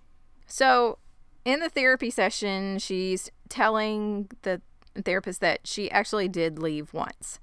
So, 0.46 0.96
in 1.44 1.60
the 1.60 1.68
therapy 1.68 2.08
session, 2.08 2.78
she's 2.78 3.30
telling 3.50 4.30
the 4.42 4.62
therapist 5.04 5.42
that 5.42 5.66
she 5.66 5.90
actually 5.90 6.26
did 6.26 6.58
leave 6.58 6.94
once. 6.94 7.38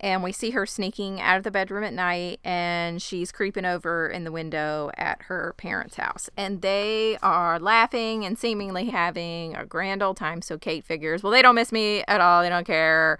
And 0.00 0.22
we 0.22 0.32
see 0.32 0.50
her 0.50 0.64
sneaking 0.64 1.20
out 1.20 1.36
of 1.36 1.44
the 1.44 1.50
bedroom 1.50 1.84
at 1.84 1.92
night 1.92 2.40
and 2.42 3.02
she's 3.02 3.30
creeping 3.30 3.66
over 3.66 4.08
in 4.08 4.24
the 4.24 4.32
window 4.32 4.90
at 4.96 5.22
her 5.24 5.54
parents' 5.58 5.96
house. 5.96 6.30
And 6.38 6.62
they 6.62 7.18
are 7.22 7.58
laughing 7.58 8.24
and 8.24 8.38
seemingly 8.38 8.86
having 8.86 9.54
a 9.54 9.66
grand 9.66 10.02
old 10.02 10.16
time. 10.16 10.40
So 10.40 10.56
Kate 10.56 10.84
figures, 10.84 11.22
well, 11.22 11.30
they 11.30 11.42
don't 11.42 11.54
miss 11.54 11.70
me 11.70 12.02
at 12.08 12.22
all. 12.22 12.42
They 12.42 12.48
don't 12.48 12.66
care. 12.66 13.18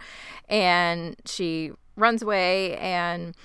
And 0.49 1.17
she 1.27 1.73
runs 1.97 2.23
away 2.23 2.79
and 2.79 3.37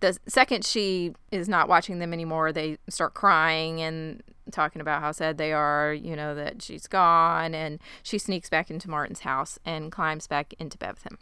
the 0.00 0.18
second 0.28 0.64
she 0.64 1.14
is 1.30 1.48
not 1.48 1.68
watching 1.68 1.98
them 1.98 2.12
anymore, 2.12 2.52
they 2.52 2.76
start 2.88 3.14
crying 3.14 3.80
and 3.80 4.22
talking 4.50 4.82
about 4.82 5.00
how 5.00 5.12
sad 5.12 5.38
they 5.38 5.52
are, 5.52 5.94
you 5.94 6.16
know, 6.16 6.34
that 6.34 6.60
she's 6.60 6.86
gone. 6.88 7.54
And 7.54 7.78
she 8.02 8.18
sneaks 8.18 8.50
back 8.50 8.68
into 8.68 8.90
Martin's 8.90 9.20
house 9.20 9.58
and 9.64 9.92
climbs 9.92 10.26
back 10.26 10.54
into 10.58 10.76
bed 10.76 10.94
with 10.94 11.04
him. 11.04 11.18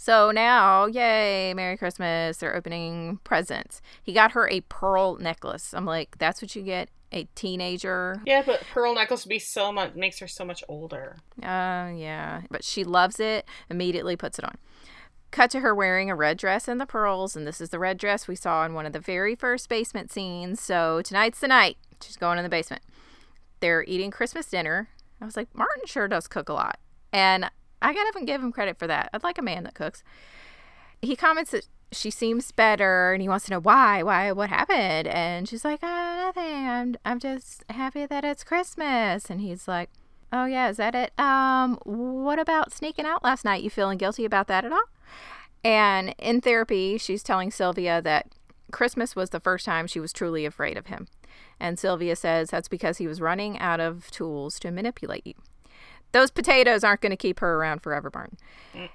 So 0.00 0.30
now, 0.30 0.86
yay, 0.86 1.52
Merry 1.52 1.76
Christmas. 1.76 2.38
They're 2.38 2.56
opening 2.56 3.20
presents. 3.22 3.82
He 4.02 4.14
got 4.14 4.32
her 4.32 4.48
a 4.48 4.62
pearl 4.62 5.16
necklace. 5.16 5.74
I'm 5.74 5.84
like, 5.84 6.16
that's 6.16 6.40
what 6.40 6.56
you 6.56 6.62
get 6.62 6.88
a 7.12 7.24
teenager. 7.34 8.22
Yeah, 8.24 8.42
but 8.46 8.62
pearl 8.72 8.94
necklace 8.94 9.26
would 9.26 9.28
be 9.28 9.38
so 9.38 9.70
much 9.70 9.94
makes 9.94 10.18
her 10.20 10.26
so 10.26 10.46
much 10.46 10.64
older. 10.68 11.18
Uh, 11.42 11.92
yeah. 11.94 12.40
But 12.50 12.64
she 12.64 12.82
loves 12.82 13.20
it, 13.20 13.44
immediately 13.68 14.16
puts 14.16 14.38
it 14.38 14.44
on. 14.46 14.56
Cut 15.32 15.50
to 15.50 15.60
her 15.60 15.74
wearing 15.74 16.08
a 16.08 16.16
red 16.16 16.38
dress 16.38 16.66
and 16.66 16.80
the 16.80 16.86
pearls, 16.86 17.36
and 17.36 17.46
this 17.46 17.60
is 17.60 17.68
the 17.68 17.78
red 17.78 17.98
dress 17.98 18.26
we 18.26 18.36
saw 18.36 18.64
in 18.64 18.72
one 18.72 18.86
of 18.86 18.94
the 18.94 19.00
very 19.00 19.34
first 19.34 19.68
basement 19.68 20.10
scenes. 20.10 20.62
So 20.62 21.02
tonight's 21.02 21.40
the 21.40 21.48
night. 21.48 21.76
She's 22.02 22.16
going 22.16 22.38
in 22.38 22.42
the 22.42 22.48
basement. 22.48 22.80
They're 23.60 23.84
eating 23.86 24.10
Christmas 24.10 24.46
dinner. 24.46 24.88
I 25.20 25.26
was 25.26 25.36
like, 25.36 25.54
Martin 25.54 25.84
sure 25.84 26.08
does 26.08 26.26
cook 26.26 26.48
a 26.48 26.54
lot. 26.54 26.78
And 27.12 27.50
I 27.82 27.94
gotta 27.94 28.08
even 28.08 28.26
give 28.26 28.42
him 28.42 28.52
credit 28.52 28.78
for 28.78 28.86
that. 28.86 29.10
I'd 29.12 29.22
like 29.22 29.38
a 29.38 29.42
man 29.42 29.64
that 29.64 29.74
cooks. 29.74 30.02
He 31.02 31.16
comments 31.16 31.52
that 31.52 31.66
she 31.92 32.10
seems 32.10 32.52
better 32.52 33.12
and 33.12 33.22
he 33.22 33.28
wants 33.28 33.46
to 33.46 33.50
know 33.52 33.60
why, 33.60 34.02
why, 34.02 34.32
what 34.32 34.48
happened. 34.48 35.08
And 35.08 35.48
she's 35.48 35.64
like, 35.64 35.80
oh, 35.82 36.32
nothing. 36.34 36.68
I'm, 36.68 36.96
I'm 37.04 37.18
just 37.18 37.64
happy 37.70 38.06
that 38.06 38.24
it's 38.24 38.44
Christmas. 38.44 39.30
And 39.30 39.40
he's 39.40 39.66
like, 39.66 39.90
oh, 40.32 40.44
yeah, 40.44 40.68
is 40.68 40.76
that 40.76 40.94
it? 40.94 41.18
Um, 41.18 41.78
what 41.84 42.38
about 42.38 42.72
sneaking 42.72 43.06
out 43.06 43.24
last 43.24 43.44
night? 43.44 43.62
You 43.62 43.70
feeling 43.70 43.98
guilty 43.98 44.24
about 44.24 44.46
that 44.48 44.64
at 44.64 44.72
all? 44.72 44.84
And 45.64 46.14
in 46.18 46.40
therapy, 46.40 46.96
she's 46.96 47.22
telling 47.22 47.50
Sylvia 47.50 48.00
that 48.02 48.28
Christmas 48.70 49.16
was 49.16 49.30
the 49.30 49.40
first 49.40 49.64
time 49.64 49.86
she 49.86 50.00
was 50.00 50.12
truly 50.12 50.46
afraid 50.46 50.76
of 50.76 50.86
him. 50.86 51.08
And 51.58 51.78
Sylvia 51.78 52.16
says 52.16 52.50
that's 52.50 52.68
because 52.68 52.98
he 52.98 53.06
was 53.06 53.20
running 53.20 53.58
out 53.58 53.80
of 53.80 54.10
tools 54.10 54.58
to 54.60 54.70
manipulate 54.70 55.26
you. 55.26 55.34
Those 56.12 56.30
potatoes 56.30 56.82
aren't 56.82 57.00
going 57.00 57.10
to 57.10 57.16
keep 57.16 57.40
her 57.40 57.56
around 57.56 57.80
forever, 57.80 58.10
Martin. 58.12 58.38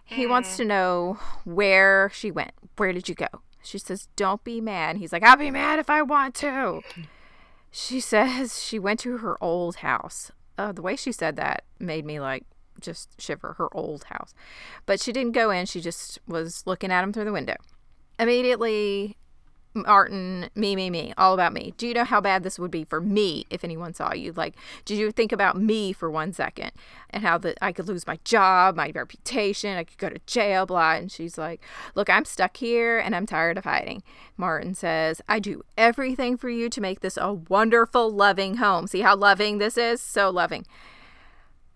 He 0.04 0.28
wants 0.28 0.58
to 0.58 0.66
know 0.66 1.20
where 1.44 2.10
she 2.14 2.32
went. 2.32 2.52
Where 2.78 2.92
did 2.92 3.08
you 3.08 3.16
go? 3.16 3.28
She 3.64 3.78
says, 3.78 4.08
Don't 4.16 4.44
be 4.44 4.62
mad. 4.62 4.98
He's 4.98 5.12
like, 5.12 5.24
I'll 5.24 5.38
be 5.38 5.52
mad 5.52 5.80
if 5.80 5.90
I 5.90 6.02
want 6.02 6.36
to. 6.36 6.82
She 7.72 8.00
says 8.00 8.64
she 8.64 8.80
went 8.80 9.00
to 9.02 9.18
her 9.18 9.42
old 9.44 9.78
house. 9.78 10.32
Uh, 10.58 10.72
the 10.72 10.82
way 10.82 10.96
she 10.96 11.12
said 11.12 11.36
that 11.36 11.66
made 11.80 12.06
me 12.06 12.20
like 12.22 12.46
just 12.80 13.20
shiver 13.20 13.56
her 13.58 13.68
old 13.76 14.06
house. 14.06 14.34
But 14.86 15.02
she 15.02 15.12
didn't 15.12 15.34
go 15.34 15.50
in. 15.50 15.66
She 15.66 15.82
just 15.82 16.20
was 16.28 16.64
looking 16.66 16.92
at 16.92 17.04
him 17.04 17.12
through 17.12 17.26
the 17.26 17.34
window. 17.34 17.56
Immediately, 18.18 19.18
Martin, 19.76 20.50
me, 20.56 20.74
me, 20.76 20.90
me, 20.90 21.14
all 21.18 21.34
about 21.34 21.52
me. 21.52 21.74
Do 21.78 21.86
you 21.86 21.94
know 21.94 22.06
how 22.06 22.22
bad 22.22 22.44
this 22.44 22.58
would 22.58 22.72
be 22.72 22.86
for 22.86 23.02
me 23.02 23.46
if 23.50 23.64
anyone 23.64 23.94
saw 23.94 24.14
you? 24.14 24.32
Like, 24.32 24.56
did 24.86 24.98
you 24.98 25.12
think 25.12 25.34
about 25.34 25.58
me 25.58 25.92
for 25.92 26.10
one 26.10 26.32
second 26.32 26.72
and 27.10 27.24
how 27.24 27.38
that 27.40 27.58
I 27.62 27.74
could 27.74 27.88
lose 27.88 28.08
my 28.08 28.18
job, 28.24 28.78
my 28.78 28.92
reputation, 28.96 29.76
I 29.76 29.84
could 29.84 29.98
go 29.98 30.10
to 30.10 30.20
jail, 30.26 30.66
blah? 30.66 30.94
And 30.94 31.12
she's 31.12 31.38
like, 31.38 31.62
Look, 31.94 32.10
I'm 32.10 32.24
stuck 32.24 32.56
here 32.58 32.98
and 32.98 33.14
I'm 33.14 33.26
tired 33.26 33.58
of 33.58 33.66
hiding. 33.66 34.02
Martin 34.38 34.74
says, 34.76 35.22
I 35.28 35.40
do 35.40 35.64
everything 35.78 36.38
for 36.38 36.50
you 36.50 36.70
to 36.70 36.82
make 36.82 37.02
this 37.02 37.18
a 37.18 37.34
wonderful, 37.34 38.10
loving 38.10 38.58
home. 38.58 38.88
See 38.88 39.02
how 39.02 39.16
loving 39.16 39.58
this 39.58 39.78
is? 39.78 40.02
So 40.02 40.30
loving. 40.30 40.66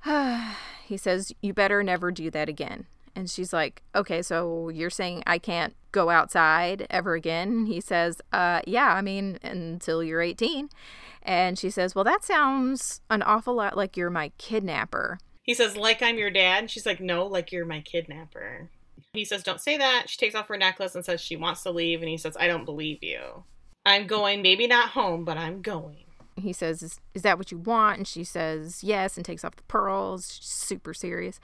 he 0.85 0.95
says, 0.95 1.33
You 1.41 1.53
better 1.53 1.83
never 1.83 2.11
do 2.11 2.31
that 2.31 2.47
again. 2.47 2.85
And 3.13 3.29
she's 3.29 3.51
like, 3.51 3.81
Okay, 3.93 4.21
so 4.21 4.69
you're 4.69 4.89
saying 4.89 5.23
I 5.27 5.37
can't 5.37 5.75
go 5.91 6.09
outside 6.09 6.87
ever 6.89 7.13
again? 7.13 7.65
He 7.65 7.81
says, 7.81 8.21
Uh, 8.31 8.61
yeah, 8.65 8.93
I 8.93 9.01
mean, 9.01 9.39
until 9.43 10.03
you're 10.03 10.21
18. 10.21 10.69
And 11.21 11.59
she 11.59 11.69
says, 11.69 11.95
Well, 11.95 12.03
that 12.05 12.23
sounds 12.23 13.01
an 13.09 13.21
awful 13.23 13.55
lot 13.55 13.77
like 13.77 13.97
you're 13.97 14.09
my 14.09 14.31
kidnapper. 14.37 15.19
He 15.49 15.55
says, 15.55 15.75
like 15.75 16.03
I'm 16.03 16.19
your 16.19 16.29
dad. 16.29 16.59
And 16.59 16.69
she's 16.69 16.85
like, 16.85 16.99
no, 16.99 17.25
like 17.25 17.51
you're 17.51 17.65
my 17.65 17.81
kidnapper. 17.81 18.69
He 19.13 19.25
says, 19.25 19.41
don't 19.41 19.59
say 19.59 19.77
that. 19.77 20.03
She 20.07 20.15
takes 20.15 20.35
off 20.35 20.47
her 20.47 20.57
necklace 20.57 20.93
and 20.93 21.03
says 21.03 21.19
she 21.21 21.35
wants 21.35 21.63
to 21.63 21.71
leave. 21.71 22.01
And 22.01 22.09
he 22.09 22.17
says, 22.17 22.37
I 22.39 22.45
don't 22.45 22.65
believe 22.65 23.03
you. 23.03 23.45
I'm 23.83 24.05
going, 24.05 24.43
maybe 24.43 24.67
not 24.67 24.89
home, 24.89 25.25
but 25.25 25.37
I'm 25.39 25.63
going. 25.63 26.03
He 26.35 26.53
says, 26.53 26.83
Is, 26.83 26.99
is 27.15 27.23
that 27.23 27.39
what 27.39 27.51
you 27.51 27.57
want? 27.57 27.97
And 27.97 28.07
she 28.07 28.23
says, 28.23 28.83
Yes, 28.83 29.17
and 29.17 29.25
takes 29.25 29.43
off 29.43 29.55
the 29.55 29.63
pearls. 29.63 30.35
She's 30.35 30.45
super 30.45 30.93
serious. 30.93 31.39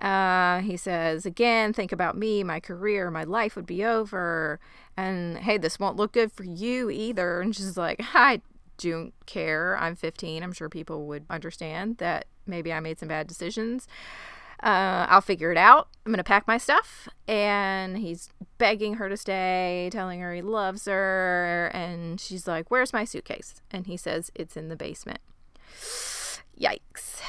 Uh, 0.00 0.60
he 0.60 0.76
says, 0.76 1.26
Again, 1.26 1.72
think 1.72 1.92
about 1.92 2.16
me, 2.16 2.42
my 2.42 2.60
career, 2.60 3.10
my 3.10 3.24
life 3.24 3.56
would 3.56 3.66
be 3.66 3.84
over. 3.84 4.58
And 4.96 5.38
hey, 5.38 5.58
this 5.58 5.78
won't 5.78 5.96
look 5.96 6.12
good 6.12 6.32
for 6.32 6.44
you 6.44 6.90
either. 6.90 7.40
And 7.40 7.54
she's 7.54 7.76
like, 7.76 8.00
I 8.14 8.40
don't 8.78 9.12
care. 9.26 9.76
I'm 9.78 9.96
15. 9.96 10.42
I'm 10.42 10.52
sure 10.52 10.68
people 10.68 11.06
would 11.06 11.24
understand 11.28 11.98
that 11.98 12.26
maybe 12.46 12.72
I 12.72 12.80
made 12.80 12.98
some 12.98 13.08
bad 13.08 13.26
decisions. 13.26 13.86
Uh, 14.62 15.06
I'll 15.08 15.22
figure 15.22 15.50
it 15.50 15.56
out. 15.56 15.88
I'm 16.04 16.12
going 16.12 16.18
to 16.18 16.24
pack 16.24 16.46
my 16.46 16.58
stuff. 16.58 17.08
And 17.26 17.98
he's 17.98 18.28
begging 18.58 18.94
her 18.94 19.08
to 19.08 19.16
stay, 19.16 19.88
telling 19.92 20.20
her 20.20 20.34
he 20.34 20.42
loves 20.42 20.86
her. 20.86 21.70
And 21.72 22.20
she's 22.20 22.46
like, 22.46 22.70
Where's 22.70 22.92
my 22.92 23.04
suitcase? 23.04 23.62
And 23.70 23.86
he 23.86 23.96
says, 23.96 24.30
It's 24.34 24.56
in 24.56 24.68
the 24.68 24.76
basement. 24.76 25.20
Yikes. 26.60 27.20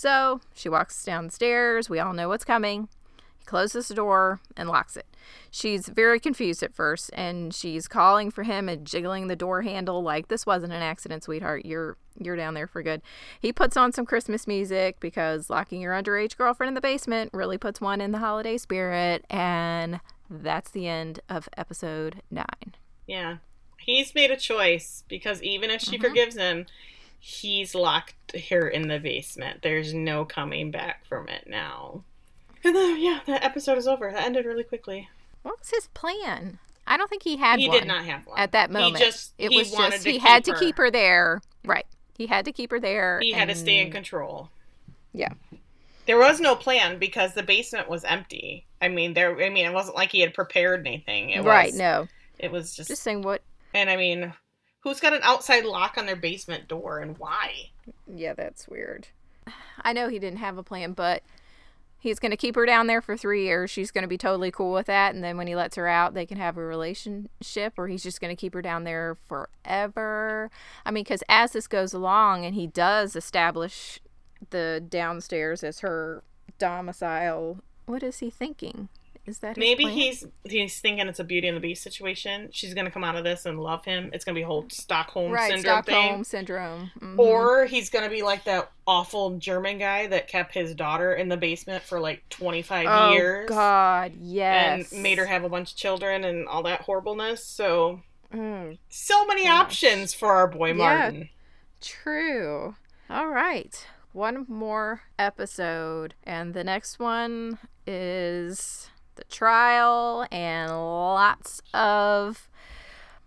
So 0.00 0.40
she 0.54 0.70
walks 0.70 1.04
downstairs. 1.04 1.90
We 1.90 1.98
all 1.98 2.14
know 2.14 2.30
what's 2.30 2.42
coming. 2.42 2.88
He 3.38 3.44
closes 3.44 3.88
the 3.88 3.94
door 3.94 4.40
and 4.56 4.66
locks 4.66 4.96
it. 4.96 5.04
She's 5.50 5.88
very 5.90 6.18
confused 6.18 6.62
at 6.62 6.74
first 6.74 7.10
and 7.12 7.52
she's 7.52 7.86
calling 7.86 8.30
for 8.30 8.44
him 8.44 8.66
and 8.70 8.86
jiggling 8.86 9.26
the 9.26 9.36
door 9.36 9.60
handle 9.60 10.02
like 10.02 10.28
this 10.28 10.46
wasn't 10.46 10.72
an 10.72 10.80
accident, 10.80 11.24
sweetheart. 11.24 11.66
You're 11.66 11.98
you're 12.18 12.34
down 12.36 12.54
there 12.54 12.66
for 12.66 12.82
good. 12.82 13.02
He 13.40 13.52
puts 13.52 13.76
on 13.76 13.92
some 13.92 14.06
Christmas 14.06 14.46
music 14.46 15.00
because 15.00 15.50
locking 15.50 15.82
your 15.82 15.92
underage 15.92 16.34
girlfriend 16.38 16.68
in 16.68 16.74
the 16.74 16.80
basement 16.80 17.28
really 17.34 17.58
puts 17.58 17.78
one 17.78 18.00
in 18.00 18.12
the 18.12 18.18
holiday 18.20 18.56
spirit 18.56 19.26
and 19.28 20.00
that's 20.30 20.70
the 20.70 20.88
end 20.88 21.20
of 21.28 21.46
episode 21.58 22.22
9. 22.30 22.46
Yeah. 23.06 23.36
He's 23.78 24.14
made 24.14 24.30
a 24.30 24.36
choice 24.38 25.04
because 25.08 25.42
even 25.42 25.68
if 25.68 25.82
she 25.82 25.98
Mhm. 25.98 26.00
forgives 26.00 26.36
him, 26.36 26.64
he's 27.20 27.74
locked 27.74 28.36
her 28.48 28.66
in 28.66 28.88
the 28.88 28.98
basement. 28.98 29.60
There's 29.62 29.94
no 29.94 30.24
coming 30.24 30.70
back 30.70 31.04
from 31.04 31.28
it 31.28 31.44
now. 31.46 32.02
And 32.64 32.74
then, 32.74 33.00
yeah, 33.00 33.20
that 33.26 33.44
episode 33.44 33.78
is 33.78 33.86
over. 33.86 34.10
That 34.10 34.24
ended 34.24 34.46
really 34.46 34.64
quickly. 34.64 35.08
What 35.42 35.58
was 35.58 35.70
his 35.70 35.86
plan? 35.88 36.58
I 36.86 36.96
don't 36.96 37.08
think 37.08 37.22
he 37.22 37.36
had 37.36 37.60
he 37.60 37.68
one 37.68 37.78
did 37.78 37.86
not 37.86 38.04
have 38.04 38.26
one 38.26 38.38
at 38.38 38.52
that 38.52 38.70
moment. 38.70 38.98
He 38.98 39.04
just 39.04 39.32
it 39.38 39.50
he 39.52 39.58
was 39.58 39.70
wanted 39.70 39.92
just 39.92 40.02
to 40.04 40.10
he 40.10 40.18
keep 40.18 40.26
had 40.26 40.44
to 40.46 40.52
her. 40.52 40.58
keep 40.58 40.76
her 40.78 40.90
there. 40.90 41.40
Right. 41.64 41.86
He 42.16 42.26
had 42.26 42.44
to 42.46 42.52
keep 42.52 42.70
her 42.70 42.80
there. 42.80 43.20
He 43.22 43.32
had 43.32 43.48
to 43.48 43.54
stay 43.54 43.78
in 43.78 43.90
control. 43.92 44.50
Yeah. 45.12 45.32
There 46.06 46.18
was 46.18 46.40
no 46.40 46.56
plan 46.56 46.98
because 46.98 47.34
the 47.34 47.42
basement 47.42 47.88
was 47.88 48.04
empty. 48.04 48.66
I 48.82 48.88
mean, 48.88 49.14
there. 49.14 49.40
I 49.40 49.50
mean, 49.50 49.66
it 49.66 49.72
wasn't 49.72 49.96
like 49.96 50.10
he 50.10 50.20
had 50.20 50.34
prepared 50.34 50.86
anything. 50.86 51.30
It 51.30 51.44
right, 51.44 51.70
Was, 51.70 51.78
no. 51.78 52.08
It 52.38 52.50
was 52.50 52.74
just. 52.74 52.88
Just 52.88 53.02
saying 53.02 53.22
what 53.22 53.42
And 53.72 53.88
I 53.88 53.96
mean, 53.96 54.32
who's 54.80 55.00
got 55.00 55.12
an 55.12 55.20
outside 55.22 55.64
lock 55.64 55.96
on 55.96 56.06
their 56.06 56.16
basement 56.16 56.68
door 56.68 56.98
and 56.98 57.18
why? 57.18 57.70
Yeah, 58.06 58.34
that's 58.34 58.68
weird. 58.68 59.08
I 59.82 59.92
know 59.92 60.08
he 60.08 60.18
didn't 60.18 60.38
have 60.38 60.58
a 60.58 60.62
plan, 60.62 60.92
but 60.92 61.22
he's 61.98 62.18
going 62.18 62.30
to 62.30 62.36
keep 62.36 62.54
her 62.56 62.66
down 62.66 62.86
there 62.86 63.00
for 63.00 63.16
three 63.16 63.44
years. 63.44 63.70
She's 63.70 63.90
going 63.90 64.02
to 64.02 64.08
be 64.08 64.18
totally 64.18 64.50
cool 64.50 64.72
with 64.72 64.86
that. 64.86 65.14
And 65.14 65.22
then 65.22 65.36
when 65.36 65.46
he 65.46 65.54
lets 65.54 65.76
her 65.76 65.86
out, 65.86 66.14
they 66.14 66.26
can 66.26 66.38
have 66.38 66.56
a 66.56 66.64
relationship, 66.64 67.74
or 67.76 67.88
he's 67.88 68.02
just 68.02 68.20
going 68.20 68.34
to 68.34 68.40
keep 68.40 68.54
her 68.54 68.62
down 68.62 68.84
there 68.84 69.16
forever. 69.26 70.50
I 70.84 70.90
mean, 70.90 71.04
because 71.04 71.22
as 71.28 71.52
this 71.52 71.66
goes 71.66 71.92
along 71.92 72.44
and 72.44 72.54
he 72.54 72.66
does 72.66 73.14
establish 73.16 74.00
the 74.50 74.82
downstairs 74.86 75.62
as 75.62 75.80
her 75.80 76.22
domicile, 76.58 77.58
what 77.86 78.02
is 78.02 78.20
he 78.20 78.30
thinking? 78.30 78.88
Is 79.26 79.38
that 79.40 79.56
his 79.56 79.58
Maybe 79.58 79.84
plan? 79.84 79.94
he's 79.94 80.26
he's 80.44 80.80
thinking 80.80 81.06
it's 81.06 81.20
a 81.20 81.24
Beauty 81.24 81.46
and 81.46 81.56
the 81.56 81.60
Beast 81.60 81.82
situation. 81.82 82.48
She's 82.52 82.74
gonna 82.74 82.90
come 82.90 83.04
out 83.04 83.16
of 83.16 83.22
this 83.24 83.46
and 83.46 83.60
love 83.60 83.84
him. 83.84 84.10
It's 84.12 84.24
gonna 84.24 84.34
be 84.34 84.42
a 84.42 84.46
whole 84.46 84.66
Stockholm 84.70 85.30
right 85.32 85.50
syndrome 85.50 85.82
Stockholm 85.82 86.14
thing. 86.16 86.24
syndrome, 86.24 86.90
Mhm. 86.98 87.18
Or 87.18 87.66
he's 87.66 87.90
gonna 87.90 88.08
be 88.08 88.22
like 88.22 88.44
that 88.44 88.72
awful 88.86 89.38
German 89.38 89.78
guy 89.78 90.06
that 90.08 90.26
kept 90.26 90.52
his 90.54 90.74
daughter 90.74 91.14
in 91.14 91.28
the 91.28 91.36
basement 91.36 91.84
for 91.84 92.00
like 92.00 92.28
twenty 92.30 92.62
five 92.62 92.86
oh 92.88 93.12
years 93.12 93.46
Oh 93.50 93.54
God, 93.54 94.14
yes, 94.20 94.92
and 94.92 95.02
made 95.02 95.18
her 95.18 95.26
have 95.26 95.44
a 95.44 95.48
bunch 95.48 95.72
of 95.72 95.76
children 95.76 96.24
and 96.24 96.48
all 96.48 96.62
that 96.64 96.80
horribleness. 96.82 97.44
So 97.44 98.02
Mm, 98.32 98.78
so 98.88 99.26
many 99.26 99.42
Gosh. 99.44 99.60
options 99.60 100.14
for 100.14 100.32
our 100.32 100.46
boy 100.46 100.68
Yeah. 100.68 100.74
Martin. 100.74 101.28
True. 101.80 102.76
All 103.08 103.28
right. 103.28 103.86
One 104.12 104.44
more 104.48 105.02
episode. 105.18 106.14
And 106.24 106.54
the 106.54 106.62
next 106.64 106.98
one 106.98 107.58
is 107.86 108.89
the 109.20 109.34
trial 109.34 110.26
and 110.32 110.70
lots 110.70 111.62
of. 111.74 112.48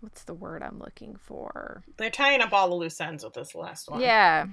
What's 0.00 0.24
the 0.24 0.34
word 0.34 0.62
I'm 0.62 0.78
looking 0.78 1.16
for? 1.16 1.82
They're 1.96 2.10
tying 2.10 2.42
up 2.42 2.52
all 2.52 2.68
the 2.68 2.74
loose 2.74 3.00
ends 3.00 3.24
with 3.24 3.32
this 3.32 3.54
last 3.54 3.90
one. 3.90 4.00
Yeah. 4.02 4.46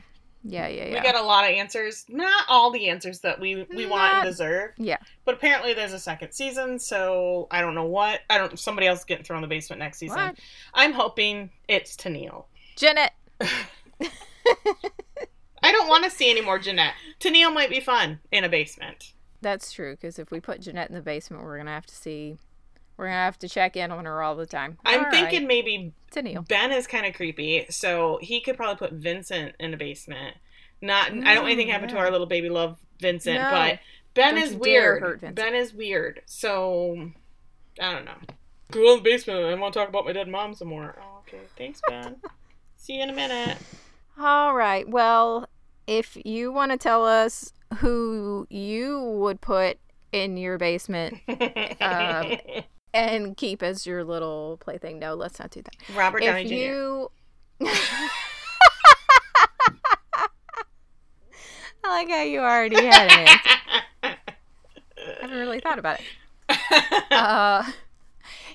Yeah, 0.43 0.67
yeah, 0.67 0.85
We 0.85 0.93
yeah. 0.93 1.03
got 1.03 1.15
a 1.15 1.21
lot 1.21 1.43
of 1.43 1.51
answers. 1.51 2.05
Not 2.09 2.45
all 2.47 2.71
the 2.71 2.89
answers 2.89 3.19
that 3.19 3.39
we, 3.39 3.67
we 3.75 3.85
want 3.85 4.13
and 4.13 4.23
deserve. 4.25 4.71
yeah. 4.77 4.97
But 5.25 5.35
apparently 5.35 5.73
there's 5.73 5.93
a 5.93 5.99
second 5.99 6.31
season, 6.31 6.79
so 6.79 7.47
I 7.51 7.61
don't 7.61 7.75
know 7.75 7.85
what. 7.85 8.21
I 8.29 8.37
don't 8.39 8.57
somebody 8.57 8.87
else 8.87 9.03
getting 9.03 9.23
thrown 9.23 9.43
in 9.43 9.49
the 9.49 9.53
basement 9.55 9.79
next 9.81 9.99
season. 9.99 10.17
What? 10.17 10.35
I'm 10.73 10.93
hoping 10.93 11.51
it's 11.67 11.95
Tennille. 11.95 12.45
Janet. 12.75 13.11
I 15.63 15.71
don't 15.71 15.87
want 15.87 16.05
to 16.05 16.09
see 16.09 16.31
any 16.31 16.41
more 16.41 16.57
Jeanette. 16.57 16.93
Tennille 17.19 17.53
might 17.53 17.69
be 17.69 17.79
fun 17.79 18.19
in 18.31 18.43
a 18.43 18.49
basement. 18.49 19.13
That's 19.41 19.71
true, 19.71 19.95
because 19.95 20.19
if 20.19 20.29
we 20.31 20.39
put 20.39 20.61
Jeanette 20.61 20.89
in 20.89 20.95
the 20.95 21.01
basement, 21.01 21.43
we're 21.43 21.55
going 21.57 21.65
to 21.67 21.71
have 21.73 21.85
to 21.87 21.95
see. 21.95 22.37
We're 22.97 23.05
going 23.05 23.15
to 23.15 23.21
have 23.23 23.39
to 23.39 23.49
check 23.49 23.75
in 23.75 23.91
on 23.91 24.05
her 24.05 24.21
all 24.21 24.35
the 24.35 24.45
time. 24.45 24.77
I'm 24.85 25.05
All 25.05 25.11
thinking 25.11 25.41
right. 25.41 25.47
maybe. 25.47 25.93
Ben 26.47 26.71
is 26.71 26.85
kind 26.85 27.05
of 27.05 27.15
creepy, 27.15 27.65
so 27.69 28.19
he 28.21 28.41
could 28.41 28.57
probably 28.57 28.75
put 28.75 28.93
Vincent 28.95 29.55
in 29.59 29.73
a 29.73 29.77
basement. 29.77 30.37
Not, 30.81 31.07
I 31.07 31.09
don't 31.09 31.23
want 31.23 31.45
anything 31.45 31.67
Mm, 31.67 31.71
happen 31.71 31.89
to 31.89 31.97
our 31.97 32.11
little 32.11 32.27
baby 32.27 32.49
love 32.49 32.77
Vincent, 32.99 33.39
No. 33.39 33.49
but 33.49 33.79
Ben 34.13 34.35
Don't 34.35 34.43
is 34.43 34.53
weird. 34.53 35.33
Ben 35.35 35.55
is 35.55 35.73
weird, 35.73 36.21
so 36.25 37.11
I 37.79 37.91
don't 37.93 38.05
know. 38.05 38.17
Go 38.71 38.91
in 38.93 38.97
the 39.03 39.09
basement. 39.09 39.43
I 39.45 39.53
want 39.55 39.73
to 39.73 39.79
talk 39.79 39.89
about 39.89 40.05
my 40.05 40.11
dead 40.13 40.27
mom 40.27 40.53
some 40.53 40.67
more. 40.67 40.95
Oh, 41.01 41.19
okay. 41.27 41.41
Thanks, 41.57 41.81
Ben. 41.87 42.17
See 42.77 42.97
you 42.97 43.03
in 43.03 43.09
a 43.09 43.13
minute. 43.13 43.57
All 44.19 44.53
right. 44.53 44.87
Well, 44.87 45.47
if 45.87 46.17
you 46.25 46.51
want 46.51 46.71
to 46.71 46.77
tell 46.77 47.05
us 47.05 47.53
who 47.77 48.47
you 48.49 48.99
would 49.01 49.41
put 49.41 49.77
in 50.11 50.37
your 50.37 50.57
basement 50.57 51.17
um, 51.81 52.37
and 52.93 53.37
keep 53.37 53.63
as 53.63 53.85
your 53.85 54.03
little 54.03 54.57
plaything. 54.59 54.99
No, 54.99 55.13
let's 55.15 55.39
not 55.39 55.51
do 55.51 55.61
that. 55.61 55.73
Robert 55.95 56.21
Downey 56.21 56.43
if 56.43 56.49
Jr. 56.49 56.53
you 56.53 57.11
I 61.83 61.87
like 61.87 62.09
how 62.09 62.21
you 62.23 62.39
already 62.39 62.83
had 62.85 63.11
answer. 63.11 63.49
I 64.03 64.17
haven't 65.21 65.37
really 65.37 65.59
thought 65.59 65.79
about 65.79 65.99
it. 65.99 66.05
Uh, 67.11 67.71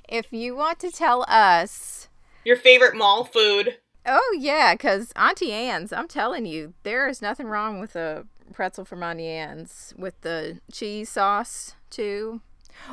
if 0.08 0.26
you 0.32 0.56
want 0.56 0.78
to 0.78 0.90
tell 0.90 1.24
us, 1.28 2.08
Your 2.44 2.56
favorite 2.56 2.96
mall 2.96 3.24
food. 3.24 3.76
Oh 4.06 4.36
yeah, 4.38 4.74
because 4.74 5.12
Auntie 5.16 5.52
Anne's, 5.52 5.92
I'm 5.92 6.08
telling 6.08 6.46
you, 6.46 6.74
there 6.82 7.08
is 7.08 7.20
nothing 7.20 7.46
wrong 7.46 7.80
with 7.80 7.96
a 7.96 8.26
pretzel 8.52 8.84
from 8.84 9.02
Auntie 9.02 9.26
Anne's 9.26 9.92
with 9.96 10.20
the 10.22 10.60
cheese 10.72 11.08
sauce 11.08 11.74
too, 11.90 12.40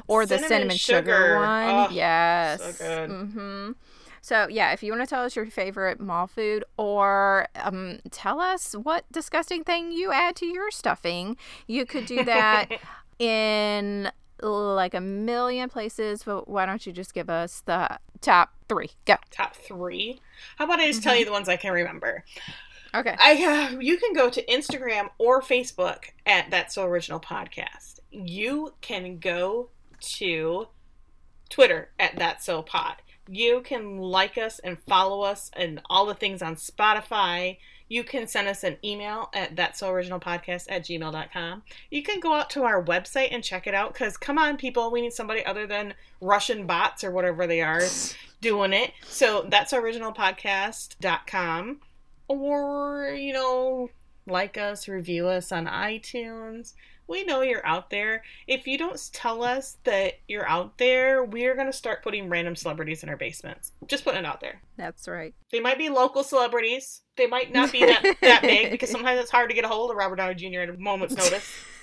or 0.07 0.25
the 0.25 0.35
Cinnamon 0.35 0.49
cinnamon 0.49 0.77
sugar, 0.77 1.11
sugar. 1.11 1.35
one. 1.39 1.69
Oh, 1.69 1.87
yes, 1.91 2.77
so 2.77 2.85
good. 2.85 3.09
Mm-hmm. 3.09 3.71
So 4.21 4.47
yeah, 4.47 4.71
if 4.71 4.81
you 4.81 4.91
want 4.93 5.03
to 5.03 5.07
tell 5.07 5.25
us 5.25 5.35
your 5.35 5.45
favorite 5.47 5.99
mall 5.99 6.27
food, 6.27 6.63
or 6.77 7.47
um, 7.55 7.99
tell 8.09 8.39
us 8.39 8.73
what 8.73 9.03
disgusting 9.11 9.65
thing 9.65 9.91
you 9.91 10.13
add 10.13 10.37
to 10.37 10.45
your 10.45 10.71
stuffing, 10.71 11.35
you 11.67 11.85
could 11.85 12.05
do 12.05 12.23
that 12.23 12.69
in 13.19 14.09
like 14.41 14.93
a 14.93 15.01
million 15.01 15.69
places. 15.69 16.23
But 16.23 16.47
why 16.47 16.65
don't 16.65 16.85
you 16.87 16.93
just 16.93 17.13
give 17.13 17.29
us 17.29 17.63
the 17.65 17.99
top 18.23 18.53
three? 18.67 18.89
Go. 19.05 19.15
Top 19.29 19.55
three. 19.55 20.19
How 20.57 20.65
about 20.65 20.79
I 20.79 20.87
just 20.87 21.03
tell 21.03 21.15
you 21.15 21.25
the 21.25 21.31
ones 21.31 21.49
I 21.49 21.57
can 21.57 21.73
remember? 21.73 22.23
Okay. 22.95 23.15
I 23.19 23.71
uh, 23.73 23.79
you 23.79 23.97
can 23.97 24.13
go 24.13 24.29
to 24.29 24.45
Instagram 24.45 25.09
or 25.17 25.41
Facebook 25.41 26.05
at 26.25 26.51
That's 26.51 26.75
So 26.75 26.85
Original 26.85 27.19
Podcast. 27.19 27.99
You 28.11 28.73
can 28.81 29.17
go 29.17 29.69
to 29.99 30.67
Twitter 31.49 31.89
at 31.99 32.17
That's 32.17 32.45
So 32.45 32.61
Pod. 32.61 32.95
You 33.27 33.61
can 33.61 33.97
like 33.97 34.37
us 34.37 34.59
and 34.59 34.77
follow 34.87 35.21
us 35.21 35.49
and 35.53 35.81
all 35.89 36.05
the 36.05 36.13
things 36.13 36.41
on 36.41 36.55
Spotify. 36.55 37.57
You 37.93 38.03
can 38.03 38.25
send 38.25 38.47
us 38.47 38.63
an 38.63 38.77
email 38.83 39.29
at 39.35 39.55
that's 39.55 39.77
so 39.77 39.91
original 39.91 40.19
podcast 40.19 40.65
at 40.67 40.83
gmail.com. 40.83 41.61
You 41.91 42.01
can 42.01 42.19
go 42.19 42.33
out 42.33 42.49
to 42.49 42.63
our 42.63 42.83
website 42.83 43.27
and 43.31 43.43
check 43.43 43.67
it 43.67 43.75
out 43.75 43.93
because 43.93 44.17
come 44.17 44.39
on, 44.39 44.57
people, 44.57 44.89
we 44.89 44.99
need 44.99 45.13
somebody 45.13 45.45
other 45.45 45.67
than 45.67 45.93
Russian 46.19 46.65
bots 46.65 47.03
or 47.03 47.11
whatever 47.11 47.45
they 47.45 47.61
are 47.61 47.83
doing 48.41 48.73
it. 48.73 48.93
So 49.03 49.45
that's 49.47 49.73
originalpodcast.com 49.73 51.81
or 52.29 53.15
you 53.15 53.31
know 53.31 53.91
like 54.25 54.57
us 54.57 54.87
review 54.87 55.27
us 55.27 55.51
on 55.51 55.67
itunes 55.67 56.73
we 57.07 57.23
know 57.23 57.41
you're 57.41 57.65
out 57.65 57.89
there 57.89 58.23
if 58.47 58.67
you 58.67 58.77
don't 58.77 58.99
tell 59.13 59.43
us 59.43 59.77
that 59.83 60.13
you're 60.27 60.47
out 60.47 60.77
there 60.77 61.23
we're 61.23 61.55
going 61.55 61.67
to 61.67 61.73
start 61.73 62.03
putting 62.03 62.29
random 62.29 62.55
celebrities 62.55 63.03
in 63.03 63.09
our 63.09 63.17
basements 63.17 63.71
just 63.87 64.03
putting 64.03 64.19
it 64.19 64.25
out 64.25 64.41
there 64.41 64.61
That's 64.77 65.07
right. 65.07 65.33
they 65.51 65.59
might 65.59 65.77
be 65.77 65.89
local 65.89 66.23
celebrities 66.23 67.01
they 67.15 67.27
might 67.27 67.53
not 67.53 67.71
be 67.71 67.85
that, 67.85 68.15
that 68.21 68.41
big 68.41 68.71
because 68.71 68.89
sometimes 68.89 69.19
it's 69.19 69.31
hard 69.31 69.49
to 69.49 69.55
get 69.55 69.65
a 69.65 69.67
hold 69.67 69.91
of 69.91 69.97
robert 69.97 70.15
downey 70.17 70.35
jr 70.35 70.61
at 70.61 70.69
a 70.69 70.77
moment's 70.77 71.15
notice 71.15 71.49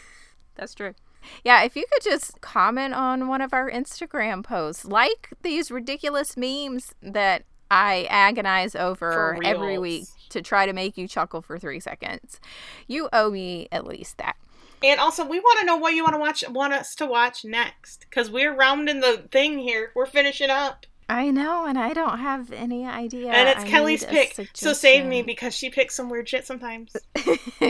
That's 0.61 0.75
true. 0.75 0.95
Yeah, 1.43 1.63
if 1.65 1.75
you 1.75 1.85
could 1.91 2.03
just 2.03 2.41
comment 2.41 2.95
on 2.95 3.29
one 3.29 3.41
of 3.41 3.55
our 3.55 3.71
Instagram 3.71 4.45
posts, 4.45 4.85
like 4.85 5.31
these 5.43 5.71
ridiculous 5.71 6.37
memes 6.37 6.95
that 7.03 7.45
I 7.71 8.07
agonize 8.11 8.75
over 8.75 9.39
every 9.45 9.79
week 9.79 10.05
to 10.31 10.43
try 10.43 10.67
to 10.67 10.73
make 10.73 10.99
you 10.99 11.09
chuckle 11.09 11.41
for 11.41 11.59
three 11.59 11.81
seconds. 11.81 12.41
You 12.87 13.09
owe 13.13 13.31
me 13.31 13.69
at 13.73 13.87
least 13.87 14.19
that. 14.19 14.37
And 14.83 14.99
also 15.01 15.25
we 15.27 15.39
want 15.41 15.59
to 15.61 15.67
know 15.67 15.77
what 15.77 15.95
you 15.95 16.03
want 16.03 16.15
to 16.15 16.21
watch 16.21 16.45
want 16.51 16.73
us 16.73 16.95
to 16.95 17.07
watch 17.07 17.45
next 17.45 18.07
because 18.09 18.31
we're 18.31 18.55
rounding 18.55 19.01
the 19.01 19.25
thing 19.31 19.59
here 19.59 19.93
we're 19.95 20.07
finishing 20.07 20.51
up 20.51 20.87
I 21.09 21.33
know, 21.33 21.67
and 21.67 21.77
I 21.77 21.93
don't 21.93 22.21
have 22.21 22.53
any 22.53 22.87
idea. 22.87 23.33
and 23.33 23.49
it's 23.49 23.65
I 23.65 23.69
kelly's 23.69 24.05
pick 24.05 24.49
so 24.55 24.73
save 24.73 25.05
me 25.07 25.23
because 25.23 25.55
she 25.55 25.69
picks 25.71 25.95
some 25.97 26.09
weird 26.09 26.29
shit 26.29 26.47
sometimes 26.47 26.95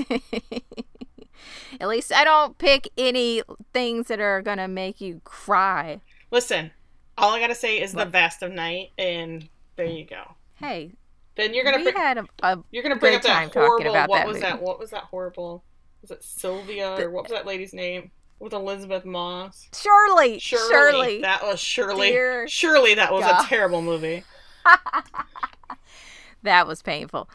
At 1.81 1.89
least 1.89 2.13
I 2.13 2.25
don't 2.25 2.59
pick 2.59 2.89
any 2.99 3.43
things 3.73 4.09
that 4.09 4.21
are 4.21 4.43
gonna 4.43 4.69
make 4.69 5.01
you 5.01 5.21
cry. 5.25 6.01
Listen, 6.31 6.71
all 7.17 7.33
I 7.33 7.41
gotta 7.41 7.55
say 7.55 7.81
is 7.81 7.93
the 7.93 7.99
What? 7.99 8.09
vast 8.09 8.43
of 8.43 8.53
night, 8.53 8.91
and 8.99 9.49
there 9.77 9.87
you 9.87 10.05
go. 10.05 10.35
Hey, 10.57 10.93
Then 11.37 11.55
you're 11.55 11.65
gonna 11.65 11.79
we 11.79 11.85
bring, 11.85 11.97
had 11.97 12.19
a, 12.19 12.27
a 12.43 12.59
you're 12.71 12.83
gonna 12.83 12.97
bring 12.97 13.15
up 13.17 13.23
that 13.23 13.53
horrible. 13.55 13.93
what 13.93 14.09
that 14.11 14.27
was 14.27 14.35
movie. 14.35 14.41
that? 14.47 14.61
What 14.63 14.79
was 14.79 14.91
that 14.91 15.05
horrible? 15.05 15.65
Was 16.03 16.11
it 16.11 16.23
Sylvia 16.23 16.97
or 16.99 17.11
what 17.11 17.25
was 17.25 17.33
that 17.33 17.47
lady's 17.47 17.73
name 17.75 18.11
with 18.39 18.53
Elisabeth 18.53 19.05
Moss? 19.05 19.69
Shirley. 19.75 20.39
Shirley. 20.39 20.69
Shirley. 20.71 21.21
That 21.23 21.43
was 21.43 21.61
Shirley. 21.61 22.11
Dear 22.11 22.49
Surely 22.49 22.95
that 22.95 23.13
was 23.13 23.25
God. 23.25 23.45
a 23.45 23.49
terrible 23.49 23.83
movie. 23.83 24.25
That 26.43 26.67
was 26.67 26.83
painful. 26.83 27.29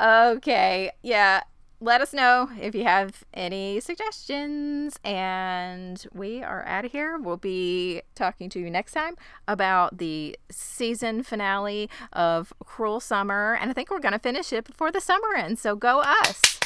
Okay. 0.00 0.90
Yeah. 1.02 1.42
Let 1.82 2.02
us 2.02 2.12
know 2.12 2.50
if 2.60 2.74
you 2.74 2.84
have 2.84 3.24
any 3.32 3.80
suggestions. 3.80 4.98
And 5.02 6.04
we 6.12 6.42
are 6.42 6.64
out 6.66 6.84
of 6.84 6.92
here. 6.92 7.16
We'll 7.16 7.38
be 7.38 8.02
talking 8.14 8.50
to 8.50 8.60
you 8.60 8.70
next 8.70 8.92
time 8.92 9.16
about 9.48 9.98
the 9.98 10.36
season 10.50 11.22
finale 11.22 11.88
of 12.12 12.52
Cruel 12.64 13.00
Summer. 13.00 13.56
And 13.60 13.70
I 13.70 13.72
think 13.72 13.90
we're 13.90 14.00
going 14.00 14.12
to 14.12 14.18
finish 14.18 14.52
it 14.52 14.64
before 14.64 14.90
the 14.90 15.00
summer 15.00 15.34
ends. 15.34 15.60
So 15.62 15.74
go 15.74 16.00
us. 16.00 16.60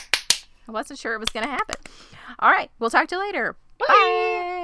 I 0.68 0.72
wasn't 0.72 0.98
sure 0.98 1.14
it 1.14 1.20
was 1.20 1.30
going 1.30 1.44
to 1.44 1.50
happen. 1.50 1.76
All 2.38 2.50
right. 2.50 2.70
We'll 2.78 2.90
talk 2.90 3.08
to 3.08 3.16
you 3.16 3.20
later. 3.20 3.56
Bye. 3.78 3.86
Bye. 3.88 4.60